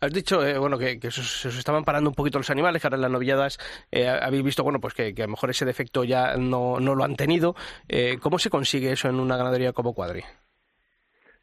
Has 0.00 0.12
dicho, 0.12 0.44
eh, 0.46 0.58
bueno, 0.58 0.76
que, 0.78 0.98
que 0.98 1.10
se, 1.10 1.20
os- 1.20 1.56
estaban 1.56 1.84
parando 1.84 2.10
un 2.10 2.14
poquito 2.16 2.38
los 2.38 2.50
animales, 2.50 2.82
que 2.82 2.88
ahora 2.88 2.96
en 2.96 3.02
las 3.02 3.10
novilladas 3.10 3.58
eh, 3.92 4.08
habéis 4.08 4.42
visto, 4.42 4.62
bueno, 4.64 4.80
pues 4.80 4.94
que, 4.94 5.14
que 5.14 5.22
a 5.22 5.26
lo 5.26 5.32
mejor 5.32 5.50
ese 5.50 5.64
defecto 5.64 6.04
ya 6.04 6.36
no, 6.36 6.80
no 6.80 6.94
lo 6.94 7.04
han 7.04 7.16
tenido. 7.16 7.54
Eh, 7.88 8.18
¿Cómo 8.20 8.38
se 8.38 8.50
consigue 8.50 8.92
eso 8.92 9.08
en 9.08 9.20
una 9.20 9.36
ganadería 9.36 9.72
como 9.72 9.94
Cuadri? 9.94 10.22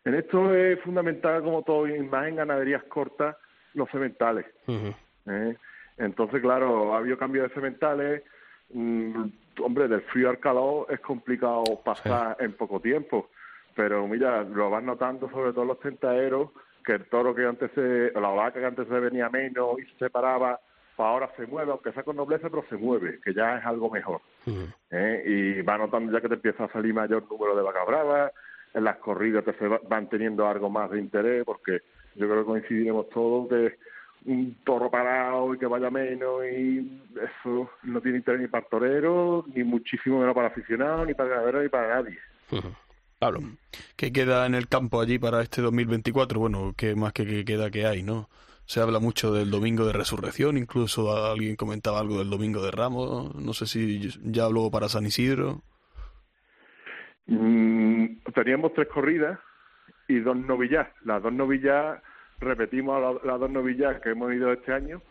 En 0.08 0.16
esto 0.16 0.56
es 0.56 0.80
fundamental, 0.84 1.44
como 1.44 1.64
todo, 1.64 1.86
y 1.86 2.00
más 2.00 2.30
en 2.30 2.38
ganaderías 2.38 2.82
cortas, 2.84 3.36
los 3.74 3.90
cementales. 3.90 4.46
¿eh? 4.66 5.58
Entonces, 5.98 6.40
claro, 6.42 6.94
ha 6.94 7.00
habido 7.00 7.18
cambio 7.18 7.44
de 7.44 7.50
cementales. 7.50 8.24
mm, 8.70 9.26
hombre, 9.62 9.90
del 9.90 10.02
frío 10.04 10.30
al 10.30 10.40
calor 10.40 10.88
es 10.90 11.02
complicado 11.02 11.64
pasar 11.84 12.38
en 12.40 12.54
poco 12.54 12.80
tiempo. 12.80 13.30
Pero 13.76 14.08
mira, 14.08 14.44
lo 14.44 14.70
vas 14.70 14.82
notando 14.82 15.30
sobre 15.30 15.52
todo 15.52 15.66
los 15.66 15.80
tentaderos, 15.82 16.52
que 16.86 16.94
el 16.94 17.10
toro 17.10 17.36
que 17.36 17.46
antes 17.46 17.70
se, 17.76 18.14
la 18.18 18.30
vaca 18.30 18.62
que 18.62 18.66
antes 18.66 18.88
se 18.88 19.00
venía 19.02 19.28
menos 19.28 19.78
y 19.78 19.86
se 19.92 20.06
separaba, 20.06 20.58
pues 20.96 21.06
ahora 21.06 21.30
se 21.36 21.46
mueve, 21.48 21.72
aunque 21.72 21.92
sea 21.92 22.04
con 22.04 22.16
nobleza, 22.16 22.50
pero 22.50 22.64
se 22.70 22.78
mueve, 22.78 23.20
que 23.26 23.34
ya 23.34 23.58
es 23.58 23.66
algo 23.66 23.90
mejor. 23.90 24.22
¿eh? 24.90 25.24
Y 25.26 25.62
va 25.64 25.78
notando 25.78 26.14
ya 26.14 26.22
que 26.22 26.30
te 26.30 26.36
empieza 26.36 26.64
a 26.64 26.72
salir 26.72 26.94
mayor 26.94 27.30
número 27.30 27.58
de 27.58 27.62
vacas 27.62 27.86
bravas, 27.86 28.32
en 28.74 28.84
las 28.84 28.98
corridas 28.98 29.46
te 29.46 29.54
se 29.54 29.68
van 29.68 30.10
teniendo 30.10 30.48
algo 30.48 30.70
más 30.70 30.92
de 30.92 31.00
interés, 31.00 31.44
porque 31.46 31.82
yo 32.16 32.28
creo 32.28 32.40
que 32.40 32.46
coincidiremos 32.46 33.10
todos 33.10 33.50
que 33.50 33.78
un 34.26 34.58
toro 34.66 34.92
parado 34.92 35.54
y 35.54 35.58
que 35.58 35.66
vaya 35.66 35.90
menos 35.90 36.44
y 36.46 37.02
eso 37.16 37.70
no 37.84 38.02
tiene 38.02 38.18
interés 38.18 38.42
ni 38.42 38.48
para 38.48 38.64
el 38.64 38.70
torero, 38.70 39.46
ni 39.54 39.64
muchísimo 39.64 40.20
menos 40.20 40.36
para 40.36 40.50
aficionados, 40.50 41.08
ni 41.08 41.14
para 41.14 41.30
ganadero, 41.30 41.64
ni 41.64 41.70
para 41.70 41.96
nadie. 41.96 42.18
Pablo. 43.20 43.42
¿Qué 43.96 44.12
queda 44.12 44.46
en 44.46 44.54
el 44.54 44.68
campo 44.68 45.02
allí 45.02 45.18
para 45.18 45.42
este 45.42 45.62
2024? 45.62 46.40
Bueno, 46.40 46.74
¿qué 46.76 46.96
más 46.96 47.14
que, 47.14 47.26
que 47.26 47.46
queda 47.46 47.72
que 47.72 47.86
hay, 47.86 48.04
no? 48.04 48.30
Se 48.66 48.82
habla 48.82 49.00
mucho 49.00 49.34
del 49.34 49.50
domingo 49.50 49.86
de 49.86 49.94
resurrección, 49.94 50.58
incluso 50.58 51.16
alguien 51.26 51.56
comentaba 51.56 52.00
algo 52.00 52.20
del 52.20 52.30
domingo 52.30 52.62
de 52.62 52.72
Ramos, 52.72 53.34
no 53.34 53.54
sé 53.54 53.66
si 53.66 54.10
ya 54.24 54.44
habló 54.44 54.70
para 54.70 54.90
San 54.90 55.06
Isidro. 55.06 55.62
Mm, 57.28 58.06
teníamos 58.34 58.74
tres 58.74 58.88
corridas 58.88 59.40
y 60.08 60.20
dos 60.20 60.38
novillas. 60.38 60.88
Las 61.04 61.22
dos 61.22 61.34
novillas, 61.34 62.02
repetimos 62.40 63.22
las, 63.24 63.40
dos 63.40 63.50
novillas 63.50 64.02
que 64.02 64.10
hemos 64.10 64.34
ido 64.34 64.52
este 64.52 64.74
año 64.74 65.02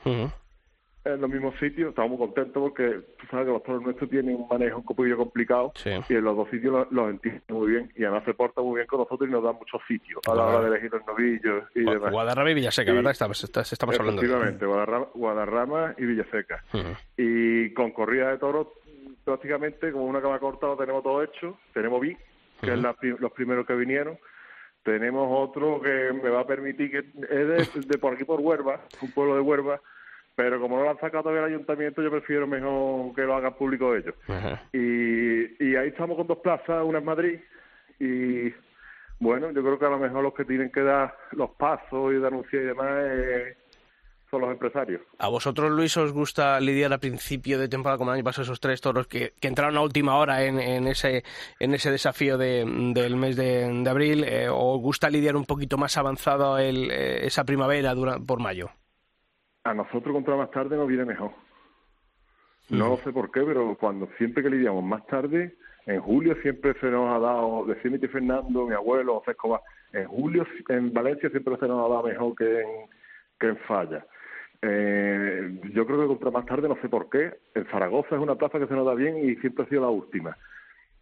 en 1.06 1.20
los 1.20 1.30
mismos 1.30 1.54
sitios. 1.60 1.90
Estamos 1.90 2.10
muy 2.10 2.18
contentos 2.18 2.60
porque 2.60 3.00
tú 3.18 3.26
sabes 3.30 3.46
que 3.46 3.52
los 3.52 3.62
toros 3.62 3.82
nuestros 3.82 4.10
tienen 4.10 4.34
un 4.36 4.48
manejo 4.48 4.78
un 4.78 4.84
poquillo 4.84 5.16
complicado 5.16 5.72
y 5.84 6.14
en 6.14 6.24
los 6.24 6.36
dos 6.36 6.48
sitios 6.50 6.86
los, 6.90 7.10
entienden 7.10 7.42
muy 7.48 7.70
bien 7.70 7.92
y 7.94 8.04
además 8.04 8.24
se 8.24 8.34
porta 8.34 8.60
muy 8.60 8.76
bien 8.76 8.86
con 8.86 9.00
nosotros 9.00 9.28
y 9.28 9.32
nos 9.32 9.44
da 9.44 9.52
muchos 9.52 9.80
sitios 9.86 10.20
a 10.26 10.34
la 10.34 10.46
hora 10.46 10.60
de 10.62 10.68
elegir 10.68 10.92
los 10.92 11.06
novillos 11.06 11.64
y 11.74 11.80
demás. 11.80 12.10
Guadarrama 12.10 12.50
y 12.50 12.54
Villaseca, 12.54 12.92
¿verdad? 12.92 13.12
Estamos, 13.12 13.44
estamos 13.44 13.98
hablando 13.98 14.22
de 14.22 14.26
Efectivamente, 14.26 14.66
Guadarrama, 14.66 15.06
Guadarrama 15.14 15.94
y 15.98 16.04
Villaseca. 16.06 16.64
Y 17.16 17.72
con 17.74 17.92
corrida 17.92 18.30
de 18.30 18.38
toros 18.38 18.68
prácticamente 19.26 19.90
como 19.90 20.04
una 20.04 20.22
cama 20.22 20.38
corta 20.38 20.68
lo 20.68 20.76
tenemos 20.76 21.02
todo 21.02 21.22
hecho. 21.22 21.58
Tenemos 21.74 22.00
vi 22.00 22.16
que 22.60 22.72
es 22.72 22.80
los 23.20 23.32
primeros 23.32 23.66
que 23.66 23.74
vinieron. 23.74 24.16
Tenemos 24.84 25.28
otro 25.30 25.80
que 25.82 26.12
me 26.12 26.30
va 26.30 26.40
a 26.40 26.46
permitir 26.46 26.90
que 26.90 26.98
es 26.98 27.88
de, 27.88 27.98
por 27.98 28.14
aquí 28.14 28.24
por 28.24 28.40
Huerva, 28.40 28.80
un 29.02 29.10
pueblo 29.10 29.34
de 29.34 29.40
Huerva, 29.40 29.80
pero 30.36 30.60
como 30.60 30.78
no 30.78 30.84
lo 30.84 30.90
han 30.90 31.00
sacado 31.00 31.24
todavía 31.24 31.44
el 31.44 31.54
ayuntamiento, 31.54 32.02
yo 32.02 32.10
prefiero 32.10 32.46
mejor 32.46 33.12
que 33.16 33.22
lo 33.22 33.34
hagan 33.34 33.54
público 33.54 33.96
ellos. 33.96 34.14
Y, 34.72 35.64
y 35.64 35.74
ahí 35.74 35.88
estamos 35.88 36.16
con 36.16 36.28
dos 36.28 36.38
plazas, 36.38 36.84
una 36.84 36.98
en 36.98 37.04
Madrid 37.04 37.40
y 37.98 38.54
bueno, 39.18 39.50
yo 39.50 39.62
creo 39.62 39.78
que 39.78 39.86
a 39.86 39.90
lo 39.90 39.98
mejor 39.98 40.22
los 40.22 40.34
que 40.34 40.44
tienen 40.44 40.70
que 40.70 40.82
dar 40.82 41.16
los 41.32 41.50
pasos 41.52 42.12
y 42.12 42.16
denunciar 42.16 42.62
y 42.62 42.66
demás 42.66 43.04
es 43.06 43.56
son 44.30 44.40
los 44.40 44.50
empresarios. 44.50 45.02
¿A 45.18 45.28
vosotros, 45.28 45.70
Luis, 45.70 45.96
os 45.96 46.12
gusta 46.12 46.58
lidiar 46.60 46.92
a 46.92 46.98
principio 46.98 47.58
de 47.58 47.68
temporada, 47.68 47.98
como 47.98 48.10
el 48.10 48.16
año 48.16 48.24
pasado, 48.24 48.42
esos 48.44 48.60
tres 48.60 48.80
toros 48.80 49.06
que, 49.06 49.32
entraron 49.40 49.76
a 49.76 49.82
última 49.82 50.16
hora 50.16 50.44
en, 50.44 50.58
en, 50.58 50.86
ese, 50.88 51.22
en 51.60 51.74
ese 51.74 51.90
desafío 51.90 52.36
de, 52.36 52.64
del 52.94 53.16
mes 53.16 53.36
de, 53.36 53.84
abril? 53.88 54.24
Eh, 54.24 54.48
¿O 54.48 54.76
os 54.76 54.80
gusta 54.80 55.08
lidiar 55.08 55.36
un 55.36 55.44
poquito 55.44 55.78
más 55.78 55.96
avanzado 55.96 56.58
el, 56.58 56.90
eh, 56.90 57.26
esa 57.26 57.44
primavera 57.44 57.94
por 58.26 58.40
mayo? 58.40 58.70
A 59.64 59.74
nosotros 59.74 60.12
contra 60.12 60.36
más 60.36 60.50
tarde 60.50 60.76
nos 60.76 60.88
viene 60.88 61.04
mejor. 61.04 61.30
No 62.68 62.96
sé 62.98 63.12
por 63.12 63.30
qué, 63.30 63.42
pero 63.42 63.76
cuando 63.78 64.08
siempre 64.18 64.42
que 64.42 64.50
lidiamos 64.50 64.82
más 64.82 65.06
tarde, 65.06 65.54
en 65.86 66.00
julio 66.00 66.34
siempre 66.42 66.74
se 66.80 66.86
nos 66.90 67.08
ha 67.14 67.20
dado, 67.20 67.64
decía 67.64 67.90
mi 67.92 67.98
Fernando, 67.98 68.66
mi 68.66 68.74
abuelo, 68.74 69.20
José 69.20 69.32
Escobar, 69.32 69.60
en 69.92 70.06
julio 70.08 70.44
en 70.68 70.92
Valencia 70.92 71.30
siempre 71.30 71.56
se 71.58 71.68
nos 71.68 71.78
ha 71.78 71.88
dado 71.88 72.02
mejor 72.02 72.34
que 72.34 72.60
en, 72.60 72.68
que 73.38 73.48
en 73.48 73.56
Falla. 73.58 74.04
Eh, 74.68 75.60
yo 75.72 75.86
creo 75.86 76.00
que 76.00 76.06
contra 76.06 76.30
más 76.30 76.46
tarde, 76.46 76.68
no 76.68 76.76
sé 76.80 76.88
por 76.88 77.08
qué, 77.08 77.34
en 77.54 77.66
Zaragoza 77.66 78.16
es 78.16 78.20
una 78.20 78.34
plaza 78.34 78.58
que 78.58 78.66
se 78.66 78.74
nos 78.74 78.86
da 78.86 78.94
bien 78.94 79.16
y 79.18 79.36
siempre 79.36 79.64
ha 79.64 79.68
sido 79.68 79.82
la 79.82 79.88
última. 79.88 80.36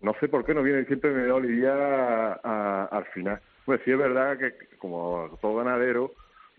No 0.01 0.15
sé 0.21 0.29
por 0.29 0.45
qué 0.45 0.53
no 0.53 0.63
viene 0.63 0.85
siempre 0.85 1.11
me 1.13 1.27
da 1.27 1.41
Lidia 1.41 2.33
al 2.35 3.05
final. 3.07 3.41
Pues 3.65 3.81
sí 3.85 3.91
es 3.91 3.99
verdad 3.99 4.37
que 4.37 4.77
como 4.77 5.39
todo 5.41 5.57
ganadero 5.57 6.13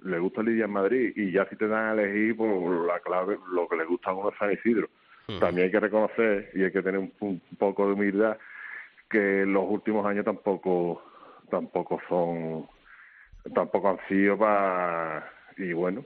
le 0.04 0.18
gusta 0.18 0.42
Lidia 0.42 0.66
en 0.66 0.72
Madrid 0.72 1.14
y 1.16 1.32
ya 1.32 1.46
si 1.46 1.56
te 1.56 1.68
dan 1.68 1.90
a 1.90 2.02
elegir 2.02 2.36
por 2.36 2.60
pues, 2.60 2.88
la 2.88 3.00
clave, 3.02 3.38
lo 3.52 3.68
que 3.68 3.76
le 3.76 3.86
gusta 3.86 4.10
a 4.10 4.14
uno 4.14 4.30
es 4.30 4.38
San 4.38 4.52
Isidro. 4.52 4.90
También 5.40 5.66
hay 5.66 5.72
que 5.72 5.80
reconocer 5.80 6.52
y 6.54 6.64
hay 6.64 6.72
que 6.72 6.84
tener 6.84 7.00
un, 7.00 7.42
poco 7.58 7.88
de 7.88 7.94
humildad 7.94 8.38
que 9.10 9.46
los 9.46 9.64
últimos 9.68 10.06
años 10.06 10.26
tampoco 10.26 11.04
tampoco 11.50 12.00
son 12.10 12.68
tampoco 13.54 13.90
han 13.90 14.00
sido 14.08 14.38
para 14.38 15.32
y 15.58 15.74
bueno 15.74 16.04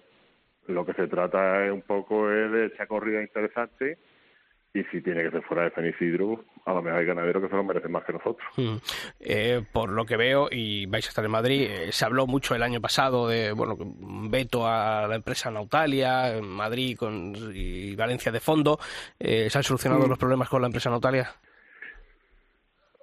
lo 0.67 0.85
que 0.85 0.93
se 0.93 1.07
trata 1.07 1.65
es 1.65 1.71
un 1.71 1.81
poco 1.81 2.31
es 2.31 2.51
de 2.51 2.65
esa 2.67 2.85
corrida 2.87 3.21
interesante 3.21 3.97
y 4.73 4.83
si 4.85 5.01
tiene 5.01 5.23
que 5.23 5.31
ser 5.31 5.41
fuera 5.43 5.63
de 5.63 5.71
San 5.71 5.85
Isidro, 5.87 6.45
a 6.65 6.73
lo 6.73 6.83
mejor 6.83 6.99
hay 6.99 7.05
ganaderos 7.05 7.41
que 7.41 7.49
se 7.49 7.55
lo 7.55 7.63
merecen 7.63 7.91
más 7.91 8.03
que 8.03 8.13
nosotros. 8.13 8.47
Hmm. 8.55 8.77
Eh, 9.19 9.63
por 9.71 9.89
lo 9.89 10.05
que 10.05 10.15
veo, 10.15 10.47
y 10.51 10.85
vais 10.85 11.05
a 11.07 11.09
estar 11.09 11.25
en 11.25 11.31
Madrid, 11.31 11.67
eh, 11.69 11.91
se 11.91 12.05
habló 12.05 12.27
mucho 12.27 12.53
el 12.53 12.61
año 12.61 12.79
pasado 12.79 13.27
de 13.27 13.51
bueno 13.51 13.75
veto 14.29 14.67
a 14.67 15.07
la 15.07 15.15
empresa 15.15 15.49
Nautalia, 15.49 16.37
en 16.37 16.47
Madrid 16.47 16.95
con, 16.97 17.33
y 17.53 17.95
Valencia 17.95 18.31
de 18.31 18.39
fondo. 18.39 18.77
Eh, 19.19 19.49
¿Se 19.49 19.57
han 19.57 19.63
solucionado 19.63 20.05
hmm. 20.05 20.09
los 20.09 20.19
problemas 20.19 20.49
con 20.49 20.61
la 20.61 20.67
empresa 20.67 20.91
Nautalia? 20.91 21.31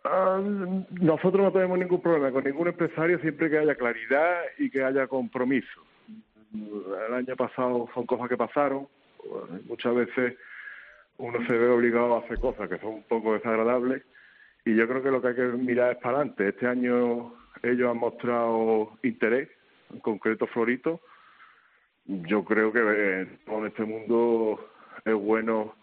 Ah, 0.04 0.40
nosotros 0.40 1.42
no 1.42 1.50
tenemos 1.50 1.80
ningún 1.80 2.00
problema 2.00 2.30
con 2.30 2.44
ningún 2.44 2.68
empresario 2.68 3.18
siempre 3.18 3.50
que 3.50 3.58
haya 3.58 3.74
claridad 3.74 4.42
y 4.56 4.70
que 4.70 4.84
haya 4.84 5.08
compromiso 5.08 5.82
el 6.54 7.14
año 7.14 7.36
pasado 7.36 7.88
son 7.94 8.06
cosas 8.06 8.28
que 8.28 8.36
pasaron, 8.36 8.88
muchas 9.66 9.94
veces 9.94 10.36
uno 11.18 11.38
se 11.46 11.52
ve 11.52 11.68
obligado 11.68 12.16
a 12.16 12.20
hacer 12.20 12.38
cosas 12.38 12.68
que 12.68 12.78
son 12.78 12.94
un 12.94 13.02
poco 13.04 13.34
desagradables 13.34 14.02
y 14.64 14.74
yo 14.74 14.88
creo 14.88 15.02
que 15.02 15.10
lo 15.10 15.22
que 15.22 15.28
hay 15.28 15.34
que 15.34 15.42
mirar 15.42 15.92
es 15.92 15.98
para 15.98 16.18
adelante. 16.18 16.48
Este 16.48 16.66
año 16.66 17.32
ellos 17.62 17.90
han 17.90 17.98
mostrado 17.98 18.98
interés, 19.02 19.48
en 19.92 20.00
concreto 20.00 20.46
Florito. 20.48 21.00
Yo 22.04 22.44
creo 22.44 22.72
que 22.72 22.80
en 22.80 23.66
este 23.66 23.84
mundo 23.84 24.68
es 25.04 25.14
bueno 25.14 25.76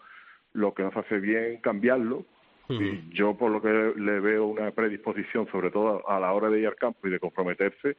lo 0.52 0.74
que 0.74 0.82
nos 0.82 0.96
hace 0.96 1.18
bien 1.18 1.60
cambiarlo. 1.62 2.24
Y 2.68 3.10
yo, 3.10 3.36
por 3.36 3.50
lo 3.50 3.60
que 3.60 3.92
le 3.96 4.20
veo 4.20 4.46
una 4.46 4.70
predisposición, 4.70 5.46
sobre 5.48 5.70
todo 5.70 6.08
a 6.08 6.18
la 6.18 6.32
hora 6.32 6.48
de 6.48 6.60
ir 6.60 6.66
al 6.66 6.76
campo 6.76 7.06
y 7.06 7.10
de 7.10 7.20
comprometerse, 7.20 7.98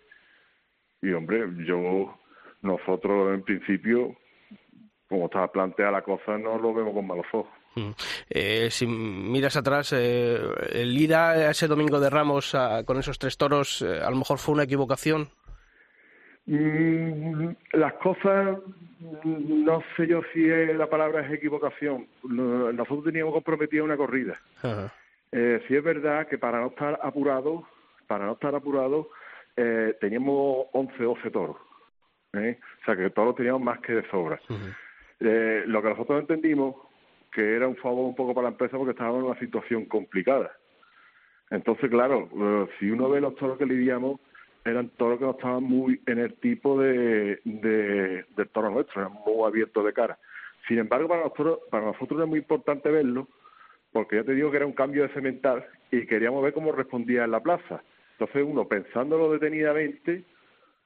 y 1.01 1.11
hombre, 1.11 1.47
yo 1.65 2.17
nosotros 2.65 3.33
en 3.33 3.43
principio, 3.43 4.15
como 5.07 5.25
estaba 5.25 5.51
planteada 5.51 5.91
la 5.91 6.01
cosa, 6.01 6.37
no 6.37 6.57
lo 6.57 6.73
vemos 6.73 6.93
con 6.93 7.07
malos 7.07 7.25
ojos. 7.31 7.51
Mm. 7.75 7.91
Eh, 8.29 8.67
si 8.71 8.87
miras 8.87 9.57
atrás, 9.57 9.93
eh, 9.93 10.39
el 10.71 10.97
ir 10.97 11.13
a 11.13 11.51
ese 11.51 11.67
domingo 11.67 11.99
de 11.99 12.09
Ramos 12.09 12.55
con 12.85 12.97
esos 12.97 13.19
tres 13.19 13.37
toros, 13.37 13.81
eh, 13.81 13.99
a 14.01 14.09
lo 14.09 14.17
mejor 14.17 14.37
fue 14.37 14.53
una 14.53 14.63
equivocación. 14.63 15.29
Mm, 16.45 17.49
las 17.73 17.93
cosas, 17.95 18.57
no 19.23 19.83
sé 19.97 20.07
yo 20.07 20.21
si 20.33 20.47
la 20.47 20.89
palabra 20.89 21.25
es 21.25 21.33
equivocación. 21.33 22.07
Nosotros 22.23 23.03
teníamos 23.03 23.33
comprometida 23.33 23.83
una 23.83 23.97
corrida. 23.97 24.39
Eh, 25.31 25.61
sí 25.67 25.75
es 25.75 25.83
verdad 25.83 26.27
que 26.27 26.37
para 26.37 26.61
no 26.61 26.67
estar 26.67 26.99
apurado, 27.03 27.67
para 28.07 28.25
no 28.25 28.33
estar 28.33 28.55
apurado, 28.55 29.09
teníamos 29.99 30.67
11, 30.73 31.03
12 31.03 31.31
toros. 31.31 31.57
¿Eh? 32.37 32.59
O 32.81 32.85
sea, 32.85 32.95
que 32.95 33.09
todos 33.09 33.29
lo 33.29 33.35
teníamos 33.35 33.61
más 33.61 33.79
que 33.79 33.93
de 33.93 34.09
sobra. 34.09 34.39
Eh, 35.19 35.63
lo 35.65 35.81
que 35.81 35.89
nosotros 35.89 36.21
entendimos 36.21 36.75
que 37.31 37.55
era 37.55 37.67
un 37.67 37.75
favor 37.75 38.05
un 38.05 38.15
poco 38.15 38.33
para 38.33 38.45
la 38.45 38.51
empresa 38.51 38.77
porque 38.77 38.91
estábamos 38.91 39.19
en 39.19 39.25
una 39.25 39.39
situación 39.39 39.85
complicada. 39.85 40.51
Entonces, 41.49 41.89
claro, 41.89 42.29
si 42.79 42.89
uno 42.89 43.09
ve 43.09 43.19
los 43.19 43.35
toros 43.35 43.57
que 43.57 43.65
lidiamos, 43.65 44.19
eran 44.63 44.89
toros 44.89 45.19
que 45.19 45.25
no 45.25 45.31
estaban 45.31 45.63
muy 45.63 46.01
en 46.07 46.19
el 46.19 46.33
tipo 46.35 46.79
de, 46.79 47.39
de, 47.43 48.25
del 48.35 48.49
toro 48.49 48.71
nuestro, 48.71 49.01
eran 49.01 49.13
muy 49.25 49.45
abiertos 49.45 49.85
de 49.85 49.93
cara. 49.93 50.17
Sin 50.67 50.79
embargo, 50.79 51.07
para 51.07 51.23
nosotros, 51.23 51.59
para 51.69 51.85
nosotros 51.85 52.17
era 52.17 52.25
muy 52.25 52.39
importante 52.39 52.89
verlo, 52.89 53.27
porque 53.91 54.15
ya 54.15 54.23
te 54.23 54.33
digo 54.33 54.49
que 54.49 54.57
era 54.57 54.65
un 54.65 54.73
cambio 54.73 55.03
de 55.03 55.13
cemental 55.13 55.65
y 55.91 56.07
queríamos 56.07 56.41
ver 56.41 56.53
cómo 56.53 56.71
respondía 56.71 57.25
en 57.25 57.31
la 57.31 57.43
plaza. 57.43 57.83
Entonces 58.13 58.43
uno, 58.47 58.67
pensándolo 58.67 59.31
detenidamente, 59.31 60.23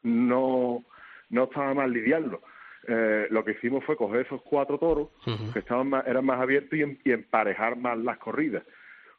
no, 0.03 0.83
no 1.29 1.45
estaba 1.45 1.73
mal 1.73 1.91
lidiarlo. 1.91 2.41
Eh, 2.87 3.27
lo 3.29 3.43
que 3.43 3.51
hicimos 3.51 3.83
fue 3.83 3.97
coger 3.97 4.25
esos 4.25 4.41
cuatro 4.41 4.77
toros 4.77 5.09
que 5.53 5.59
estaban 5.59 5.93
eran 6.05 6.25
más 6.25 6.39
abiertos 6.39 6.79
y, 6.79 6.99
y, 7.03 7.11
emparejar 7.11 7.75
más 7.75 7.97
las 7.97 8.17
corridas. 8.17 8.63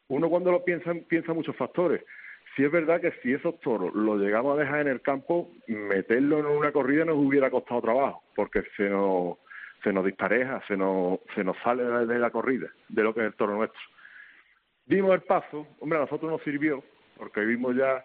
Uno 0.08 0.28
cuando 0.28 0.50
lo 0.50 0.64
piensa, 0.64 0.92
piensa 1.08 1.34
muchos 1.34 1.54
factores. 1.56 2.02
Si 2.56 2.64
es 2.64 2.72
verdad 2.72 3.00
que 3.00 3.12
si 3.22 3.32
esos 3.32 3.61
toros 3.61 3.94
los 3.94 4.20
llegamos 4.20 4.56
a 4.56 4.62
dejar 4.62 4.80
en 4.80 4.88
el 4.88 5.02
campo, 5.02 5.52
meterlo 5.68 6.38
en 6.40 6.46
una 6.46 6.72
corrida 6.72 7.04
nos 7.04 7.16
hubiera 7.16 7.50
costado 7.50 7.82
trabajo, 7.82 8.24
porque 8.34 8.64
se 8.76 8.88
nos, 8.88 9.38
se 9.84 9.92
nos 9.92 10.04
dispareja, 10.04 10.61
se 10.66 10.76
nos, 10.76 11.20
se 11.34 11.44
nos 11.44 11.56
sale 11.58 11.84
de 11.84 12.18
la 12.18 12.30
corrida, 12.30 12.68
de 12.88 13.02
lo 13.02 13.14
que 13.14 13.20
es 13.20 13.26
el 13.26 13.34
toro 13.34 13.54
nuestro. 13.54 13.80
Dimos 14.84 15.12
el 15.12 15.22
paso, 15.22 15.68
hombre, 15.78 15.98
a 15.98 16.02
nosotros 16.02 16.30
nos 16.30 16.42
sirvió, 16.42 16.82
porque 17.16 17.40
vimos 17.42 17.76
ya 17.76 18.04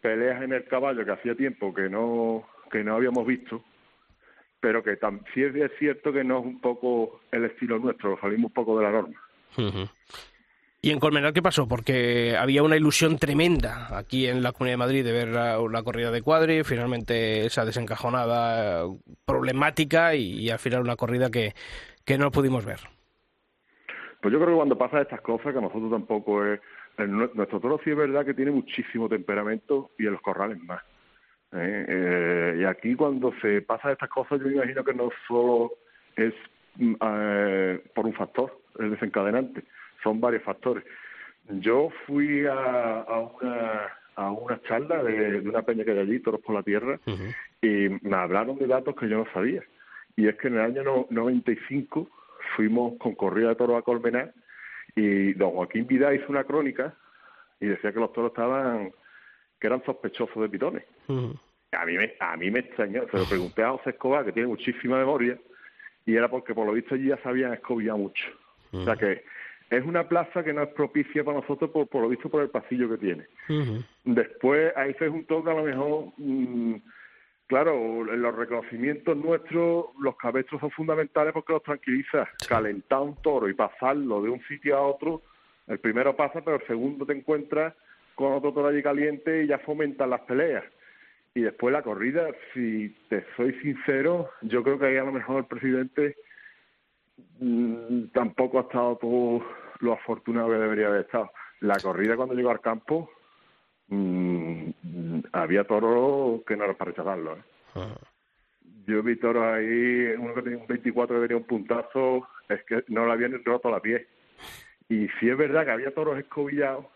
peleas 0.00 0.40
en 0.42 0.52
el 0.52 0.64
caballo 0.66 1.04
que 1.04 1.10
hacía 1.10 1.34
tiempo 1.34 1.74
que 1.74 1.88
no 1.88 2.46
que 2.70 2.84
no 2.84 2.94
habíamos 2.94 3.26
visto 3.26 3.62
pero 4.60 4.82
que 4.82 4.98
sí 5.34 5.42
es 5.42 5.72
cierto 5.78 6.12
que 6.12 6.22
no 6.22 6.40
es 6.40 6.44
un 6.44 6.60
poco 6.60 7.20
el 7.32 7.46
estilo 7.46 7.78
nuestro, 7.78 8.18
salimos 8.20 8.50
un 8.50 8.54
poco 8.54 8.78
de 8.78 8.84
la 8.84 8.92
norma. 8.92 9.20
¿Y 10.82 10.90
en 10.90 11.00
Colmenar 11.00 11.32
qué 11.32 11.42
pasó? 11.42 11.66
Porque 11.66 12.36
había 12.38 12.62
una 12.62 12.76
ilusión 12.76 13.18
tremenda 13.18 13.98
aquí 13.98 14.26
en 14.26 14.42
la 14.42 14.52
Comunidad 14.52 14.74
de 14.74 14.78
Madrid 14.78 15.04
de 15.04 15.12
ver 15.12 15.28
la, 15.28 15.82
corrida 15.82 16.10
de 16.10 16.22
cuadri, 16.22 16.62
finalmente 16.62 17.46
esa 17.46 17.64
desencajonada 17.64 18.84
problemática 19.24 20.14
y, 20.14 20.48
al 20.50 20.58
final 20.58 20.82
una 20.82 20.96
corrida 20.96 21.30
que, 21.30 21.52
que 22.04 22.18
no 22.18 22.30
pudimos 22.30 22.64
ver. 22.64 22.80
Pues 24.20 24.32
yo 24.32 24.38
creo 24.38 24.50
que 24.50 24.56
cuando 24.56 24.78
pasa 24.78 25.00
estas 25.00 25.22
cosas, 25.22 25.52
que 25.52 25.58
a 25.58 25.62
nosotros 25.62 25.90
tampoco 25.90 26.44
es... 26.44 26.60
nuestro 26.98 27.60
toro 27.60 27.80
sí 27.82 27.90
es 27.90 27.96
verdad 27.96 28.24
que 28.24 28.34
tiene 28.34 28.50
muchísimo 28.50 29.08
temperamento 29.08 29.90
y 29.98 30.06
en 30.06 30.12
los 30.12 30.22
corrales 30.22 30.62
más. 30.64 30.82
¿Eh? 31.52 31.84
Eh, 31.88 32.56
y 32.60 32.64
aquí 32.64 32.94
cuando 32.94 33.32
se 33.40 33.62
pasa 33.62 33.92
estas 33.92 34.08
cosas 34.08 34.40
yo 34.40 34.46
me 34.46 34.54
imagino 34.54 34.84
que 34.84 34.94
no 34.94 35.10
solo 35.26 35.72
es 36.16 36.34
mm, 36.76 36.94
eh, 37.00 37.84
por 37.94 38.06
un 38.06 38.14
factor, 38.14 38.58
el 38.78 38.90
desencadenante 38.90 39.64
son 40.02 40.20
varios 40.20 40.42
factores. 40.42 40.84
Yo 41.48 41.90
fui 42.06 42.46
a, 42.46 43.00
a 43.00 43.20
una 43.20 44.00
a 44.20 44.30
una 44.30 44.60
charla 44.62 45.02
de, 45.02 45.40
una 45.48 45.62
peña 45.62 45.84
que 45.84 45.92
hay 45.92 45.98
allí, 45.98 46.20
Toros 46.20 46.42
por 46.42 46.54
la 46.54 46.62
Tierra, 46.62 47.00
y 47.62 47.88
me 48.02 48.16
hablaron 48.16 48.58
de 48.58 48.66
datos 48.66 48.94
que 48.94 49.08
yo 49.08 49.18
no 49.18 49.26
sabía. 49.32 49.62
Y 50.16 50.28
es 50.28 50.36
que 50.36 50.48
en 50.48 50.54
el 50.54 50.60
año 50.60 51.06
95 51.08 52.08
fuimos 52.54 52.98
con 52.98 53.14
corrida 53.14 53.48
de 53.50 53.54
toros 53.54 53.78
a 53.78 53.82
Colmenar 53.82 54.34
y 54.94 55.32
don 55.34 55.52
Joaquín 55.52 55.86
Vidal 55.86 56.16
hizo 56.16 56.26
una 56.28 56.44
crónica 56.44 56.94
y 57.60 57.66
decía 57.66 57.92
que 57.92 58.00
los 58.00 58.12
toros 58.12 58.32
estaban, 58.32 58.92
que 59.58 59.66
eran 59.66 59.82
sospechosos 59.84 60.42
de 60.42 60.48
pitones. 60.48 60.84
A 61.72 61.86
mí 61.86 61.96
me, 61.96 62.14
a 62.18 62.36
mí 62.36 62.50
me 62.50 62.60
extrañó, 62.60 63.06
se 63.10 63.16
lo 63.16 63.24
pregunté 63.24 63.62
a 63.62 63.70
José 63.70 63.90
Escobar, 63.90 64.24
que 64.24 64.32
tiene 64.32 64.48
muchísima 64.48 64.98
memoria, 64.98 65.38
y 66.04 66.16
era 66.16 66.28
porque 66.28 66.54
por 66.54 66.66
lo 66.66 66.72
visto 66.72 66.94
allí 66.94 67.08
ya 67.08 67.18
sabían 67.22 67.52
escobillado 67.52 67.98
mucho. 67.98 68.24
O 68.72 68.84
sea 68.84 68.96
que 68.96 69.24
es 69.70 69.84
una 69.84 70.08
plaza 70.08 70.42
que 70.42 70.52
no 70.52 70.62
es 70.62 70.68
propicia 70.70 71.22
para 71.22 71.40
nosotros 71.40 71.70
por, 71.70 71.86
por 71.86 72.02
lo 72.02 72.08
visto 72.08 72.28
por 72.28 72.42
el 72.42 72.50
pasillo 72.50 72.88
que 72.90 72.98
tiene. 72.98 73.26
Después 74.04 74.76
ahí 74.76 74.94
se 74.94 75.08
juntó 75.08 75.44
que 75.44 75.50
a 75.50 75.54
lo 75.54 75.62
mejor, 75.62 76.06
mm, 76.16 76.74
claro, 77.46 77.72
en 78.12 78.20
los 78.20 78.34
reconocimientos 78.34 79.16
nuestros, 79.16 79.86
los 80.00 80.16
cabestros 80.16 80.60
son 80.60 80.72
fundamentales 80.72 81.32
porque 81.32 81.52
los 81.52 81.62
tranquiliza. 81.62 82.28
Calentar 82.48 83.00
un 83.00 83.14
toro 83.22 83.48
y 83.48 83.54
pasarlo 83.54 84.22
de 84.22 84.30
un 84.30 84.42
sitio 84.42 84.76
a 84.76 84.82
otro, 84.82 85.22
el 85.68 85.78
primero 85.78 86.16
pasa, 86.16 86.40
pero 86.44 86.56
el 86.56 86.66
segundo 86.66 87.06
te 87.06 87.12
encuentras 87.12 87.72
con 88.16 88.32
otro 88.32 88.52
toro 88.52 88.68
allí 88.68 88.82
caliente 88.82 89.44
y 89.44 89.46
ya 89.46 89.58
fomentan 89.58 90.10
las 90.10 90.22
peleas. 90.22 90.64
Y 91.34 91.42
después 91.42 91.72
la 91.72 91.82
corrida, 91.82 92.28
si 92.52 92.94
te 93.08 93.24
soy 93.36 93.52
sincero, 93.60 94.30
yo 94.42 94.62
creo 94.62 94.78
que 94.78 94.86
ahí 94.86 94.96
a 94.96 95.04
lo 95.04 95.12
mejor 95.12 95.38
el 95.38 95.46
presidente 95.46 96.16
Mm, 97.38 98.08
tampoco 98.12 98.58
ha 98.58 98.62
estado 98.62 98.96
todo 98.96 99.42
lo 99.80 99.92
afortunado 99.92 100.50
que 100.50 100.58
debería 100.58 100.88
haber 100.88 101.02
estado. 101.02 101.30
La 101.60 101.78
corrida 101.80 102.16
cuando 102.16 102.34
llegó 102.34 102.50
al 102.50 102.60
campo, 102.60 103.10
mm, 103.88 104.70
había 105.32 105.64
toros 105.64 106.42
que 106.46 106.56
no 106.56 106.64
era 106.64 106.74
para 106.74 106.90
rechazarlo. 106.90 107.36
¿eh? 107.36 107.42
Ah. 107.74 107.94
Yo 108.86 109.02
vi 109.02 109.16
toros 109.16 109.44
ahí, 109.44 110.14
uno 110.18 110.34
que 110.34 110.42
tenía 110.42 110.58
un 110.58 110.66
24 110.66 111.16
que 111.16 111.28
tenía 111.28 111.36
un 111.36 111.46
puntazo, 111.46 112.28
es 112.48 112.62
que 112.64 112.84
no 112.88 113.06
le 113.06 113.12
habían 113.12 113.42
roto 113.44 113.70
la 113.70 113.80
pie. 113.80 114.06
Y 114.88 115.08
sí 115.20 115.28
es 115.28 115.36
verdad 115.36 115.64
que 115.64 115.70
había 115.70 115.94
toros 115.94 116.18
escobillados, 116.18 116.86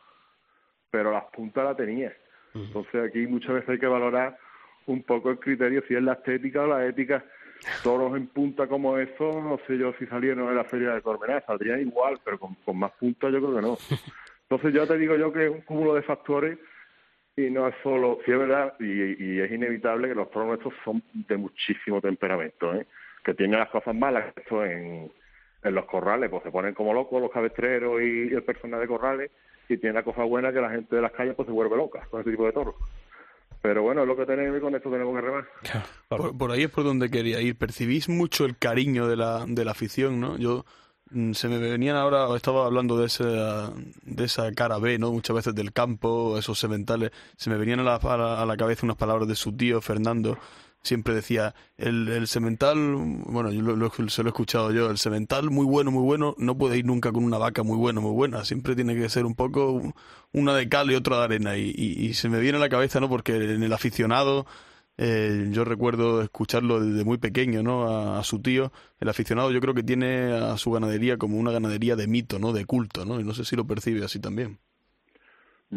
pero 0.91 1.13
las 1.13 1.25
puntas 1.27 1.65
la 1.65 1.77
tenía. 1.77 2.15
Entonces 2.55 3.11
aquí 3.11 3.27
muchas 3.27 3.55
veces 3.55 3.71
hay 3.71 3.79
que 3.79 3.87
valorar 3.87 4.39
un 4.87 5.03
poco 5.03 5.31
el 5.31 5.39
criterio 5.39 5.83
si 5.89 5.95
es 5.95 6.03
la 6.03 6.13
estética 6.15 6.63
o 6.63 6.67
la 6.67 6.87
ética 6.87 7.25
toros 7.83 8.17
en 8.17 8.27
punta 8.29 8.67
como 8.67 8.99
eso, 8.99 9.41
no 9.41 9.59
sé 9.67 9.79
yo 9.79 9.95
si 9.99 10.07
salieron 10.07 10.49
en 10.49 10.57
la 10.57 10.65
feria 10.65 10.93
de 10.95 11.03
Cormená, 11.03 11.41
saldrían 11.47 11.81
igual, 11.81 12.21
pero 12.25 12.39
con, 12.39 12.57
más 12.75 12.93
punta 12.93 13.31
yo 13.31 13.39
creo 13.39 13.55
que 13.57 13.63
no. 13.63 13.77
Entonces 14.49 14.75
yo 14.75 14.87
te 14.87 14.99
digo 14.99 15.17
yo 15.17 15.33
que 15.33 15.47
es 15.47 15.51
un 15.51 15.63
cúmulo 15.63 15.95
de 15.95 16.03
factores 16.03 16.59
y 17.37 17.51
no 17.51 17.67
es 17.67 17.75
solo, 17.83 18.19
sí 18.25 18.31
es 18.31 18.39
verdad, 18.39 18.75
y, 18.79 19.41
es 19.41 19.51
inevitable 19.51 20.09
que 20.09 20.15
los 20.15 20.31
toros 20.31 20.49
nuestros 20.49 20.75
son 20.85 21.03
de 21.13 21.37
muchísimo 21.37 22.01
temperamento, 22.01 22.75
¿eh? 22.75 22.87
que 23.25 23.35
tienen 23.35 23.59
las 23.59 23.71
cosas 23.71 23.95
malas, 23.95 24.33
esto 24.37 24.65
en, 24.65 25.11
en 25.65 25.75
los 25.75 25.87
corrales, 25.87 26.31
pues 26.31 26.43
se 26.45 26.53
ponen 26.53 26.75
como 26.75 26.93
locos 26.93 27.21
los 27.21 27.31
cabestreros 27.31 28.01
y, 28.03 28.33
el 28.33 28.43
personal 28.45 28.81
de 28.81 28.87
corrales, 28.87 29.31
y 29.69 29.79
tiene 29.79 29.95
la 29.95 30.03
cosa 30.03 30.25
buena 30.25 30.53
que 30.53 30.61
la 30.61 30.71
gente 30.71 30.97
de 30.97 31.03
las 31.03 31.13
calles 31.13 31.35
pues 31.35 31.47
se 31.47 31.53
vuelve 31.53 31.77
loca 31.77 32.07
con 32.11 32.21
ese 32.21 32.31
tipo 32.31 32.45
de 32.45 32.53
toros. 32.53 32.75
Pero 33.63 33.83
bueno, 33.83 34.03
es 34.03 34.09
lo 34.09 34.15
que 34.15 34.27
tenemos 34.27 34.59
y 34.59 34.61
con 34.61 34.75
esto 34.75 34.91
tenemos 34.91 35.15
que 35.15 35.21
remar. 35.23 35.49
Por, 36.39 36.53
ahí 36.53 36.65
es 36.65 36.71
por 36.71 36.85
donde 36.85 37.11
quería 37.11 37.41
ir. 37.41 37.57
Percibís 37.57 38.11
mucho 38.11 38.45
el 38.45 38.59
cariño 38.59 39.09
de 39.09 39.17
la, 39.17 39.47
de 39.49 39.65
la 39.65 39.71
afición, 39.71 40.21
¿no? 40.21 40.37
Yo 40.37 40.67
mm, 41.11 41.33
se 41.33 41.49
me 41.49 41.57
venían 41.57 41.97
ahora, 41.97 42.27
estaba 42.37 42.67
hablando 42.67 42.99
de 42.99 43.07
esa, 43.07 43.73
de 44.03 44.25
esa 44.25 44.53
cara 44.53 44.79
B, 44.79 44.99
¿no? 44.99 45.13
Muchas 45.13 45.35
veces 45.35 45.55
del 45.55 45.73
campo, 45.73 46.37
esos 46.37 46.59
sementales. 46.59 47.11
Se 47.39 47.49
me 47.49 47.57
venían 47.57 47.81
a 47.81 47.85
la, 47.85 47.95
a 47.95 48.45
la 48.45 48.57
cabeza 48.59 48.85
unas 48.85 48.99
palabras 48.99 49.27
de 49.29 49.35
su 49.35 49.57
tío 49.57 49.81
Fernando, 49.81 50.37
siempre 50.85 51.15
decía, 51.15 51.55
el, 51.79 52.09
el 52.09 52.29
semental, 52.29 52.77
bueno, 53.27 53.51
yo 53.51 53.63
lo, 53.63 53.91
se 53.91 54.23
lo 54.23 54.29
he 54.29 54.31
escuchado 54.31 54.71
yo, 54.71 54.91
el 54.91 54.99
semental 54.99 55.51
muy 55.51 55.67
bueno, 55.67 55.91
muy 55.91 56.03
bueno, 56.03 56.35
no 56.39 56.57
puede 56.57 56.79
ir 56.79 56.85
nunca 56.85 57.11
con 57.11 57.25
una 57.25 57.39
vaca 57.39 57.63
muy 57.63 57.77
buena, 57.77 58.01
muy 58.01 58.13
buena, 58.13 58.45
siempre 58.45 58.77
tiene 58.77 58.95
que 58.95 59.09
ser 59.09 59.27
un 59.27 59.35
poco 59.35 59.83
una 60.33 60.55
de 60.55 60.69
cal 60.69 60.91
y 60.91 60.95
otra 60.95 61.19
de 61.19 61.25
arena. 61.25 61.57
Y, 61.57 61.73
y, 61.77 62.15
se 62.15 62.29
me 62.29 62.41
viene 62.41 62.59
a 62.59 62.61
la 62.61 62.69
cabeza, 62.69 63.01
¿no? 63.01 63.09
Porque 63.09 63.37
en 63.37 63.63
el 63.63 63.73
aficionado, 63.73 64.47
eh, 64.99 65.49
yo 65.51 65.65
recuerdo 65.65 66.23
escucharlo 66.23 66.81
desde 66.81 67.05
muy 67.05 67.19
pequeño, 67.19 67.63
¿no? 67.63 68.17
A, 68.17 68.23
su 68.25 68.41
tío, 68.41 68.73
el 69.01 69.09
aficionado 69.09 69.51
yo 69.53 69.61
creo 69.61 69.75
que 69.75 69.83
tiene 69.83 70.33
a 70.33 70.57
su 70.59 70.71
ganadería 70.73 71.17
como 71.19 71.39
una 71.39 71.53
ganadería 71.53 71.97
de 71.97 72.07
mito, 72.07 72.39
¿no? 72.39 72.53
De 72.53 72.67
culto, 72.67 73.05
¿no? 73.05 73.21
Y 73.21 73.25
no 73.25 73.35
sé 73.35 73.45
si 73.45 73.57
lo 73.57 73.67
percibe 73.67 74.05
así 74.05 74.21
también. 74.21 74.59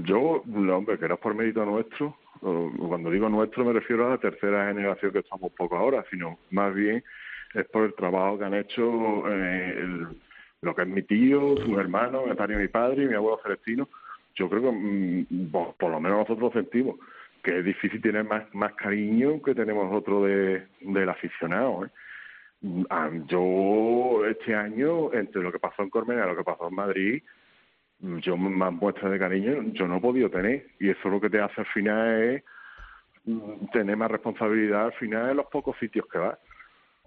Yo, 0.03 0.43
hombre, 0.45 0.99
que 0.99 1.05
era 1.05 1.15
por 1.15 1.33
mérito 1.33 1.65
nuestro, 1.65 2.17
cuando 2.39 3.09
digo 3.09 3.29
nuestro 3.29 3.65
me 3.65 3.73
refiero 3.73 4.05
a 4.05 4.11
la 4.11 4.17
tercera 4.17 4.67
generación 4.67 5.11
que 5.11 5.19
estamos 5.19 5.51
poco 5.53 5.75
ahora, 5.75 6.05
sino 6.11 6.37
más 6.51 6.73
bien 6.73 7.03
es 7.53 7.65
por 7.69 7.85
el 7.85 7.95
trabajo 7.95 8.37
que 8.37 8.45
han 8.45 8.53
hecho 8.53 9.23
eh, 9.27 10.05
lo 10.61 10.75
que 10.75 10.81
es 10.83 10.87
mi 10.87 11.01
tío, 11.01 11.55
su 11.57 11.79
hermano, 11.79 12.23
mi 12.25 12.55
mi 12.55 12.67
padre 12.67 13.03
y 13.03 13.07
mi 13.07 13.15
abuelo 13.15 13.39
Celestino. 13.41 13.87
Yo 14.35 14.47
creo 14.49 14.61
que 14.63 14.71
mm, 14.71 15.51
por 15.51 15.89
lo 15.89 15.99
menos 15.99 16.19
nosotros 16.19 16.53
sentimos 16.53 16.97
que 17.41 17.59
es 17.59 17.65
difícil 17.65 18.01
tener 18.01 18.23
más, 18.23 18.43
más 18.53 18.73
cariño 18.73 19.41
que 19.41 19.55
tenemos 19.55 19.89
nosotros 19.89 20.25
de, 20.25 20.67
del 20.81 21.09
aficionado. 21.09 21.85
¿eh? 21.85 21.89
Mm, 22.61 22.83
ah, 22.89 23.09
yo 23.27 24.25
este 24.27 24.53
año, 24.53 25.13
entre 25.13 25.41
lo 25.41 25.51
que 25.51 25.59
pasó 25.59 25.81
en 25.81 25.89
Cormena 25.89 26.25
y 26.25 26.27
lo 26.27 26.35
que 26.35 26.43
pasó 26.43 26.67
en 26.67 26.75
Madrid, 26.75 27.23
yo 27.99 28.37
más 28.37 28.71
muestras 28.73 29.11
de 29.11 29.19
cariño 29.19 29.63
yo 29.73 29.87
no 29.87 29.97
he 29.97 30.01
podido 30.01 30.29
tener. 30.29 30.67
Y 30.79 30.89
eso 30.89 31.09
lo 31.09 31.19
que 31.19 31.29
te 31.29 31.39
hace 31.39 31.61
al 31.61 31.67
final 31.67 32.21
es 32.21 32.43
mm, 33.25 33.67
tener 33.71 33.97
más 33.97 34.11
responsabilidad 34.11 34.85
al 34.85 34.93
final 34.93 35.31
en 35.31 35.37
los 35.37 35.47
pocos 35.47 35.77
sitios 35.79 36.05
que 36.07 36.17
vas. 36.17 36.37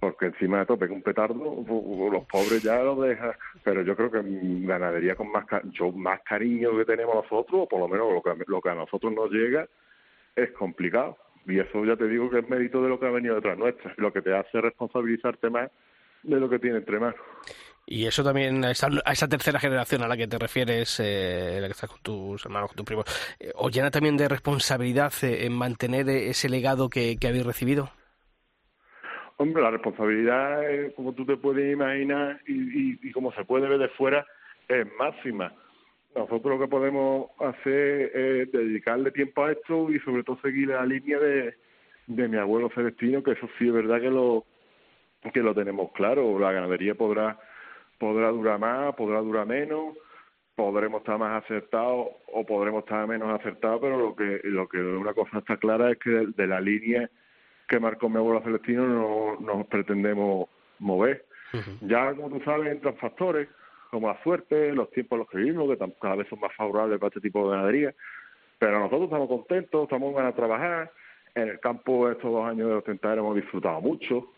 Porque 0.01 0.27
encima 0.27 0.61
de 0.61 0.67
tope 0.67 0.87
un 0.87 1.03
petardo 1.03 1.63
los 2.11 2.25
pobres 2.25 2.63
ya 2.63 2.83
lo 2.83 3.03
dejan 3.03 3.33
pero 3.63 3.83
yo 3.83 3.95
creo 3.95 4.11
que 4.11 4.23
ganadería 4.63 5.15
con 5.15 5.31
más 5.31 5.45
yo 5.73 5.93
más 5.93 6.23
cariño 6.23 6.75
que 6.79 6.87
tenemos 6.87 7.15
nosotros 7.15 7.63
o 7.65 7.69
por 7.69 7.81
lo 7.81 7.87
menos 7.89 8.11
lo 8.11 8.23
que, 8.23 8.45
lo 8.47 8.63
que 8.63 8.71
a 8.71 8.75
nosotros 8.75 9.13
nos 9.13 9.31
llega 9.31 9.69
es 10.35 10.51
complicado. 10.53 11.19
Y 11.47 11.59
eso 11.59 11.85
ya 11.85 11.97
te 11.97 12.09
digo 12.09 12.31
que 12.31 12.39
es 12.39 12.49
mérito 12.49 12.83
de 12.83 12.89
lo 12.89 12.99
que 12.99 13.07
ha 13.07 13.11
venido 13.11 13.35
detrás 13.35 13.59
nuestra. 13.59 13.93
Lo 13.99 14.11
que 14.13 14.23
te 14.23 14.35
hace 14.35 14.61
responsabilizarte 14.61 15.51
más 15.51 15.71
de 16.23 16.41
lo 16.41 16.49
que 16.49 16.59
tiene 16.59 16.79
entre 16.79 16.99
manos 16.99 17.21
y 17.91 18.07
eso 18.07 18.23
también, 18.23 18.65
a 18.65 18.71
esa, 18.71 19.29
tercera 19.29 19.59
generación 19.59 20.03
a 20.03 20.07
la 20.07 20.17
que 20.17 20.29
te 20.29 20.39
refieres, 20.39 21.01
eh, 21.01 21.59
la 21.61 21.67
que 21.67 21.73
estás 21.73 21.91
con 21.91 22.01
tus 22.01 22.47
hermanos, 22.47 22.69
con 22.69 22.77
tus 22.77 22.87
primos, 22.87 23.37
eh, 23.41 23.51
¿os 23.57 23.75
llena 23.75 23.91
también 23.91 24.17
de 24.17 24.29
responsabilidad 24.29 25.13
eh, 25.25 25.45
en 25.45 25.55
mantener 25.55 26.09
ese 26.09 26.49
legado 26.49 26.89
que, 26.89 27.19
habéis 27.27 27.45
recibido? 27.45 27.91
Hombre, 29.39 29.61
la 29.61 29.73
responsabilidad, 29.73 30.63
como 30.95 31.15
tú 31.15 31.27
te 31.27 31.37
puedes 31.37 31.73
imaginar 31.73 32.41
y, 32.47 33.11
como 33.11 33.33
se 33.33 33.45
puede 33.45 33.69
ver 33.69 33.79
de 33.79 33.89
fuera, 33.89 34.25
es 34.69 34.87
máxima. 34.97 35.53
Nosotros 36.15 36.59
lo 36.59 36.61
que 36.61 36.71
podemos 36.71 37.31
hacer 37.41 38.17
es 38.17 38.53
dedicarle 38.53 39.11
tiempo 39.11 39.45
a 39.45 39.53
esto 39.53 39.91
y 39.91 39.99
sobre 40.01 40.23
todo 40.23 40.39
seguir 40.43 40.69
la 40.69 40.87
línea 40.87 41.19
de, 41.19 41.57
de 42.07 42.29
mi 42.29 42.37
abuelo 42.37 42.71
Celestino, 42.73 43.21
que 43.25 43.33
eso 43.33 43.49
sí 43.59 43.67
es 43.67 43.73
verdad 43.73 44.01
que 44.01 44.11
lo, 44.11 44.45
que 45.35 45.41
lo 45.41 45.55
tenemos 45.57 45.91
claro. 45.91 46.39
La 46.39 46.53
ganadería 46.53 46.95
podrá 46.95 47.37
podrá 48.01 48.31
durar 48.31 48.59
más, 48.59 48.95
podrá 48.97 49.21
durar 49.21 49.47
menos, 49.47 49.95
podremos 50.57 51.03
estar 51.03 51.19
más 51.19 51.45
acertados 51.45 52.09
o 52.33 52.45
podremos 52.45 52.83
estar 52.83 53.07
menos 53.07 53.29
acertados, 53.39 53.79
pero 53.83 53.99
lo 53.99 54.17
que 54.17 54.41
lo 54.45 54.67
que 54.67 54.79
una 54.79 55.13
cosa 55.13 55.39
está 55.39 55.59
clara 55.59 55.93
es 55.93 55.99
que 55.99 56.11
de, 56.11 56.47
la 56.47 56.61
línea 56.61 57.09
que 57.69 57.79
marcó 57.79 58.09
mi 58.09 58.17
abuelo 58.17 58.43
Celestino 58.43 58.87
no 58.87 59.37
nos 59.39 59.67
pretendemos 59.67 60.49
mover. 60.79 61.25
Ya, 61.83 62.15
como 62.15 62.31
tú 62.31 62.45
sabes, 62.45 62.73
entran 62.73 62.97
factores 62.97 63.49
como 63.91 64.09
la 64.09 64.23
suerte, 64.23 64.73
los 64.73 64.91
tiempos 64.93 65.17
en 65.17 65.19
los 65.19 65.29
que 65.29 65.39
vivimos, 65.39 65.69
que 65.69 65.93
cada 66.01 66.15
vez 66.15 66.29
son 66.29 66.41
más 66.41 66.55
favorables 66.55 66.99
para 66.99 67.09
este 67.09 67.21
tipo 67.21 67.45
de 67.45 67.57
ganadería, 67.57 67.95
pero 68.59 68.79
nosotros 68.79 69.05
estamos 69.05 69.29
contentos, 69.29 69.83
estamos 69.83 70.15
ganas 70.15 70.33
de 70.33 70.37
trabajar. 70.37 70.93
En 71.35 71.49
el 71.49 71.61
campo 71.61 72.09
estos 72.11 72.33
dos 72.33 72.45
años 72.45 72.69
de 72.69 72.75
ostentar 72.75 73.19
hemos 73.19 73.37
disfrutado 73.37 73.81
mucho, 73.81 74.33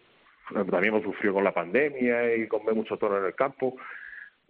también 0.53 0.95
hemos 0.95 1.03
sufrido 1.03 1.35
con 1.35 1.45
la 1.45 1.53
pandemia 1.53 2.35
y 2.37 2.47
con 2.47 2.65
ver 2.65 2.75
mucho 2.75 2.97
toro 2.97 3.19
en 3.19 3.27
el 3.27 3.35
campo. 3.35 3.77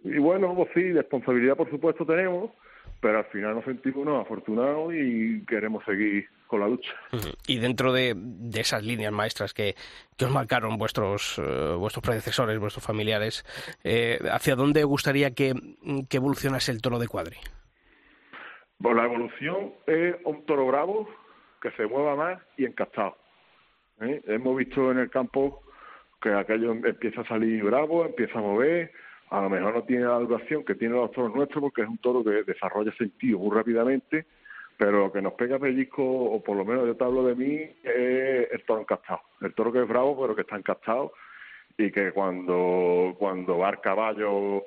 Y 0.03 0.17
bueno, 0.17 0.53
pues 0.55 0.69
sí, 0.73 0.91
responsabilidad 0.91 1.55
por 1.55 1.69
supuesto 1.69 2.05
tenemos, 2.05 2.51
pero 2.99 3.19
al 3.19 3.25
final 3.25 3.55
nos 3.55 3.65
sentimos 3.65 4.05
unos 4.05 4.25
afortunados 4.25 4.93
y 4.93 5.45
queremos 5.45 5.83
seguir 5.85 6.27
con 6.47 6.59
la 6.59 6.67
lucha. 6.67 6.93
Y 7.47 7.57
dentro 7.57 7.91
de, 7.91 8.15
esas 8.53 8.83
líneas 8.83 9.11
maestras 9.11 9.53
que, 9.53 9.75
que 10.17 10.25
os 10.25 10.31
marcaron 10.31 10.77
vuestros, 10.77 11.39
eh, 11.39 11.75
vuestros 11.77 12.03
predecesores, 12.03 12.59
vuestros 12.59 12.85
familiares, 12.85 13.43
eh, 13.83 14.19
¿hacia 14.31 14.55
dónde 14.55 14.83
gustaría 14.83 15.31
que, 15.31 15.53
que, 16.09 16.17
evolucionase 16.17 16.71
el 16.71 16.81
toro 16.81 16.99
de 16.99 17.07
cuadri? 17.07 17.37
Pues 18.77 18.95
la 18.95 19.05
evolución 19.05 19.73
es 19.87 20.15
un 20.25 20.45
toro 20.45 20.67
bravo 20.67 21.09
que 21.61 21.71
se 21.71 21.87
mueva 21.87 22.15
más 22.15 22.41
y 22.57 22.65
encastado. 22.65 23.17
¿eh? 24.01 24.21
Hemos 24.27 24.57
visto 24.57 24.91
en 24.91 24.99
el 24.99 25.09
campo 25.09 25.62
que 26.23 26.33
aquello 26.33 26.71
empieza 26.71 27.21
a 27.21 27.27
salir 27.27 27.61
bravo, 27.65 28.05
empieza 28.05 28.39
a 28.39 28.41
mover, 28.41 28.91
a 29.29 29.41
lo 29.41 29.49
mejor 29.49 29.73
no 29.73 29.83
tiene 29.83 30.05
la 30.05 30.19
duración 30.19 30.63
que 30.63 30.73
tienen 30.73 30.97
los 30.97 31.11
toros 31.11 31.35
nuestros 31.35 31.61
porque 31.61 31.81
es 31.81 31.87
un 31.89 31.97
toro 31.97 32.23
que 32.23 32.43
desarrolla 32.43 32.93
sentido 32.93 33.39
muy 33.39 33.53
rápidamente, 33.53 34.25
pero 34.77 34.99
lo 34.99 35.11
que 35.11 35.21
nos 35.21 35.33
pega 35.33 35.59
pellizco, 35.59 36.01
o 36.01 36.41
por 36.41 36.55
lo 36.55 36.63
menos 36.63 36.87
yo 36.87 36.95
te 36.95 37.03
hablo 37.03 37.25
de 37.25 37.35
mí, 37.35 37.55
es 37.83 38.51
el 38.51 38.63
toro 38.65 38.81
encastado. 38.81 39.19
El 39.41 39.53
toro 39.53 39.73
que 39.73 39.81
es 39.81 39.87
bravo, 39.87 40.19
pero 40.21 40.33
que 40.33 40.41
está 40.41 40.55
encastado 40.55 41.11
y 41.77 41.91
que 41.91 42.13
cuando, 42.13 43.15
cuando 43.19 43.57
va 43.57 43.69
al 43.69 43.81
caballo 43.81 44.63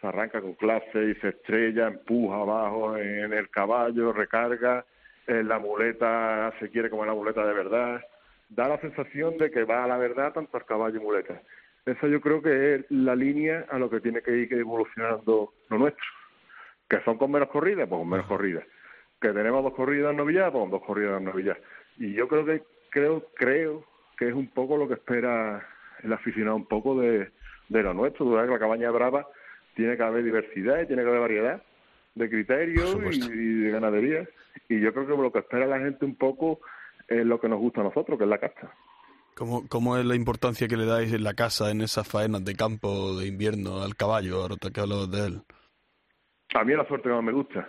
se 0.00 0.06
arranca 0.06 0.42
con 0.42 0.54
clase 0.54 1.10
y 1.10 1.14
se 1.20 1.28
estrella, 1.28 1.86
empuja 1.86 2.36
abajo 2.36 2.98
en 2.98 3.32
el 3.32 3.48
caballo, 3.48 4.12
recarga, 4.12 4.84
en 5.26 5.48
la 5.48 5.58
muleta 5.58 6.52
se 6.60 6.68
quiere 6.68 6.90
como 6.90 7.06
la 7.06 7.14
muleta 7.14 7.46
de 7.46 7.54
verdad, 7.54 8.00
da 8.48 8.68
la 8.68 8.80
sensación 8.80 9.36
de 9.38 9.50
que 9.50 9.64
va 9.64 9.84
a 9.84 9.88
la 9.88 9.98
verdad 9.98 10.32
tanto 10.32 10.56
al 10.56 10.64
caballo 10.64 10.96
y 10.96 11.04
muleta. 11.04 11.42
Esa 11.84 12.06
yo 12.06 12.20
creo 12.20 12.42
que 12.42 12.74
es 12.74 12.90
la 12.90 13.14
línea 13.14 13.66
a 13.70 13.78
lo 13.78 13.88
que 13.88 14.00
tiene 14.00 14.22
que 14.22 14.36
ir 14.36 14.52
evolucionando 14.52 15.52
lo 15.68 15.78
nuestro. 15.78 16.04
Que 16.88 17.00
son 17.04 17.18
con 17.18 17.30
menos 17.30 17.48
corridas, 17.48 17.88
pues 17.88 17.98
con 17.98 18.08
menos 18.08 18.26
corridas. 18.26 18.64
Que 19.20 19.32
tenemos 19.32 19.62
dos 19.62 19.74
corridas 19.74 20.10
en 20.10 20.16
novillas, 20.18 20.50
pues 20.50 20.62
con 20.62 20.70
dos 20.70 20.82
corridas 20.82 21.18
en 21.18 21.24
novillas. 21.24 21.58
Y 21.98 22.12
yo 22.14 22.28
creo 22.28 22.44
que 22.44 22.62
creo 22.90 23.26
creo 23.34 23.84
que 24.16 24.28
es 24.28 24.34
un 24.34 24.48
poco 24.48 24.76
lo 24.76 24.88
que 24.88 24.94
espera 24.94 25.66
el 26.02 26.12
aficionado 26.12 26.56
un 26.56 26.66
poco 26.66 26.98
de, 27.00 27.30
de 27.68 27.82
lo 27.82 27.94
nuestro. 27.94 28.30
que 28.30 28.50
la 28.50 28.58
cabaña 28.58 28.90
brava 28.90 29.26
tiene 29.74 29.96
que 29.96 30.02
haber 30.02 30.24
diversidad 30.24 30.82
y 30.82 30.86
tiene 30.86 31.02
que 31.02 31.08
haber 31.08 31.20
variedad 31.20 31.62
de 32.14 32.28
criterios 32.28 32.96
y, 33.12 33.60
de 33.60 33.70
ganadería. 33.70 34.28
Y 34.68 34.80
yo 34.80 34.92
creo 34.92 35.06
que 35.06 35.22
lo 35.22 35.32
que 35.32 35.38
espera 35.38 35.66
la 35.66 35.78
gente 35.78 36.04
un 36.04 36.16
poco 36.16 36.60
es 37.08 37.26
lo 37.26 37.40
que 37.40 37.48
nos 37.48 37.58
gusta 37.58 37.80
a 37.80 37.84
nosotros, 37.84 38.18
que 38.18 38.24
es 38.24 38.30
la 38.30 38.38
casta. 38.38 38.72
¿Cómo, 39.34 39.68
¿Cómo 39.68 39.96
es 39.96 40.04
la 40.04 40.14
importancia 40.14 40.68
que 40.68 40.76
le 40.76 40.84
dais 40.84 41.12
en 41.12 41.24
la 41.24 41.34
casa, 41.34 41.70
en 41.70 41.80
esas 41.80 42.06
faenas 42.06 42.44
de 42.44 42.54
campo 42.54 43.16
de 43.16 43.26
invierno, 43.26 43.82
al 43.82 43.96
caballo, 43.96 44.42
ahora 44.42 44.56
que 44.56 44.80
hablabas 44.80 45.10
de 45.10 45.26
él? 45.26 45.42
A 46.54 46.64
mí 46.64 46.72
es 46.72 46.78
la 46.78 46.86
suerte 46.86 47.08
que 47.08 47.14
más 47.14 47.24
me 47.24 47.32
gusta. 47.32 47.68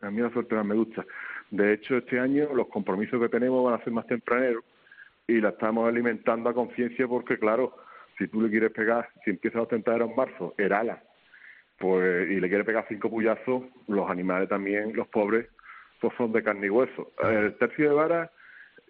A 0.00 0.10
mí 0.10 0.18
es 0.18 0.24
la 0.24 0.32
suerte 0.32 0.50
que 0.50 0.56
más 0.56 0.66
me 0.66 0.74
gusta. 0.74 1.06
De 1.50 1.72
hecho, 1.72 1.96
este 1.96 2.18
año 2.18 2.52
los 2.52 2.68
compromisos 2.68 3.20
que 3.20 3.28
tenemos 3.28 3.64
van 3.64 3.80
a 3.80 3.84
ser 3.84 3.92
más 3.92 4.06
tempraneros 4.06 4.64
y 5.26 5.40
la 5.40 5.50
estamos 5.50 5.88
alimentando 5.88 6.50
a 6.50 6.54
conciencia 6.54 7.06
porque, 7.06 7.38
claro, 7.38 7.76
si 8.18 8.26
tú 8.28 8.40
le 8.42 8.50
quieres 8.50 8.72
pegar, 8.72 9.08
si 9.24 9.30
empiezas 9.30 9.60
a 9.60 9.62
ostentar 9.62 10.02
en 10.02 10.14
marzo, 10.16 10.54
ala, 10.58 11.02
pues, 11.78 12.30
y 12.30 12.40
le 12.40 12.48
quieres 12.48 12.66
pegar 12.66 12.86
cinco 12.88 13.08
puyazos, 13.08 13.62
los 13.86 14.10
animales 14.10 14.48
también, 14.48 14.96
los 14.96 15.06
pobres, 15.08 15.48
pues 16.00 16.12
son 16.16 16.32
de 16.32 16.42
carne 16.42 16.66
y 16.66 16.70
hueso. 16.70 17.12
El 17.22 17.56
tercio 17.56 17.90
de 17.90 17.94
vara 17.94 18.32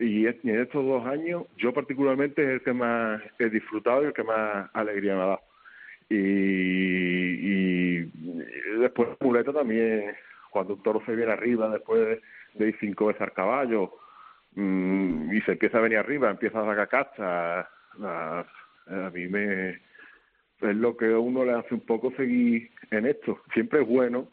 y 0.00 0.26
en 0.26 0.60
estos 0.60 0.84
dos 0.84 1.04
años, 1.06 1.44
yo 1.56 1.72
particularmente 1.72 2.42
es 2.42 2.48
el 2.48 2.62
que 2.62 2.72
más 2.72 3.20
he 3.38 3.48
disfrutado 3.48 4.02
y 4.02 4.06
el 4.06 4.12
que 4.12 4.22
más 4.22 4.70
alegría 4.72 5.14
me 5.14 5.22
ha 5.22 5.26
dado. 5.26 5.40
Y, 6.10 8.00
después 8.80 9.08
muleta 9.20 9.52
también, 9.52 10.14
cuando 10.50 10.74
un 10.74 10.82
toro 10.82 11.02
se 11.04 11.16
viene 11.16 11.32
arriba, 11.32 11.68
después 11.70 12.20
de, 12.54 12.68
ir 12.68 12.76
cinco 12.80 13.06
veces 13.06 13.22
al 13.22 13.32
caballo, 13.32 13.92
mm, 14.54 15.34
y 15.34 15.40
se 15.42 15.52
empieza 15.52 15.78
a 15.78 15.82
venir 15.82 15.98
arriba, 15.98 16.30
empieza 16.30 16.60
a 16.60 16.66
sacar 16.66 16.88
cacha, 16.88 17.60
a, 17.60 18.46
a 18.86 19.10
mí 19.10 19.26
me 19.26 19.80
es 20.60 20.74
lo 20.74 20.96
que 20.96 21.12
a 21.12 21.18
uno 21.18 21.44
le 21.44 21.52
hace 21.52 21.74
un 21.74 21.80
poco 21.80 22.12
seguir 22.16 22.70
en 22.90 23.06
esto. 23.06 23.40
Siempre 23.52 23.82
es 23.82 23.86
bueno 23.86 24.28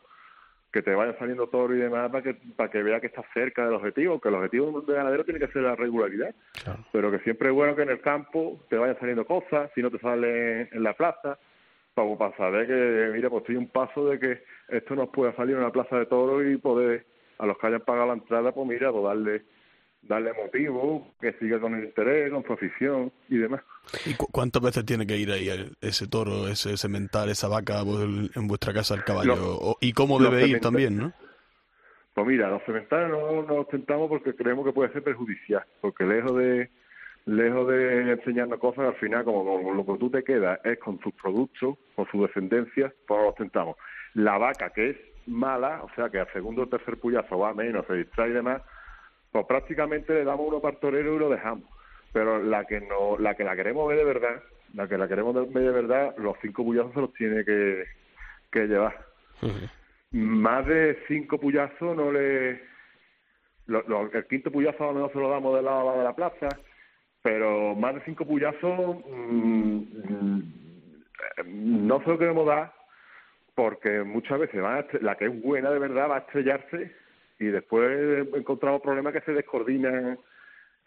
que 0.76 0.82
te 0.82 0.94
vaya 0.94 1.18
saliendo 1.18 1.48
toro 1.48 1.74
y 1.74 1.80
demás 1.80 2.12
para 2.12 2.22
que, 2.22 2.34
para 2.34 2.70
que 2.70 2.84
vea 2.84 3.00
que 3.00 3.08
estás 3.08 3.24
cerca 3.34 3.64
del 3.64 3.76
objetivo, 3.76 4.20
que 4.20 4.28
el 4.28 4.36
objetivo 4.36 4.82
de 4.82 4.94
ganadero 4.94 5.24
tiene 5.24 5.40
que 5.40 5.48
ser 5.48 5.62
la 5.62 5.74
regularidad, 5.74 6.36
pero 6.92 7.10
que 7.10 7.20
siempre 7.20 7.48
es 7.48 7.56
bueno 7.56 7.78
que 7.78 7.84
en 7.84 7.92
el 7.92 8.02
campo 8.02 8.60
te 8.68 8.76
vayan 8.76 9.00
saliendo 9.00 9.26
cosas, 9.26 9.72
si 9.74 9.82
no 9.82 9.90
te 9.90 10.00
sale 10.00 10.64
en 10.64 10.84
la 10.84 10.92
plaza, 10.92 11.40
para, 11.94 12.18
para 12.18 12.36
saber 12.36 12.68
que, 12.68 13.12
mira, 13.14 13.30
pues 13.30 13.44
estoy 13.44 13.56
un 13.56 13.70
paso 13.70 14.06
de 14.10 14.20
que 14.20 14.44
esto 14.68 14.98
nos 14.98 15.08
pueda 15.12 15.34
salir 15.38 15.56
en 15.56 15.62
una 15.62 15.72
plaza 15.72 15.98
de 15.98 16.08
toro 16.08 16.46
y 16.46 16.58
poder, 16.58 17.06
a 17.38 17.46
los 17.46 17.58
que 17.58 17.68
hayan 17.68 17.80
pagado 17.80 18.08
la 18.08 18.16
entrada, 18.16 18.52
pues 18.52 18.68
mira, 18.68 18.92
pues 18.92 19.04
darle 19.06 19.44
darle 20.08 20.34
motivo, 20.34 21.14
que 21.20 21.34
siga 21.34 21.60
con 21.60 21.76
el 21.76 21.86
interés, 21.86 22.32
con 22.32 22.44
su 22.44 22.54
afición 22.54 23.12
y 23.30 23.38
demás. 23.38 23.62
¿Y 24.06 24.14
cuántas 24.16 24.62
veces 24.62 24.86
tiene 24.86 25.06
que 25.06 25.18
ir 25.18 25.32
ahí 25.32 25.50
ese 25.82 26.08
toro, 26.08 26.48
ese 26.48 26.78
cemental, 26.78 27.30
esa 27.30 27.48
vaca 27.48 27.82
en 27.82 28.48
vuestra 28.48 28.74
casa 28.74 28.94
al 28.94 29.04
caballo? 29.04 29.78
¿Y 29.82 29.94
cómo 29.94 30.20
debe 30.20 30.48
ir 30.48 30.60
también, 30.60 30.98
no? 30.98 31.14
Pues 32.14 32.28
mira, 32.28 32.50
los 32.50 32.64
cementales 32.64 33.10
no 33.10 33.44
nos 33.44 33.68
tentamos 33.68 34.08
porque 34.08 34.34
creemos 34.34 34.66
que 34.66 34.72
puede 34.72 34.92
ser 34.94 35.04
perjudicial, 35.04 35.66
porque 35.82 36.06
lejos 36.06 36.38
de 36.38 36.70
lejos 37.26 37.68
de 37.68 38.12
enseñarnos 38.12 38.60
cosas, 38.60 38.86
al 38.86 38.96
final, 38.96 39.26
como, 39.26 39.74
lo 39.74 39.86
que 39.86 39.98
tú 39.98 40.10
te 40.10 40.24
quedas 40.24 40.60
es 40.64 40.80
con 40.80 41.00
sus 41.02 41.14
productos, 41.14 41.76
con 41.96 42.08
su 42.12 42.22
descendencia, 42.22 42.94
pues 43.08 43.22
los 43.22 43.36
tentamos. 43.36 43.76
La 44.14 44.38
vaca, 44.38 44.70
que 44.70 44.92
es 44.92 44.98
mala, 45.26 45.82
o 45.84 45.90
sea 45.96 46.10
que 46.10 46.20
al 46.20 46.32
segundo 46.32 46.64
o 46.64 46.68
tercer 46.68 46.98
puyazo 46.98 47.40
va 47.40 47.54
menos, 47.54 47.86
se 47.88 47.96
distrae 47.96 48.30
y 48.30 48.34
demás, 48.34 48.62
pues 49.36 49.48
prácticamente 49.48 50.14
le 50.14 50.24
damos 50.24 50.48
uno 50.48 50.62
para 50.62 50.80
torero 50.80 51.14
y 51.14 51.20
lo 51.20 51.30
dejamos. 51.30 51.66
Pero 52.14 52.42
la 52.42 52.64
que 52.64 52.80
no, 52.80 53.18
la 53.18 53.36
que 53.36 53.44
la 53.44 53.54
queremos 53.54 53.86
ver 53.90 53.98
de 53.98 54.06
verdad, 54.06 54.42
la 54.74 54.88
que 54.88 54.98
la 54.98 55.10
queremos 55.10 55.36
ver 55.36 55.64
de 55.64 55.72
verdad, 55.72 56.16
los 56.18 56.38
cinco 56.42 56.64
puyazos 56.64 56.94
se 56.94 57.02
los 57.02 57.14
tiene 57.16 57.44
que, 57.44 57.84
que 58.50 58.66
llevar. 58.66 58.98
Más 60.12 60.66
de 60.66 60.98
cinco 61.10 61.38
puyazos 61.38 61.98
no 61.98 62.14
le... 62.14 62.62
el 63.68 64.28
quinto 64.30 64.50
puyazo 64.52 64.86
a 64.86 64.88
lo 64.88 64.94
mejor 64.94 65.12
se 65.12 65.20
lo 65.20 65.30
damos 65.30 65.54
del 65.54 65.66
lado, 65.66 65.84
lado 65.84 65.98
de 65.98 66.04
la 66.06 66.16
plaza, 66.16 66.48
pero 67.22 67.76
más 67.76 67.96
de 67.96 68.06
cinco 68.06 68.26
puyazos 68.26 69.04
mm, 69.06 69.82
mm, 70.14 70.44
no 71.88 72.00
se 72.04 72.08
lo 72.08 72.18
queremos 72.18 72.48
dar 72.48 72.74
porque 73.54 74.02
muchas 74.04 74.40
veces 74.40 74.62
la 75.02 75.16
que 75.16 75.26
es 75.26 75.44
buena 75.44 75.72
de 75.72 75.80
verdad 75.80 76.10
va 76.10 76.16
a 76.16 76.20
estrellarse 76.20 76.96
y 77.40 77.46
después 77.46 78.28
encontramos 78.34 78.82
problemas 78.82 79.14
que 79.14 79.22
se 79.22 79.34
descoordinan 79.34 80.18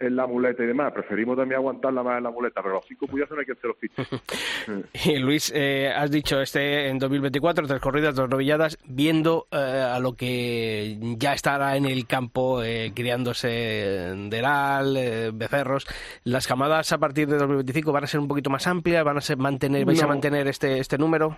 en 0.01 0.17
la 0.17 0.27
muleta 0.27 0.63
y 0.63 0.67
demás. 0.67 0.93
Preferimos 0.93 1.37
también 1.37 1.59
aguantarla 1.59 2.03
más 2.03 2.19
en 2.19 2.25
la 2.25 2.31
muleta, 2.31 2.63
pero 2.63 2.75
los 2.75 2.85
cinco 2.87 3.07
puyazos 3.07 3.35
no 3.35 3.41
hay 3.41 3.47
que 3.47 3.53
hacer 3.53 3.71
los 3.71 4.87
y 5.07 5.19
Luis, 5.19 5.53
eh, 5.55 5.93
has 5.95 6.11
dicho 6.11 6.41
este 6.41 6.89
en 6.89 6.99
2024, 6.99 7.67
tres 7.67 7.81
corridas, 7.81 8.15
dos 8.15 8.29
novilladas, 8.29 8.79
viendo 8.85 9.47
eh, 9.51 9.57
a 9.57 9.99
lo 9.99 10.15
que 10.15 10.99
ya 11.19 11.33
estará 11.33 11.77
en 11.77 11.87
el 11.87 12.07
campo 12.07 12.63
eh, 12.63 12.93
criándose 12.95 13.49
deral, 13.49 14.97
eh, 14.97 15.31
becerros, 15.33 15.87
las 16.25 16.47
camadas 16.47 16.93
a 16.93 16.99
partir 16.99 17.29
de 17.29 17.37
2025 17.37 17.93
van 17.93 18.05
a 18.05 18.07
ser 18.07 18.21
un 18.21 18.29
poquito 18.29 18.51
más 18.51 18.67
amplias, 18.67 19.05
van 19.05 19.19
a 19.19 19.21
ser 19.21 19.37
mantener, 19.37 19.85
vais 19.85 20.03
a 20.03 20.07
mantener 20.07 20.47
este 20.47 20.79
este 20.79 20.99
número. 20.99 21.37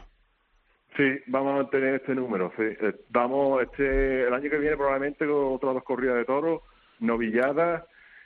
Sí, 1.00 1.18
vamos 1.28 1.54
a 1.54 1.62
mantener 1.62 1.94
este 1.94 2.14
número. 2.14 2.52
Sí. 2.58 2.62
Eh, 2.62 2.94
vamos, 3.08 3.62
este, 3.62 4.26
el 4.26 4.34
año 4.34 4.50
que 4.50 4.58
viene 4.58 4.76
probablemente 4.76 5.26
con 5.26 5.54
otras 5.54 5.72
dos 5.72 5.82
corridas 5.82 6.16
de 6.16 6.26
toros, 6.26 6.60
novilladas, 6.98 7.84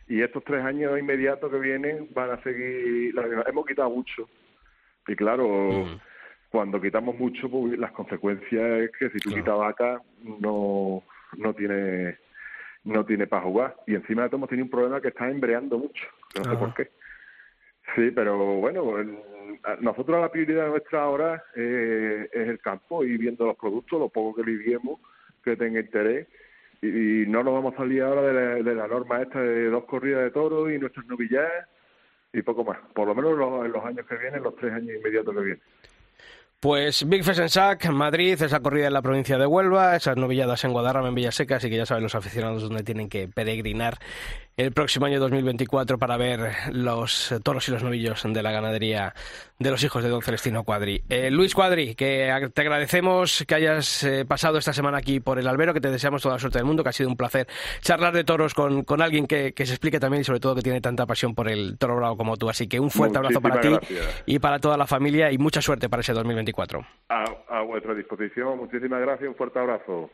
y 0.08 0.20
estos 0.20 0.42
tres 0.42 0.64
años 0.64 0.98
inmediatos 0.98 1.52
que 1.52 1.58
vienen 1.60 2.08
van 2.12 2.30
a 2.30 2.42
seguir. 2.42 3.14
hemos 3.46 3.64
quitado 3.64 3.90
mucho. 3.90 4.28
Y 5.06 5.14
claro, 5.14 5.86
cuando 6.50 6.80
quitamos 6.80 7.16
mucho, 7.16 7.48
pues, 7.48 7.78
las 7.78 7.92
consecuencias 7.92 8.80
es 8.80 8.90
que 8.98 9.08
si 9.10 9.18
tú 9.18 9.30
quitas 9.30 9.56
vaca, 9.56 10.02
no, 10.40 11.04
no 11.36 11.54
tiene 11.54 12.18
no 12.82 13.04
tiene 13.06 13.28
para 13.28 13.42
jugar. 13.42 13.76
Y 13.86 13.94
encima 13.94 14.24
de 14.24 14.30
todo 14.30 14.38
hemos 14.38 14.48
tenido 14.48 14.64
un 14.64 14.70
problema 14.70 15.00
que 15.00 15.08
está 15.08 15.30
embreando 15.30 15.78
mucho. 15.78 16.04
No 16.36 16.42
sé 16.44 16.56
por 16.56 16.74
qué. 16.74 16.90
Sí, 17.94 18.10
pero 18.10 18.36
bueno, 18.36 18.82
nosotros 19.80 20.20
la 20.20 20.30
prioridad 20.30 20.68
nuestra 20.68 21.02
ahora 21.02 21.44
eh, 21.54 22.28
es 22.32 22.48
el 22.48 22.58
campo 22.60 23.04
y 23.04 23.16
viendo 23.16 23.46
los 23.46 23.56
productos, 23.56 23.98
lo 23.98 24.08
poco 24.08 24.36
que 24.36 24.50
lidiemos, 24.50 25.00
que 25.42 25.56
tenga 25.56 25.80
interés. 25.80 26.26
Y, 26.82 27.24
no 27.26 27.42
nos 27.42 27.54
vamos 27.54 27.74
a 27.74 27.78
salir 27.78 28.02
ahora 28.02 28.22
de 28.22 28.74
la, 28.74 28.88
norma 28.88 29.22
esta 29.22 29.40
de 29.40 29.70
dos 29.70 29.84
corridas 29.84 30.24
de 30.24 30.30
toros 30.30 30.70
y 30.70 30.78
nuestras 30.78 31.06
novilladas 31.06 31.68
y 32.32 32.42
poco 32.42 32.64
más. 32.64 32.78
Por 32.94 33.08
lo 33.08 33.14
menos 33.14 33.64
en 33.64 33.72
los 33.72 33.84
años 33.84 34.06
que 34.06 34.16
vienen, 34.16 34.42
los 34.42 34.56
tres 34.56 34.72
años 34.72 34.96
inmediatos 34.96 35.34
que 35.34 35.40
vienen. 35.40 35.62
Pues 36.64 37.06
Big 37.06 37.22
Sac, 37.24 37.90
Madrid, 37.90 38.40
esa 38.40 38.60
corrida 38.60 38.86
en 38.86 38.94
la 38.94 39.02
provincia 39.02 39.36
de 39.36 39.44
Huelva, 39.44 39.96
esas 39.96 40.16
novilladas 40.16 40.64
en 40.64 40.72
Guadarrama, 40.72 41.08
en 41.08 41.14
Villasecas, 41.14 41.62
y 41.62 41.68
que 41.68 41.76
ya 41.76 41.84
saben 41.84 42.02
los 42.02 42.14
aficionados 42.14 42.62
donde 42.62 42.82
tienen 42.82 43.10
que 43.10 43.28
peregrinar 43.28 43.98
el 44.56 44.72
próximo 44.72 45.06
año 45.06 45.18
2024 45.20 45.98
para 45.98 46.16
ver 46.16 46.52
los 46.72 47.34
toros 47.42 47.68
y 47.68 47.72
los 47.72 47.82
novillos 47.82 48.22
de 48.24 48.42
la 48.42 48.52
ganadería 48.52 49.14
de 49.58 49.70
los 49.70 49.82
hijos 49.82 50.02
de 50.02 50.08
don 50.08 50.22
Celestino 50.22 50.64
Cuadri. 50.64 51.02
Eh, 51.08 51.30
Luis 51.30 51.54
Cuadri, 51.54 51.94
que 51.94 52.50
te 52.52 52.60
agradecemos 52.60 53.44
que 53.46 53.54
hayas 53.54 54.04
eh, 54.04 54.24
pasado 54.24 54.58
esta 54.58 54.72
semana 54.72 54.98
aquí 54.98 55.20
por 55.20 55.38
el 55.38 55.48
albero, 55.48 55.74
que 55.74 55.80
te 55.80 55.90
deseamos 55.90 56.22
toda 56.22 56.36
la 56.36 56.38
suerte 56.38 56.58
del 56.58 56.66
mundo, 56.66 56.82
que 56.82 56.90
ha 56.90 56.92
sido 56.92 57.08
un 57.08 57.16
placer 57.16 57.48
charlar 57.80 58.12
de 58.12 58.24
toros 58.24 58.54
con, 58.54 58.84
con 58.84 59.02
alguien 59.02 59.26
que, 59.26 59.52
se 59.56 59.72
explique 59.72 59.98
también 59.98 60.20
y 60.20 60.24
sobre 60.24 60.40
todo 60.40 60.54
que 60.54 60.62
tiene 60.62 60.80
tanta 60.80 61.06
pasión 61.06 61.34
por 61.34 61.48
el 61.48 61.78
toro 61.78 61.96
bravo 61.96 62.16
como 62.16 62.36
tú. 62.36 62.48
Así 62.48 62.68
que 62.68 62.78
un 62.78 62.90
fuerte 62.90 63.18
abrazo 63.18 63.40
para 63.40 63.60
ti 63.60 63.70
y 64.26 64.38
para 64.38 64.58
toda 64.58 64.76
la 64.76 64.86
familia 64.86 65.32
y 65.32 65.38
mucha 65.38 65.60
suerte 65.60 65.88
para 65.88 66.00
ese 66.00 66.12
2024. 66.12 66.86
A, 67.08 67.24
a 67.48 67.62
vuestra 67.62 67.94
disposición, 67.94 68.58
muchísimas 68.58 69.00
gracias, 69.00 69.28
un 69.28 69.34
fuerte 69.34 69.58
abrazo. 69.58 70.10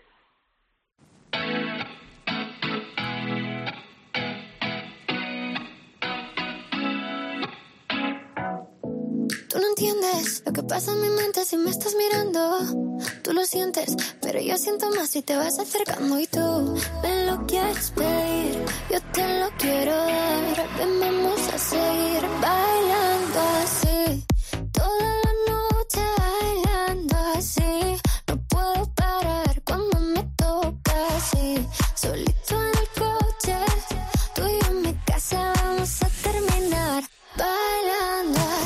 Lo 10.44 10.52
que 10.52 10.62
pasa 10.62 10.92
en 10.92 11.00
mi 11.00 11.08
mente 11.08 11.42
si 11.44 11.56
me 11.56 11.70
estás 11.70 11.94
mirando. 11.94 12.98
Tú 13.22 13.32
lo 13.32 13.44
sientes, 13.46 13.96
pero 14.20 14.38
yo 14.38 14.58
siento 14.58 14.90
más 14.90 15.08
si 15.08 15.22
te 15.22 15.36
vas 15.36 15.58
acercando 15.58 16.20
y 16.20 16.26
tú 16.26 16.76
me 17.02 17.24
lo 17.24 17.46
quieres 17.46 17.90
pedir. 17.92 18.62
Yo 18.90 19.00
te 19.12 19.40
lo 19.40 19.48
quiero 19.56 19.96
dar. 19.96 20.68
Ven, 20.76 21.00
vamos 21.00 21.40
a 21.54 21.58
seguir 21.58 22.22
bailando 22.42 23.40
así. 23.62 24.26
Toda 24.70 25.14
la 25.24 25.52
noche 25.52 26.00
bailando 26.18 27.16
así. 27.36 28.00
No 28.28 28.36
puedo 28.48 28.94
parar 28.94 29.62
cuando 29.64 29.98
me 30.00 30.22
toca 30.36 31.08
así. 31.16 31.66
Solito 31.94 32.54
en 32.54 32.79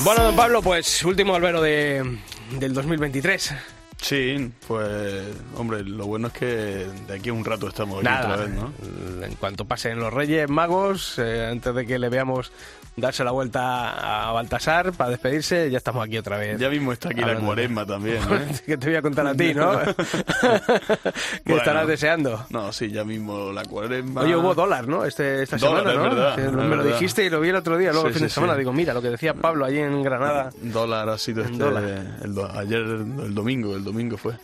Bueno, 0.04 0.22
don 0.22 0.36
Pablo, 0.36 0.60
pues 0.60 1.02
último 1.02 1.34
albero 1.34 1.62
de, 1.62 2.18
del 2.58 2.74
2023. 2.74 3.54
Sí, 4.00 4.52
pues 4.68 5.24
hombre, 5.56 5.82
lo 5.82 6.06
bueno 6.06 6.26
es 6.28 6.34
que 6.34 6.46
de 7.06 7.14
aquí 7.14 7.30
a 7.30 7.32
un 7.32 7.44
rato 7.44 7.68
estamos 7.68 7.96
aquí 7.98 8.04
Nada, 8.04 8.34
otra 8.34 8.44
vez, 8.46 8.54
¿no? 8.54 8.72
En 9.24 9.34
cuanto 9.36 9.64
pasen 9.64 9.98
los 9.98 10.12
Reyes 10.12 10.48
Magos, 10.50 11.18
eh, 11.18 11.48
antes 11.50 11.74
de 11.74 11.86
que 11.86 11.98
le 11.98 12.08
veamos 12.10 12.52
darse 12.96 13.24
la 13.24 13.32
vuelta 13.32 14.28
a 14.28 14.32
Baltasar 14.32 14.92
para 14.92 15.10
despedirse, 15.10 15.68
ya 15.70 15.78
estamos 15.78 16.04
aquí 16.04 16.16
otra 16.18 16.36
vez. 16.38 16.60
Ya 16.60 16.68
mismo 16.68 16.92
está 16.92 17.08
aquí 17.08 17.20
la 17.20 17.26
Hablando 17.28 17.46
cuaresma 17.46 17.86
también, 17.86 18.18
¿eh? 18.18 18.54
que 18.66 18.76
te 18.76 18.86
voy 18.88 18.96
a 18.96 19.02
contar 19.02 19.26
a 19.26 19.34
ti, 19.34 19.52
¿no? 19.54 19.72
que 19.82 19.94
Bueno. 21.44 21.58
estarás 21.58 21.86
deseando. 21.88 22.46
No, 22.50 22.72
sí, 22.72 22.90
ya 22.90 23.04
mismo 23.04 23.50
la 23.52 23.64
cuaresma. 23.64 24.20
Oye, 24.22 24.36
hubo 24.36 24.54
dólar, 24.54 24.86
¿no? 24.86 25.04
Este, 25.04 25.42
esta 25.42 25.56
Dólar, 25.56 25.88
semana, 25.92 26.08
¿no? 26.08 26.14
verdad, 26.14 26.52
me 26.52 26.76
lo 26.76 26.84
dijiste 26.84 27.24
y 27.24 27.30
lo 27.30 27.40
vi 27.40 27.48
el 27.48 27.56
otro 27.56 27.76
día, 27.78 27.90
luego 27.90 28.08
el 28.08 28.12
Sí, 28.12 28.18
fin 28.18 28.26
de 28.28 28.32
semana. 28.34 28.54
Digo, 28.54 28.72
mira, 28.72 28.92
lo 28.94 29.00
que 29.02 29.10
decía 29.10 29.34
Pablo 29.34 29.64
allí 29.64 29.78
en 29.78 30.02
Granada. 30.02 30.50
Dólar 30.60 31.08
ha 31.08 31.18
sido 31.18 31.42
este, 31.42 31.56
Dólar. 31.56 31.84
el 32.22 32.34
ayer, 32.54 32.80
el 32.80 33.34
domingo, 33.34 33.74
el 33.74 33.82
domingo 33.82 33.93
fue. 34.16 34.34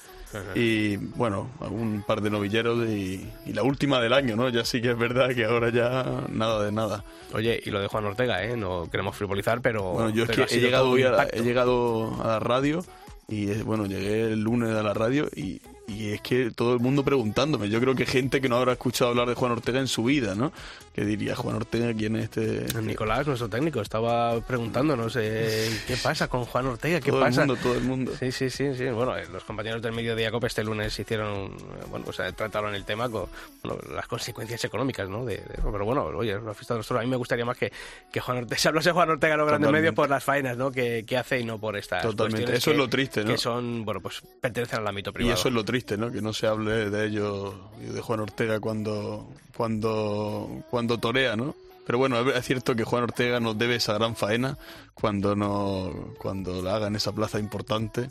Y 0.55 0.97
bueno, 0.97 1.51
un 1.61 2.05
par 2.07 2.21
de 2.21 2.31
novilleros 2.31 2.89
y, 2.89 3.27
y 3.47 3.53
la 3.53 3.65
última 3.65 4.01
del 4.01 4.13
año, 4.13 4.37
¿no? 4.37 4.49
Ya 4.49 4.65
sí 4.65 4.81
que 4.81 4.91
es 4.91 4.99
verdad 4.99 5.35
que 5.35 5.45
ahora 5.45 5.71
ya 5.71 6.25
nada 6.29 6.65
de 6.65 6.71
nada. 6.71 7.05
Oye, 7.35 7.61
y 7.65 7.71
lo 7.71 7.81
de 7.81 7.89
Juan 7.89 8.05
Ortega, 8.05 8.45
¿eh? 8.45 8.57
No 8.57 8.89
queremos 8.91 9.17
frivolizar, 9.17 9.61
pero... 9.61 9.93
Bueno, 9.93 10.11
yo 10.11 10.25
es 10.25 10.31
que 10.31 10.43
he 10.57 10.61
llegado, 10.61 10.95
a 10.95 11.25
he 11.33 11.43
llegado 11.43 12.23
a 12.23 12.29
la 12.29 12.39
radio 12.39 12.85
y 13.29 13.51
eh, 13.51 13.63
bueno, 13.63 13.87
llegué 13.87 14.25
el 14.25 14.41
lunes 14.41 14.71
a 14.71 14.83
la 14.83 14.95
radio 14.95 15.29
y, 15.35 15.61
y 15.91 16.13
es 16.13 16.21
que 16.21 16.51
todo 16.51 16.75
el 16.75 16.81
mundo 16.81 17.05
preguntándome. 17.05 17.69
Yo 17.69 17.81
creo 17.81 17.95
que 17.95 18.07
gente 18.07 18.41
que 18.41 18.49
no 18.49 18.57
habrá 18.57 18.73
escuchado 18.73 19.11
hablar 19.11 19.29
de 19.29 19.35
Juan 19.35 19.53
Ortega 19.53 19.81
en 19.81 19.89
su 19.89 20.05
vida, 20.05 20.35
¿no? 20.35 20.53
Que 20.95 21.05
diría, 21.05 21.35
Juan 21.37 21.57
Ortega, 21.57 21.93
¿quién 21.95 22.17
es 22.17 22.25
este? 22.25 22.67
Nicolás, 22.83 23.27
nuestro 23.27 23.49
técnico, 23.49 23.81
estaba 23.81 24.41
preguntándonos 24.41 25.17
eh, 25.17 25.71
qué 25.87 25.97
pasa 25.97 26.29
con 26.29 26.45
Juan 26.45 26.67
Ortega, 26.67 27.01
qué 27.01 27.11
todo 27.11 27.21
pasa. 27.21 27.43
el 27.43 27.49
mundo, 27.49 27.63
todo 27.63 27.75
el 27.75 27.85
mundo. 27.85 28.13
Sí, 28.19 28.33
sí, 28.33 28.51
sí, 28.51 28.75
sí. 28.77 28.85
Bueno, 28.91 29.17
eh, 29.17 29.27
los 29.33 29.45
compañeros 29.45 29.83
del 29.83 29.93
Mediodía 29.93 30.31
Cope 30.31 30.47
este 30.49 30.63
lunes 30.65 30.99
hicieron, 30.99 31.47
eh, 31.53 31.85
bueno, 31.91 32.05
pues 32.05 32.17
trataron 32.37 32.75
el 32.75 32.85
tema 32.85 33.09
con 33.09 33.27
bueno, 33.63 33.81
las 33.95 34.07
consecuencias 34.07 34.65
económicas, 34.65 35.09
¿no? 35.09 35.25
De, 35.25 35.37
de. 35.37 35.59
Pero 35.63 35.85
bueno, 35.85 36.05
oye, 36.07 36.39
la 36.41 36.55
fiesta 36.55 36.75
de 36.75 36.79
los 36.79 36.87
toros. 36.87 37.01
A 37.03 37.05
mí 37.05 37.11
me 37.11 37.17
gustaría 37.17 37.45
más 37.45 37.57
que, 37.57 37.73
que 38.13 38.21
Juan 38.21 38.39
Ortega, 38.39 38.59
se 38.61 38.69
hablase 38.69 38.91
Juan 38.93 39.11
Ortega 39.11 39.35
en 39.35 39.41
los 39.41 39.49
grandes 39.49 39.71
medios 39.71 39.95
por 39.95 40.11
las 40.11 40.23
faenas, 40.25 40.57
¿no? 40.57 40.71
Que, 40.71 41.05
que 41.07 41.17
hace 41.17 41.41
y 41.41 41.45
no 41.45 41.59
por 41.59 41.77
estas 41.77 42.03
Totalmente. 42.03 42.53
Eso 42.57 42.71
es 42.71 42.75
que- 42.75 42.79
lo 42.79 42.89
triste, 42.89 43.25
¿no? 43.25 43.31
Que 43.31 43.39
son, 43.39 43.85
bueno, 43.85 44.01
pues 44.01 44.23
pertenecen 44.41 44.81
al 44.81 44.87
ámbito 44.89 45.11
Y 45.11 45.13
privado. 45.15 45.35
eso 45.35 45.49
es 45.49 45.55
lo 45.55 45.65
triste, 45.65 45.80
¿no? 45.97 46.11
Que 46.11 46.21
no 46.21 46.33
se 46.33 46.47
hable 46.47 46.91
de 46.91 47.07
ello 47.07 47.55
y 47.81 47.93
de 47.93 48.01
Juan 48.01 48.21
Ortega 48.21 48.61
cuando, 48.61 49.29
cuando, 49.57 50.63
cuando 50.71 50.99
torea, 50.99 51.37
¿no? 51.37 51.55
Pero 51.87 51.99
bueno, 51.99 52.21
es 52.31 52.45
cierto 52.45 52.77
que 52.77 52.85
Juan 52.85 53.05
Ortega 53.05 53.41
nos 53.41 53.59
debe 53.59 53.77
esa 53.77 53.95
gran 53.95 54.15
faena 54.15 54.57
cuando 54.95 55.35
no, 55.35 56.15
cuando 56.19 56.63
la 56.63 56.77
haga 56.77 56.87
en 56.87 56.97
esa 56.97 57.13
plaza 57.13 57.39
importante. 57.39 58.11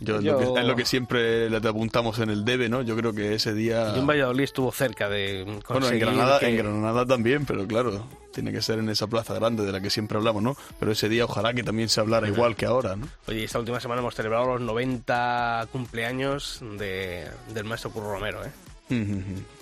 Yo, 0.00 0.18
es 0.18 0.24
lo 0.24 0.38
que- 0.38 0.60
es 0.60 0.66
lo 0.66 0.76
que 0.76 0.84
siempre 0.84 1.50
le 1.50 1.56
apuntamos 1.56 2.18
en 2.20 2.30
el 2.30 2.44
debe, 2.44 2.68
¿no? 2.68 2.82
Yo 2.82 2.94
creo 2.96 3.12
que 3.12 3.34
ese 3.34 3.52
día... 3.52 3.92
Y 3.96 3.98
en 3.98 4.06
Valladolid 4.06 4.44
estuvo 4.44 4.70
cerca 4.70 5.08
de 5.08 5.42
Bueno, 5.44 5.56
en 5.58 5.62
conseguir 5.62 6.00
Granada, 6.06 6.38
que- 6.38 6.48
en 6.48 6.56
Granada 6.56 7.04
también, 7.06 7.44
pero 7.46 7.66
claro, 7.66 8.06
tiene 8.32 8.52
que 8.52 8.62
ser 8.62 8.78
en 8.78 8.88
esa 8.90 9.06
plaza 9.08 9.34
grande 9.34 9.64
de 9.66 9.72
la 9.72 9.80
que 9.80 9.90
siempre 9.90 10.16
hablamos, 10.18 10.42
¿no? 10.42 10.56
Pero 10.78 10.92
ese 10.92 11.08
día 11.08 11.24
ojalá 11.24 11.52
que 11.52 11.62
también 11.64 11.88
se 11.88 12.00
hablara 12.00 12.28
igual 12.28 12.54
que 12.54 12.66
ahora, 12.66 12.94
¿no? 12.94 13.08
Oye, 13.26 13.42
esta 13.44 13.58
última 13.58 13.80
semana 13.80 14.00
hemos 14.00 14.14
celebrado 14.14 14.46
los 14.46 14.60
90 14.60 15.66
cumpleaños 15.72 16.60
de, 16.78 17.26
del 17.52 17.64
maestro 17.64 17.90
Curro 17.90 18.12
Romero, 18.12 18.40
¿eh? 18.44 18.50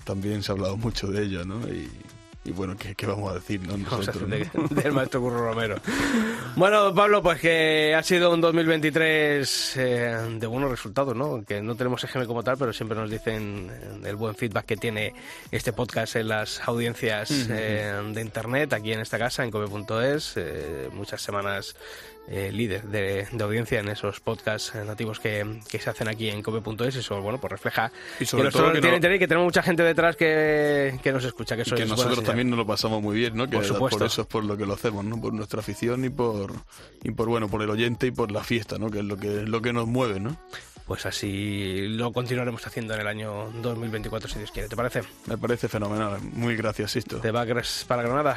También 0.05 0.43
se 0.43 0.53
ha 0.53 0.55
hablado 0.55 0.76
mucho 0.76 1.09
de 1.09 1.24
ello, 1.24 1.45
¿no? 1.45 1.66
Y, 1.66 1.91
y 2.47 2.53
bueno, 2.53 2.76
¿qué, 2.78 2.94
qué 2.94 3.07
vamos 3.07 3.30
a 3.30 3.34
decir, 3.34 3.61
no? 3.66 3.76
Nosotros, 3.76 4.09
hacer 4.09 4.22
¿no? 4.22 4.68
de- 4.68 4.74
del 4.82 4.92
maestro 4.92 5.20
Curro 5.20 5.47
Romero. 5.49 5.76
Bueno, 6.57 6.94
Pablo, 6.94 7.22
pues 7.22 7.38
que 7.38 7.94
ha 7.94 8.03
sido 8.03 8.32
un 8.32 8.40
2023 8.40 9.76
eh, 9.76 10.16
de 10.38 10.47
buenos 10.47 10.70
resultados, 10.70 11.14
¿no? 11.14 11.44
Que 11.44 11.61
no 11.61 11.74
tenemos 11.74 12.03
EGM 12.05 12.24
como 12.26 12.42
tal, 12.42 12.57
pero 12.57 12.72
siempre 12.72 12.97
nos 12.99 13.11
dicen 13.11 13.68
eh, 13.70 14.09
el 14.09 14.16
buen 14.16 14.34
feedback 14.34 14.64
que 14.64 14.76
tiene 14.78 15.12
este 15.51 15.74
podcast 15.74 16.16
en 16.16 16.28
las 16.28 16.66
audiencias 16.66 17.30
eh, 17.51 17.92
de 18.12 18.20
Internet, 18.22 18.72
aquí 18.72 18.92
en 18.92 19.01
esta 19.01 19.18
casa, 19.18 19.44
en 19.44 19.51
cope.es. 19.51 20.32
eh, 20.36 20.88
muchas 20.94 21.20
semanas 21.20 21.76
eh, 22.29 22.51
líder 22.53 22.83
de, 22.85 23.27
de 23.31 23.45
audiencia 23.45 23.81
en 23.81 23.89
esos 23.89 24.20
podcasts 24.20 24.74
nativos 24.74 25.20
que, 25.20 25.61
que 25.68 25.79
se 25.79 25.91
hacen 25.91 26.09
aquí 26.09 26.29
en 26.29 26.43
cope.es. 26.43 26.97
Eso, 26.97 27.20
bueno, 27.20 27.39
pues 27.41 27.51
refleja 27.53 27.93
Y 28.20 28.24
sobre 28.24 28.45
que 28.45 28.51
todo 28.51 28.64
que 28.72 28.81
tienen 28.81 28.91
no- 28.91 28.97
internet 28.97 29.16
y 29.16 29.18
que 29.20 29.29
tenemos 29.29 29.45
mucha 29.47 29.62
gente 29.62 29.83
detrás 29.83 30.16
que, 30.16 30.99
que 31.03 31.12
nos 31.12 31.24
escucha, 31.24 31.55
que 31.57 31.61
Y 31.61 31.62
eso 31.62 31.77
que 31.77 31.83
es 31.83 31.89
buena 31.89 32.03
nosotros 32.03 32.24
también 32.24 32.51
nos 32.51 32.59
lo 32.59 32.66
pasamos 32.66 33.03
muy 33.03 33.16
bien, 33.16 33.37
¿no? 33.37 33.47
Que 33.49 33.57
Por 33.57 33.64
supuesto. 33.64 34.05
eso 34.05 34.22
es 34.22 34.27
por 34.29 34.45
lo 34.45 34.57
que 34.57 34.66
lo 34.66 34.74
hacemos, 34.74 35.05
¿no? 35.05 35.20
Por 35.20 35.33
nuestra 35.33 35.61
afición 35.61 36.05
y 36.05 36.11
por 36.11 36.53
y 37.03 37.11
por 37.12 37.29
bueno, 37.29 37.49
por 37.49 37.62
el 37.62 37.70
oyente 37.70 38.07
y 38.07 38.11
por 38.11 38.31
la 38.33 38.43
fiesta, 38.45 38.79
¿no? 38.79 38.91
Que 38.91 38.99
es 38.99 39.05
lo 39.05 39.16
que 39.16 39.43
lo 39.43 39.62
que 39.62 39.72
nos 39.72 39.87
mueve, 39.87 40.20
¿no? 40.20 40.37
Pues 40.87 41.05
así 41.05 41.89
lo 41.89 42.12
continuaremos 42.12 42.64
haciendo 42.64 42.95
en 42.95 43.01
el 43.01 43.07
año 43.09 43.51
2024, 43.61 44.29
si 44.29 44.39
Dios 44.39 44.53
quiere. 44.53 44.68
¿Te 44.68 44.77
parece? 44.77 45.03
Me 45.27 45.37
parece 45.37 45.68
fenomenal. 45.68 46.20
Muy 46.33 46.55
gracias, 46.57 46.93
Sisto. 46.93 47.18
¿Te 47.18 47.33
vas 47.33 47.85
para 47.89 48.03
Granada? 48.03 48.37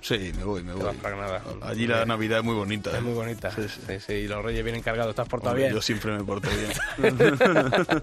Sí, 0.00 0.32
me 0.36 0.44
voy, 0.44 0.62
me 0.62 0.72
voy. 0.72 0.94
para 1.02 1.16
Granada. 1.16 1.42
Allí 1.62 1.86
la 1.86 2.04
Navidad 2.04 2.38
es 2.38 2.44
muy 2.44 2.54
bonita. 2.54 2.90
Es 2.90 2.98
¿eh? 2.98 3.00
muy 3.00 3.14
bonita. 3.14 3.50
Sí, 3.50 3.62
sí. 3.68 3.80
Sí, 3.86 3.94
sí, 4.06 4.12
y 4.12 4.28
los 4.28 4.44
reyes 4.44 4.62
vienen 4.62 4.82
cargados. 4.82 5.14
¿Te 5.14 5.22
has 5.22 5.28
portado 5.28 5.50
Hombre, 5.52 5.64
bien? 5.64 5.74
Yo 5.74 5.82
siempre 5.82 6.12
me 6.12 6.22
porto 6.22 6.48
bien. 6.50 7.22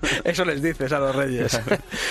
Eso 0.23 0.43
les 0.45 0.61
dices 0.61 0.91
a 0.91 0.99
los 0.99 1.15
reyes. 1.15 1.59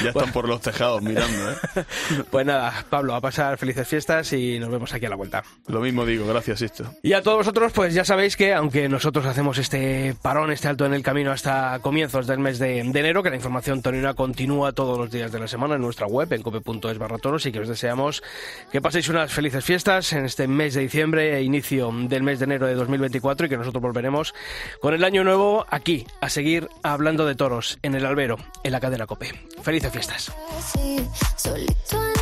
ya 0.02 0.08
están 0.10 0.32
por 0.32 0.48
los 0.48 0.60
tejados 0.60 1.02
mirando, 1.02 1.52
¿eh? 1.52 1.84
pues 2.30 2.46
nada, 2.46 2.84
Pablo, 2.88 3.14
a 3.14 3.20
pasar 3.20 3.58
felices 3.58 3.86
fiestas 3.86 4.32
y 4.32 4.58
nos 4.58 4.70
vemos 4.70 4.92
aquí 4.94 5.04
a 5.06 5.10
la 5.10 5.16
vuelta. 5.16 5.42
Lo 5.66 5.80
mismo 5.80 6.06
digo, 6.06 6.26
gracias, 6.26 6.60
Sisto. 6.60 6.84
Y 7.02 7.12
a 7.12 7.22
todos 7.22 7.38
vosotros, 7.38 7.72
pues 7.72 7.92
ya 7.92 8.04
sabéis 8.04 8.36
que 8.36 8.54
aunque 8.54 8.88
nosotros 8.88 9.26
hacemos 9.26 9.58
este 9.58 10.14
parón, 10.22 10.52
este 10.52 10.68
alto 10.68 10.86
en 10.86 10.94
el 10.94 11.02
camino 11.02 11.32
hasta 11.32 11.78
comienzos 11.80 12.26
del 12.26 12.38
mes 12.38 12.58
de, 12.58 12.82
de 12.82 13.00
enero, 13.00 13.22
que 13.22 13.30
la 13.30 13.36
información 13.36 13.82
torina 13.82 14.14
continúa 14.14 14.72
todos 14.72 14.98
los 14.98 15.10
días 15.10 15.32
de 15.32 15.40
la 15.40 15.48
semana 15.48 15.74
en 15.74 15.82
nuestra 15.82 16.06
web, 16.06 16.32
en 16.32 16.42
cope.es 16.42 16.98
barra 16.98 17.18
toros, 17.18 17.44
y 17.46 17.52
que 17.52 17.60
os 17.60 17.68
deseamos 17.68 18.22
que 18.70 18.80
paséis 18.80 19.08
unas 19.08 19.32
felices 19.32 19.64
fiestas 19.64 19.71
en 19.72 20.26
este 20.26 20.46
mes 20.48 20.74
de 20.74 20.82
diciembre 20.82 21.34
e 21.34 21.42
inicio 21.42 21.90
del 21.94 22.22
mes 22.22 22.38
de 22.38 22.44
enero 22.44 22.66
de 22.66 22.74
2024 22.74 23.46
y 23.46 23.48
que 23.48 23.56
nosotros 23.56 23.80
volveremos 23.80 24.34
con 24.82 24.92
el 24.92 25.02
año 25.02 25.24
nuevo 25.24 25.64
aquí 25.70 26.06
a 26.20 26.28
seguir 26.28 26.68
hablando 26.82 27.24
de 27.24 27.34
toros 27.36 27.78
en 27.80 27.94
el 27.94 28.04
albero, 28.04 28.36
en 28.64 28.72
la 28.72 28.80
cadena 28.80 29.06
cope. 29.06 29.32
Felices 29.62 29.90
fiestas. 29.90 30.30
así, 30.58 31.08
solito 31.38 32.12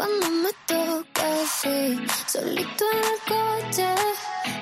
cuando 0.00 0.30
me 0.30 0.50
toca 0.66 1.42
así. 1.42 1.98
Solito 2.26 2.84
en 2.92 2.98
el 3.12 3.18
coche, 3.28 3.94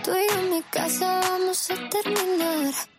tú 0.02 0.10
y 0.10 0.34
yo 0.34 0.40
en 0.40 0.50
mi 0.50 0.62
casa 0.62 1.20
vamos 1.20 1.70
a 1.70 1.74
terminar. 1.90 2.97